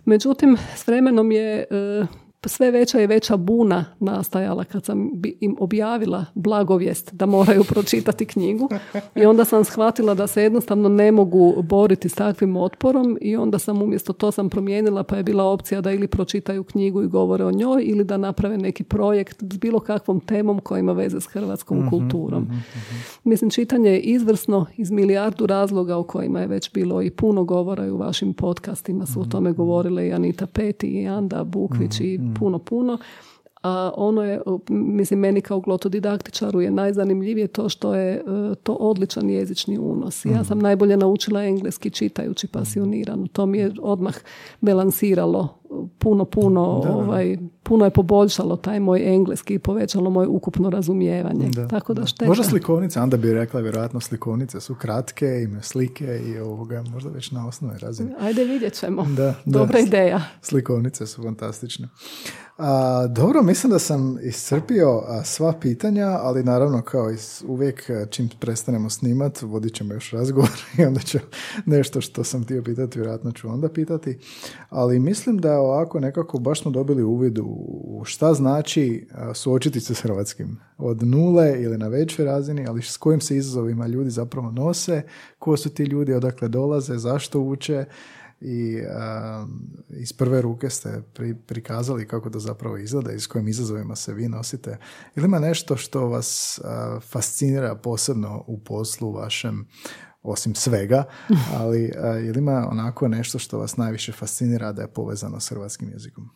Međutim, 0.05 0.57
s 0.76 0.88
vremenom 0.88 1.32
je 1.32 1.65
e, 1.69 2.05
sve 2.50 2.72
veća 2.72 3.02
i 3.02 3.08
veća 3.08 3.38
buna 3.38 3.86
nastajala 4.00 4.64
kad 4.64 4.86
sam 4.86 5.10
im 5.39 5.56
objavila 5.60 6.26
blagovijest 6.34 7.14
da 7.14 7.26
moraju 7.26 7.64
pročitati 7.74 8.26
knjigu 8.26 8.70
i 9.16 9.26
onda 9.26 9.46
sam 9.46 9.64
shvatila 9.64 10.14
da 10.14 10.28
se 10.28 10.43
jednostavno 10.43 10.89
ne 10.89 11.12
mogu 11.12 11.62
boriti 11.64 12.10
s 12.10 12.16
takvim 12.16 12.58
otporom 12.58 13.18
i 13.22 13.36
onda 13.36 13.60
sam 13.60 13.82
umjesto 13.82 14.14
to 14.14 14.32
sam 14.32 14.50
promijenila 14.50 15.04
pa 15.04 15.18
je 15.18 15.24
bila 15.24 15.43
opcija 15.43 15.82
da 15.82 15.91
ili 15.91 16.08
pročitaju 16.08 16.64
knjigu 16.64 17.04
i 17.04 17.08
govore 17.08 17.46
o 17.46 17.52
njoj 17.52 17.84
ili 17.86 18.04
da 18.04 18.18
naprave 18.18 18.58
neki 18.58 18.84
projekt 18.84 19.43
s 19.54 19.58
bilo 19.58 19.80
kakvom 19.80 20.20
temom 20.20 20.60
koja 20.60 20.80
ima 20.80 20.91
veze 20.91 21.22
s 21.22 21.28
hrvatskom 21.28 21.78
mhm, 21.80 21.89
kulturom. 21.89 22.43
Mhm, 22.43 22.54
mhm. 22.54 22.96
Mislim, 23.24 23.50
čitanje 23.50 23.89
je 23.89 24.00
izvrsno 24.00 24.66
iz 24.78 24.91
milijardu 24.91 25.46
razloga 25.46 25.98
o 25.98 26.04
kojima 26.04 26.39
je 26.39 26.48
već 26.48 26.74
bilo 26.74 27.02
i 27.02 27.10
puno 27.10 27.43
govora 27.43 27.86
i 27.86 27.91
u 27.91 27.98
vašim 27.98 28.34
podcastima 28.34 29.06
su 29.06 29.22
o 29.22 29.26
tome 29.26 29.52
govorile 29.52 30.08
i 30.08 30.14
Anita 30.14 30.46
Peti 30.46 30.88
i 30.88 31.08
Anda 31.08 31.43
Bukvić 31.43 32.00
i 32.00 32.20
puno, 32.40 32.60
puno. 32.60 32.98
a 33.64 33.92
ono 33.98 34.24
je, 34.24 34.42
mislim, 34.70 35.20
meni 35.20 35.42
kao 35.42 35.60
glotodidaktičaru 35.60 36.62
je 36.62 36.72
najzanimljivije 36.72 37.48
to 37.48 37.70
što 37.70 37.96
je 37.96 38.14
e, 38.14 38.22
to 38.64 38.74
odličan 38.74 39.30
jezični 39.30 39.78
unos. 39.78 40.26
Ja 40.26 40.32
mhm. 40.32 40.44
sam 40.44 40.60
najbolje 40.60 40.98
naučila 40.98 41.44
engleski 41.44 41.90
čitajući 41.90 42.48
pasionirano. 42.48 43.28
To 43.28 43.46
mi 43.46 43.58
je 43.58 43.72
odmah 43.82 44.16
balansiralo 44.62 45.50
puno, 45.99 46.26
puno, 46.26 46.61
ovaj, 46.61 47.38
puno 47.63 47.86
je 47.86 47.91
poboljšalo 47.91 48.55
taj 48.55 48.80
moj 48.80 49.16
engleski 49.16 49.53
i 49.53 49.59
povećalo 49.59 50.09
moje 50.09 50.28
ukupno 50.28 50.70
razumijevanje. 50.70 51.49
Da, 51.49 51.68
Tako 51.68 51.93
da, 51.93 52.05
šteta. 52.05 52.26
Možda 52.26 52.43
slikovnice, 52.43 52.99
onda 52.99 53.18
bi 53.18 53.34
rekla 53.34 53.59
vjerojatno 53.59 53.99
slikovnice 53.99 54.61
su 54.61 54.76
kratke, 54.76 55.41
imaju 55.43 55.61
slike 55.61 56.22
i 56.26 56.39
ovoga 56.39 56.84
možda 56.93 57.09
već 57.09 57.32
na 57.32 57.47
osnovnoj 57.47 57.80
razini. 57.80 58.11
Ajde 58.20 58.43
vidjet 58.43 58.74
ćemo. 58.74 59.05
Da, 59.18 59.34
Dobra 59.45 59.80
ideja. 59.80 60.22
Slikovnice 60.41 61.07
su 61.07 61.24
fantastične. 61.24 61.88
A, 62.57 63.07
dobro, 63.07 63.43
mislim 63.43 63.72
da 63.72 63.80
sam 63.80 64.18
iscrpio 64.24 65.01
sva 65.24 65.53
pitanja, 65.61 66.07
ali 66.07 66.43
naravno 66.43 66.82
kao 66.82 67.11
i 67.11 67.18
uvijek 67.47 67.89
čim 68.09 68.30
prestanemo 68.39 68.89
snimat, 68.89 69.41
vodit 69.41 69.74
ćemo 69.74 69.93
još 69.93 70.11
razgovor 70.11 70.49
i 70.78 70.86
onda 70.86 70.99
ću 70.99 71.18
nešto 71.66 72.01
što 72.01 72.24
sam 72.24 72.43
htio 72.43 72.63
pitati, 72.63 72.99
vjerojatno 72.99 73.32
ću 73.32 73.49
onda 73.49 73.70
pitati. 73.70 74.18
Ali 74.70 74.99
mislim 74.99 75.38
da 75.38 75.55
ovako 75.60 75.99
nekako 75.99 76.39
baš 76.39 76.62
smo 76.62 76.72
dobili 76.72 77.03
uvid 77.03 77.39
u 77.43 78.01
šta 78.06 78.34
znači 78.34 79.08
suočiti 79.34 79.80
se 79.80 79.95
s 79.95 80.01
hrvatskim. 80.01 80.60
Od 80.78 81.03
nule 81.03 81.62
ili 81.62 81.78
na 81.78 81.88
većoj 81.88 82.26
razini, 82.26 82.68
ali 82.68 82.82
s 82.82 82.97
kojim 82.97 83.22
se 83.22 83.38
izazovima 83.38 83.88
ljudi 83.88 84.10
zapravo 84.10 84.51
nose, 84.51 85.01
ko 85.39 85.58
su 85.58 85.70
ti 85.70 85.84
ljudi, 85.84 86.14
odakle 86.14 86.47
dolaze, 86.47 86.97
zašto 86.97 87.39
uče, 87.39 87.86
i 88.41 88.78
iz 89.89 90.14
prve 90.14 90.41
ruke 90.41 90.70
ste 90.70 91.03
prikazali 91.45 92.08
kako 92.08 92.30
to 92.30 92.39
zapravo 92.39 92.78
izgleda 92.78 93.12
i 93.12 93.20
s 93.20 93.28
kojim 93.28 93.47
izazovima 93.47 93.95
se 93.95 94.14
vi 94.14 94.28
nosite. 94.28 94.78
Ili 95.16 95.26
ima 95.26 95.39
nešto 95.39 95.78
što 95.78 96.08
vas 96.08 96.62
fascinira 97.01 97.76
posebno 97.76 98.43
u 98.47 98.60
poslu 98.60 99.12
vašem, 99.12 99.68
osim 100.26 100.55
svega, 100.55 101.03
ali 101.59 101.91
ili 102.28 102.39
ima 102.39 102.67
onako 102.71 103.07
nešto 103.07 103.39
što 103.39 103.57
vas 103.57 103.78
najviše 103.78 104.11
fascinira 104.11 104.71
da 104.71 104.82
je 104.82 104.88
povezano 104.88 105.39
s 105.39 105.49
hrvatskim 105.49 105.89
jezikom? 105.89 106.30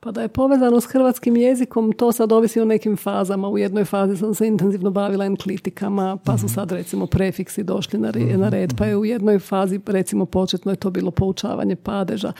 Pa 0.00 0.12
da 0.12 0.22
je 0.22 0.28
povezano 0.28 0.80
s 0.80 0.86
hrvatskim 0.86 1.36
jezikom, 1.36 1.92
to 1.92 2.12
sad 2.12 2.32
ovisi 2.32 2.60
o 2.60 2.64
nekim 2.64 2.96
fazama. 2.96 3.48
U 3.48 3.58
jednoj 3.58 3.84
fazi 3.84 4.16
sam 4.16 4.34
se 4.34 4.46
intenzivno 4.46 4.90
bavila 4.90 5.24
enklitikama, 5.24 6.18
pa 6.24 6.38
su 6.38 6.46
mhm. 6.46 6.54
sad 6.54 6.72
recimo 6.72 7.06
prefiksi 7.06 7.64
došli 7.64 7.98
na 7.98 8.10
red, 8.10 8.38
na 8.38 8.48
red, 8.48 8.74
pa 8.78 8.86
je 8.86 8.96
u 8.96 9.04
jednoj 9.04 9.38
fazi 9.38 9.80
recimo 9.86 10.26
početno 10.26 10.72
je 10.72 10.76
to 10.76 10.90
bilo 10.90 11.10
poučavanje 11.10 11.76
padeža. 11.76 12.32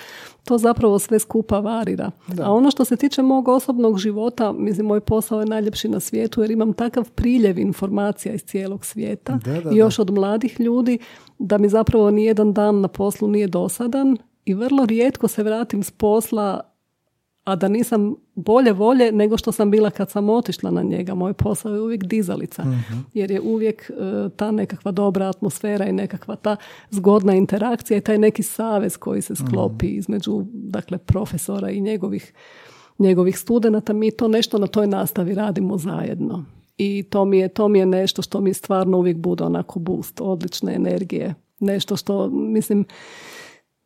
To 0.45 0.59
zapravo 0.59 0.99
sve 0.99 1.19
skupa 1.19 1.61
varira. 1.61 2.11
A 2.43 2.53
ono 2.53 2.71
što 2.71 2.85
se 2.85 2.97
tiče 2.97 3.23
mog 3.23 3.49
osobnog 3.49 3.99
života, 3.99 4.53
mislim, 4.53 4.87
moj 4.87 5.01
posao 5.01 5.41
je 5.41 5.47
najljepši 5.47 5.89
na 5.89 6.01
svijetu 6.01 6.41
jer 6.41 6.51
imam 6.51 6.73
takav 6.73 7.11
priljev 7.11 7.59
informacija 7.59 8.35
iz 8.35 8.45
cijelog 8.45 8.85
svijeta 8.85 9.39
i 9.73 9.77
još 9.77 9.99
od 9.99 10.11
mladih 10.11 10.61
ljudi 10.61 10.99
da 11.39 11.59
mi 11.59 11.69
zapravo 11.69 12.11
nijedan 12.11 12.53
dan 12.53 12.81
na 12.81 12.89
poslu 12.89 13.29
nije 13.29 13.47
dosadan 13.47 14.17
i 14.45 14.55
vrlo 14.55 14.87
rijetko 14.87 15.29
se 15.29 15.43
vratim 15.43 15.83
s 15.83 15.91
posla 15.91 16.61
a 17.49 17.57
da 17.57 17.69
nisam 17.69 18.15
bolje 18.35 18.73
volje 18.73 19.13
nego 19.13 19.37
što 19.37 19.53
sam 19.53 19.71
bila 19.71 19.91
kad 19.91 20.11
sam 20.11 20.29
otišla 20.29 20.71
na 20.71 20.83
njega. 20.83 21.15
Moj 21.15 21.33
posao 21.33 21.75
je 21.75 21.81
uvijek 21.81 22.05
dizalica, 22.05 22.63
mhm. 22.65 22.99
jer 23.15 23.31
je 23.31 23.41
uvijek 23.41 23.91
e, 23.91 23.95
ta 24.37 24.51
nekakva 24.51 24.93
dobra 24.93 25.29
atmosfera 25.29 25.87
i 25.87 25.93
nekakva 25.93 26.37
ta 26.37 26.57
zgodna 26.91 27.35
interakcija 27.35 27.99
i 27.99 28.01
taj 28.01 28.19
neki 28.19 28.43
savez 28.43 28.97
koji 28.97 29.23
se 29.23 29.35
sklopi 29.37 29.87
mhm. 29.87 29.99
između 29.99 30.45
dakle, 30.53 30.99
profesora 30.99 31.71
i 31.71 31.81
njegovih, 31.81 32.33
njegovih 32.99 33.39
studenata. 33.39 33.93
Mi 33.93 34.11
to 34.11 34.29
nešto 34.29 34.59
na 34.59 34.67
toj 34.67 34.87
nastavi 34.87 35.35
radimo 35.35 35.79
zajedno. 35.79 36.45
I 36.79 37.03
to 37.03 37.25
mi 37.25 37.39
je, 37.39 37.49
to 37.49 37.69
mi 37.69 37.79
je 37.79 37.87
nešto 37.87 38.23
što 38.23 38.41
mi 38.41 38.55
stvarno 38.55 38.99
uvijek 38.99 39.17
bude 39.17 39.45
onako 39.45 39.79
boost, 39.79 40.21
odlične 40.21 40.75
energije. 40.75 41.35
Nešto 41.61 41.97
što, 41.97 42.29
mislim, 42.31 42.85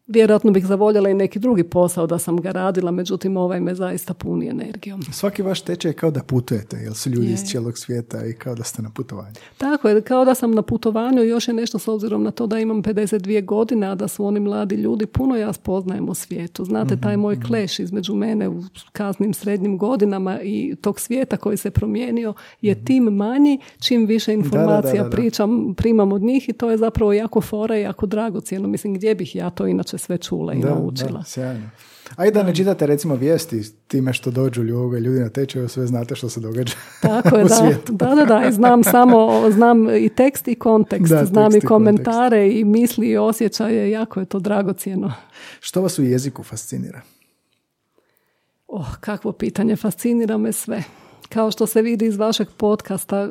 Vjerojatno 0.07 0.51
bih 0.51 0.67
zavoljela 0.67 1.11
i 1.11 1.15
neki 1.15 1.39
drugi 1.39 1.65
posao 1.65 2.07
da 2.07 2.19
sam 2.19 2.41
ga 2.41 2.51
radila, 2.51 2.91
međutim 2.91 3.37
ovaj 3.37 3.61
me 3.61 3.75
zaista 3.75 4.15
puni 4.15 4.49
energijom. 4.49 5.03
Svaki 5.03 5.43
vaš 5.43 5.61
tečaj 5.61 5.91
je 5.91 5.95
kao 5.95 6.11
da 6.11 6.23
putujete, 6.23 6.77
jer 6.77 6.95
su 6.95 7.11
ljudi 7.11 7.33
iz 7.33 7.41
cijelog 7.45 7.79
svijeta 7.79 8.27
i 8.27 8.33
kao 8.33 8.55
da 8.55 8.65
ste 8.65 8.83
na 8.83 8.91
putovanju. 8.91 9.35
Tako 9.59 9.89
je, 9.89 10.01
kao 10.01 10.25
da 10.25 10.35
sam 10.35 10.51
na 10.51 10.63
putovanju, 10.63 11.23
još 11.23 11.49
je 11.49 11.55
nešto 11.55 11.79
s 11.79 11.89
obzirom 11.89 12.23
na 12.23 12.31
to 12.31 12.47
da 12.47 12.59
imam 12.59 12.83
52 12.83 13.45
godine, 13.45 13.87
a 13.87 13.95
da 13.95 14.09
su 14.09 14.25
oni 14.25 14.41
mladi 14.41 14.75
ljudi, 14.75 15.07
puno 15.07 15.37
ja 15.37 15.53
spoznajem 15.53 16.09
o 16.09 16.15
svijetu. 16.15 16.65
Znate, 16.65 16.97
taj 17.01 17.17
moj 17.17 17.35
mhm, 17.35 17.47
kleš 17.47 17.79
između 17.79 18.15
mene 18.15 18.49
u 18.49 18.63
kasnim 18.93 19.35
srednjim 19.35 19.79
godinama 19.79 20.41
i 20.43 20.77
tog 20.81 21.01
svijeta 21.01 21.37
koji 21.37 21.57
se 21.57 21.71
promijenio 21.71 22.35
je 22.61 22.75
mhm. 22.75 22.85
tim 22.85 23.05
manji, 23.05 23.61
čim 23.81 24.07
više 24.07 24.33
informacija 24.33 25.11
pričam, 25.11 25.75
primam 25.75 26.13
od 26.13 26.23
njih 26.23 26.49
i 26.49 26.53
to 26.53 26.71
je 26.71 26.77
zapravo 26.77 27.13
jako 27.13 27.41
fora 27.41 27.79
i 27.79 27.83
jako 27.83 28.07
dragocjeno. 28.07 28.69
Mislim, 28.69 28.95
gdje 28.95 29.15
bih 29.15 29.37
ja 29.37 29.51
to 29.51 29.67
inače 29.67 29.92
sve 29.99 30.19
čula 30.19 30.55
i 30.55 30.61
da, 30.61 30.69
naučila. 30.69 31.19
Da, 31.19 31.25
sjajno. 31.25 31.71
A 32.17 32.27
i 32.27 32.31
da 32.31 32.43
ne 32.43 32.55
čitate 32.55 32.87
recimo 32.87 33.15
vijesti 33.15 33.63
time 33.89 34.13
što 34.13 34.31
dođu 34.31 34.63
ljudi, 34.63 35.01
ljudi 35.01 35.21
na 35.21 35.29
tečaju, 35.29 35.69
sve 35.69 35.87
znate 35.87 36.15
što 36.15 36.29
se 36.29 36.41
događa 36.41 36.75
Tako 37.03 37.37
je, 37.37 37.45
u 37.45 37.49
da, 37.49 37.55
svijetu. 37.55 37.93
Da, 37.93 38.15
da, 38.15 38.25
da, 38.25 38.49
i 38.49 38.53
znam 38.53 38.85
samo, 38.95 39.51
znam 39.51 39.97
i 39.97 40.09
tekst 40.09 40.49
i 40.49 40.55
kontekst, 40.55 41.15
znam 41.25 41.57
i 41.57 41.61
komentare 41.61 42.51
i, 42.51 42.65
misli 42.65 43.09
i 43.09 43.17
osjećaje, 43.17 43.91
jako 43.91 44.21
je 44.21 44.27
to 44.27 44.39
dragocjeno. 44.39 45.13
Što 45.61 45.83
vas 45.83 45.99
u 45.99 46.03
jeziku 46.03 46.43
fascinira? 46.43 47.01
Oh, 48.69 48.97
kakvo 49.01 49.33
pitanje, 49.33 49.77
fascinira 49.77 50.39
me 50.39 50.53
sve 50.53 50.83
kao 51.33 51.51
što 51.51 51.67
se 51.67 51.83
vidi 51.83 52.07
iz 52.07 52.17
vašeg 52.17 52.49
podcasta, 52.57 53.19
e, 53.21 53.29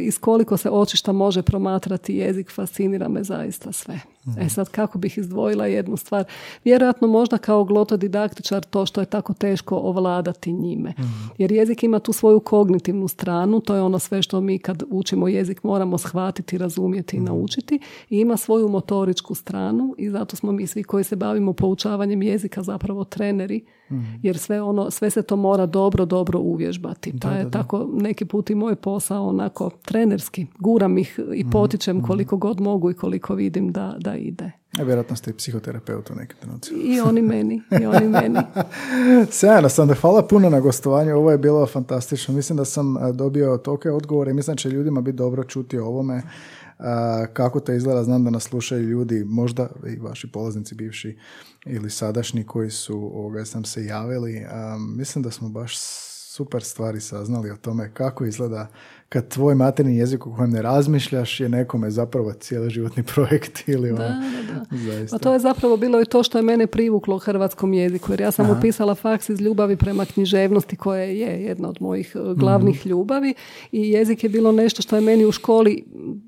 iz 0.00 0.18
koliko 0.18 0.56
se 0.56 0.70
očišta 0.70 1.12
može 1.12 1.42
promatrati 1.42 2.16
jezik, 2.16 2.50
fascinira 2.50 3.08
me 3.08 3.24
zaista 3.24 3.72
sve. 3.72 4.00
E 4.40 4.48
sad, 4.48 4.68
kako 4.68 4.98
bih 4.98 5.18
izdvojila 5.18 5.66
jednu 5.66 5.96
stvar? 5.96 6.24
Vjerojatno 6.64 7.08
možda 7.08 7.38
kao 7.38 7.64
glotodidaktičar 7.64 8.64
to 8.64 8.86
što 8.86 9.00
je 9.00 9.06
tako 9.06 9.34
teško 9.34 9.76
ovladati 9.76 10.52
njime. 10.52 10.94
Jer 11.38 11.52
jezik 11.52 11.82
ima 11.82 11.98
tu 11.98 12.12
svoju 12.12 12.40
kognitivnu 12.40 13.08
stranu, 13.08 13.60
to 13.60 13.74
je 13.74 13.82
ono 13.82 13.98
sve 13.98 14.22
što 14.22 14.40
mi 14.40 14.58
kad 14.58 14.82
učimo 14.90 15.28
jezik 15.28 15.62
moramo 15.62 15.98
shvatiti, 15.98 16.58
razumjeti 16.58 17.16
i 17.16 17.20
naučiti. 17.20 17.78
I 18.10 18.18
ima 18.18 18.36
svoju 18.36 18.68
motoričku 18.68 19.34
stranu 19.34 19.94
i 19.98 20.10
zato 20.10 20.36
smo 20.36 20.52
mi 20.52 20.66
svi 20.66 20.82
koji 20.82 21.04
se 21.04 21.16
bavimo 21.16 21.52
poučavanjem 21.52 22.22
jezika 22.22 22.62
zapravo 22.62 23.04
treneri, 23.04 23.64
jer 24.22 24.38
sve, 24.38 24.62
ono, 24.62 24.90
sve 24.90 25.10
se 25.10 25.22
to 25.22 25.36
mora 25.36 25.66
dobro, 25.66 26.04
dobro 26.04 26.38
uvježbati. 26.38 27.12
Pa 27.20 27.30
je 27.30 27.50
tako 27.50 27.88
neki 27.92 28.24
put 28.24 28.50
i 28.50 28.54
moj 28.54 28.76
posao 28.76 29.28
onako 29.28 29.70
trenerski. 29.84 30.46
Guram 30.58 30.98
ih 30.98 31.20
i 31.34 31.50
potičem 31.50 32.02
koliko 32.02 32.36
god 32.36 32.60
mogu 32.60 32.90
i 32.90 32.94
koliko 32.94 33.34
vidim 33.34 33.72
da, 33.72 33.96
da 33.98 34.13
ide. 34.16 34.52
A 34.78 34.82
vjerojatno 34.82 35.16
ste 35.16 35.30
i 35.30 35.34
psihoterapeut 35.34 36.10
u 36.10 36.14
nekim 36.14 36.36
I 36.84 37.00
oni 37.00 37.22
meni, 37.22 37.62
i 37.80 37.86
oni 37.86 38.08
meni. 38.08 38.38
Sjajno 39.30 39.68
sam 39.68 39.88
da 39.88 39.94
hvala 39.94 40.26
puno 40.26 40.50
na 40.50 40.60
gostovanju, 40.60 41.16
ovo 41.16 41.30
je 41.30 41.38
bilo 41.38 41.66
fantastično. 41.66 42.34
Mislim 42.34 42.56
da 42.56 42.64
sam 42.64 42.96
dobio 43.14 43.56
toke 43.56 43.90
odgovore 43.90 44.30
i 44.30 44.34
mislim 44.34 44.54
da 44.54 44.60
će 44.60 44.68
ljudima 44.68 45.00
biti 45.00 45.16
dobro 45.16 45.44
čuti 45.44 45.78
o 45.78 45.86
ovome. 45.86 46.22
Kako 47.32 47.60
to 47.60 47.72
izgleda, 47.72 48.04
znam 48.04 48.24
da 48.24 48.30
nas 48.30 48.42
slušaju 48.42 48.82
ljudi, 48.82 49.24
možda 49.24 49.68
i 49.86 49.96
vaši 49.96 50.32
polaznici 50.32 50.74
bivši 50.74 51.18
ili 51.66 51.90
sadašnji 51.90 52.44
koji 52.44 52.70
su 52.70 53.10
ovoga 53.14 53.44
sam 53.44 53.64
se 53.64 53.84
javili. 53.84 54.46
Mislim 54.96 55.22
da 55.22 55.30
smo 55.30 55.48
baš 55.48 55.78
super 56.34 56.62
stvari 56.62 57.00
saznali 57.00 57.50
o 57.50 57.56
tome 57.56 57.90
kako 57.94 58.24
izgleda 58.24 58.68
kad 59.14 59.28
tvoj 59.28 59.54
materni 59.54 59.96
jezik 59.96 60.26
u 60.26 60.34
kojem 60.36 60.50
ne 60.50 60.62
razmišljaš 60.62 61.40
je 61.40 61.48
nekome 61.48 61.90
zapravo 61.90 62.32
životni 62.68 63.02
projekt 63.02 63.62
ili 63.74 63.90
ono, 63.90 63.98
da, 63.98 64.08
da, 64.08 64.54
da. 64.54 65.06
Pa 65.10 65.18
to 65.18 65.32
je 65.32 65.38
zapravo 65.38 65.76
bilo 65.76 66.00
i 66.00 66.04
to 66.04 66.22
što 66.22 66.38
je 66.38 66.42
mene 66.42 66.66
privuklo 66.66 67.18
hrvatskom 67.18 67.72
jeziku, 67.72 68.12
jer 68.12 68.20
ja 68.20 68.30
sam 68.30 68.44
Aha. 68.44 68.58
upisala 68.58 68.94
faks 68.94 69.28
iz 69.28 69.40
ljubavi 69.40 69.76
prema 69.76 70.04
književnosti 70.04 70.76
koja 70.76 71.02
je 71.02 71.44
jedna 71.44 71.68
od 71.68 71.76
mojih 71.80 72.16
e, 72.16 72.34
glavnih 72.34 72.80
mhm. 72.80 72.88
ljubavi 72.88 73.34
i 73.72 73.90
jezik 73.90 74.24
je 74.24 74.30
bilo 74.30 74.52
nešto 74.52 74.82
što 74.82 74.96
je 74.96 75.02
meni 75.02 75.26
u 75.26 75.32
školi 75.32 75.84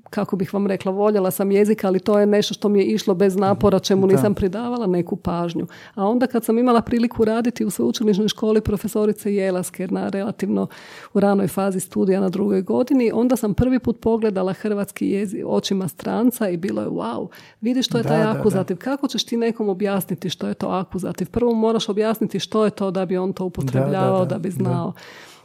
kako 0.09 0.35
bih 0.35 0.53
vam 0.53 0.67
rekla, 0.67 0.91
voljela 0.91 1.31
sam 1.31 1.51
jezik, 1.51 1.83
ali 1.83 1.99
to 1.99 2.19
je 2.19 2.25
nešto 2.25 2.53
što 2.53 2.69
mi 2.69 2.79
je 2.79 2.85
išlo 2.85 3.15
bez 3.15 3.35
napora, 3.35 3.79
čemu 3.79 4.07
nisam 4.07 4.33
pridavala 4.33 4.87
neku 4.87 5.15
pažnju. 5.15 5.67
A 5.95 6.05
onda 6.05 6.27
kad 6.27 6.45
sam 6.45 6.57
imala 6.57 6.81
priliku 6.81 7.25
raditi 7.25 7.65
u 7.65 7.69
sveučilišnoj 7.69 8.27
školi 8.27 8.61
profesorice 8.61 9.33
Jelaske 9.33 9.87
na 9.87 10.09
relativno 10.09 10.67
u 11.13 11.19
ranoj 11.19 11.47
fazi 11.47 11.79
studija 11.79 12.21
na 12.21 12.29
drugoj 12.29 12.61
godini, 12.61 12.76
onda 13.13 13.35
sam 13.35 13.53
prvi 13.53 13.79
put 13.79 13.99
pogledala 14.01 14.53
hrvatski 14.53 15.09
jezik 15.09 15.43
očima 15.47 15.87
stranca 15.87 16.49
i 16.49 16.57
bilo 16.57 16.81
je 16.81 16.87
wow, 16.87 17.27
vidi 17.61 17.83
što 17.83 17.97
je 17.97 18.03
taj 18.03 18.23
akuzativ. 18.23 18.77
Kako 18.77 19.07
ćeš 19.07 19.23
ti 19.23 19.37
nekom 19.37 19.69
objasniti 19.69 20.29
što 20.29 20.47
je 20.47 20.53
to 20.53 20.67
akuzativ? 20.67 21.29
Prvo 21.29 21.53
moraš 21.53 21.89
objasniti 21.89 22.39
što 22.39 22.65
je 22.65 22.71
to 22.71 22.91
da 22.91 23.05
bi 23.05 23.17
on 23.17 23.33
to 23.33 23.45
upotrebljavao, 23.45 24.25
da, 24.25 24.37
bi 24.37 24.51
znao. 24.51 24.93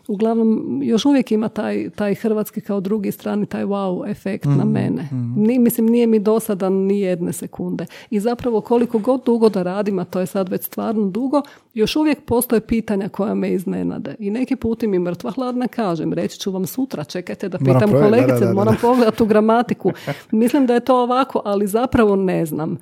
Uglavnom 0.08 0.80
još 0.82 1.04
uvijek 1.04 1.32
ima 1.32 1.48
taj, 1.48 1.90
taj 1.90 2.14
hrvatski 2.14 2.60
kao 2.60 2.80
drugi 2.80 3.12
strani, 3.12 3.46
taj 3.46 3.64
wow 3.64 4.10
efekt 4.10 4.44
na 4.44 4.64
Mhm, 4.64 4.72
mene. 4.72 5.08
Ni, 5.36 5.58
mislim, 5.58 5.86
nije 5.86 6.06
mi 6.06 6.18
dosadan 6.18 6.72
ni 6.72 7.00
jedne 7.00 7.32
sekunde. 7.32 7.86
I 8.10 8.20
zapravo 8.20 8.60
koliko 8.60 8.98
god 8.98 9.22
dugo 9.24 9.48
da 9.48 9.62
radim, 9.62 9.98
a 9.98 10.04
to 10.04 10.20
je 10.20 10.26
sad 10.26 10.48
već 10.48 10.62
stvarno 10.64 11.10
dugo, 11.10 11.42
još 11.74 11.96
uvijek 11.96 12.24
postoje 12.24 12.60
pitanja 12.60 13.08
koja 13.08 13.34
me 13.34 13.52
iznenade. 13.52 14.14
I 14.18 14.30
neki 14.30 14.56
puti 14.56 14.86
mi 14.86 14.98
mrtva 14.98 15.30
hladna 15.30 15.68
kažem, 15.68 16.12
reći 16.12 16.40
ću 16.40 16.50
vam 16.50 16.66
sutra, 16.66 17.04
čekajte 17.04 17.48
da 17.48 17.58
Moram 17.60 17.80
pitam 17.80 18.02
kolegice, 18.02 18.40
da, 18.40 18.46
da, 18.46 18.52
moram 18.52 18.74
da. 18.74 18.80
pogledati 18.80 19.22
u 19.22 19.26
gramatiku. 19.26 19.92
Mislim 20.30 20.66
da 20.66 20.74
je 20.74 20.80
to 20.80 21.02
ovako, 21.02 21.42
ali 21.44 21.66
zapravo 21.66 22.16
ne 22.16 22.46
znam. 22.46 22.78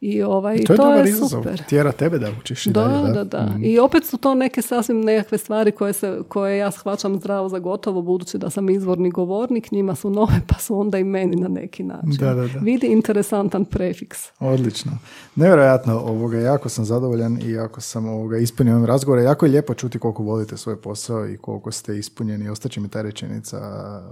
I 0.00 0.22
ovaj, 0.22 0.56
To 0.56 0.72
je 0.72 0.76
to 0.76 0.82
dobar 0.84 1.06
je 1.06 1.10
izazov. 1.10 1.42
super. 1.42 1.62
Tjera 1.64 1.92
tebe 1.92 2.18
da 2.18 2.28
učiš 2.40 2.66
i 2.66 2.70
Da, 2.70 2.84
dalje, 2.84 3.12
da, 3.12 3.24
da. 3.24 3.54
I 3.60 3.78
opet 3.78 4.04
su 4.04 4.16
to 4.18 4.34
neke 4.34 4.62
sasvim 4.62 5.00
nekakve 5.00 5.38
stvari 5.38 5.72
koje, 5.72 5.92
se, 5.92 6.18
koje 6.28 6.58
ja 6.58 6.70
shvaćam 6.70 7.16
zdravo 7.16 7.48
za 7.48 7.58
gotovo, 7.58 8.02
budući 8.02 8.38
da 8.38 8.50
sam 8.50 8.70
izvorni 8.70 9.10
govornik, 9.10 9.72
njima 9.72 9.94
su 9.94 10.10
nove, 10.10 10.40
pa 10.46 10.54
su 10.54 10.78
onda 10.78 10.98
i 10.98 11.04
meni 11.04 11.36
na 11.36 11.48
neki 11.48 11.82
način. 11.82 12.10
Da, 12.10 12.34
da, 12.34 12.42
da. 12.42 12.58
Vidi 12.60 12.86
interesantan 12.86 13.64
prefiks. 13.64 14.18
Odlično. 14.38 14.92
Nevjerojatno, 15.36 15.94
ovoga, 15.96 16.38
jako 16.38 16.68
sam 16.68 16.84
zadovoljan 16.84 17.38
i 17.42 17.50
jako 17.50 17.80
sam 17.80 18.06
ovoga, 18.06 18.38
ispunio 18.38 18.74
ovim 18.74 18.86
razgovore. 18.86 19.22
Jako 19.22 19.46
je 19.46 19.50
lijepo 19.50 19.74
čuti 19.74 19.98
koliko 19.98 20.22
volite 20.22 20.56
svoj 20.56 20.76
posao 20.76 21.26
i 21.26 21.36
koliko 21.36 21.72
ste 21.72 21.98
ispunjeni. 21.98 22.48
Ostaće 22.48 22.80
mi 22.80 22.88
ta 22.88 23.02
rečenica, 23.02 23.58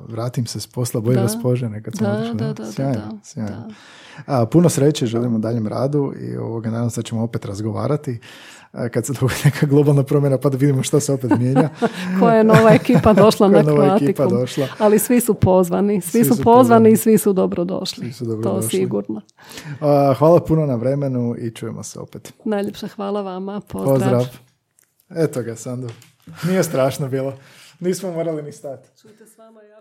vratim 0.08 0.46
se 0.46 0.60
s 0.60 0.66
posla, 0.66 1.00
bolje 1.00 1.16
Da. 1.16 1.22
vas 1.22 1.36
požene 1.42 1.82
kad 1.82 1.96
sam 1.96 2.06
Da, 2.06 2.12
da, 2.12 2.32
da, 2.34 2.52
da, 2.54 2.64
Sjajno, 2.66 2.92
da, 2.94 3.18
sjajno. 3.24 3.50
da. 3.50 3.68
A, 4.26 4.46
puno 4.46 4.68
sreće, 4.68 5.06
želim 5.06 5.34
u 5.34 5.38
daljem 5.38 5.66
radu 5.66 6.12
i 6.20 6.36
ovoga, 6.36 6.70
nadam 6.70 6.90
se 6.90 7.00
da 7.00 7.04
ćemo 7.04 7.22
opet 7.22 7.44
razgovarati 7.44 8.20
kad 8.92 9.06
se 9.06 9.12
dogodi 9.12 9.34
neka 9.44 9.66
globalna 9.66 10.02
promjena 10.02 10.38
pa 10.38 10.48
da 10.48 10.56
vidimo 10.56 10.82
što 10.82 11.00
se 11.00 11.12
opet 11.12 11.30
mijenja. 11.38 11.68
Koja 12.20 12.34
je 12.34 12.44
nova 12.44 12.70
ekipa 12.70 13.12
došla 13.12 13.48
na 13.48 13.62
Kroatikum. 13.64 14.28
došla. 14.30 14.66
Ali 14.78 14.98
svi 14.98 15.20
su 15.20 15.34
pozvani. 15.34 16.00
Svi, 16.00 16.10
Svi 16.10 16.24
su, 16.24 16.34
su 16.34 16.42
pozvani 16.42 16.58
pozvani. 16.60 16.90
i 16.90 16.96
svi 16.96 17.18
su 17.18 17.32
dobrodošli. 17.32 18.04
Svi 18.04 18.12
su 18.12 18.24
to 18.24 18.30
dobrodošli. 18.30 18.70
sigurno. 18.70 19.20
A, 19.80 20.14
hvala 20.18 20.40
puno 20.40 20.66
na 20.66 20.74
vremenu 20.74 21.34
i 21.38 21.50
čujemo 21.50 21.82
se 21.82 22.00
opet. 22.00 22.32
Najljepša 22.44 22.88
hvala 22.88 23.22
vama. 23.22 23.60
Pozdrav. 23.60 23.94
Pozdrav. 23.94 24.26
Eto 25.10 25.42
ga, 25.42 25.56
Sandu. 25.56 25.88
Nije 26.44 26.62
strašno 26.62 27.08
bilo. 27.08 27.32
Nismo 27.80 28.12
morali 28.12 28.42
ni 28.42 28.52
stati. 28.52 28.88
Čujte, 29.00 29.26
s 29.26 29.38
vama 29.38 29.60
lijepo 29.60 29.77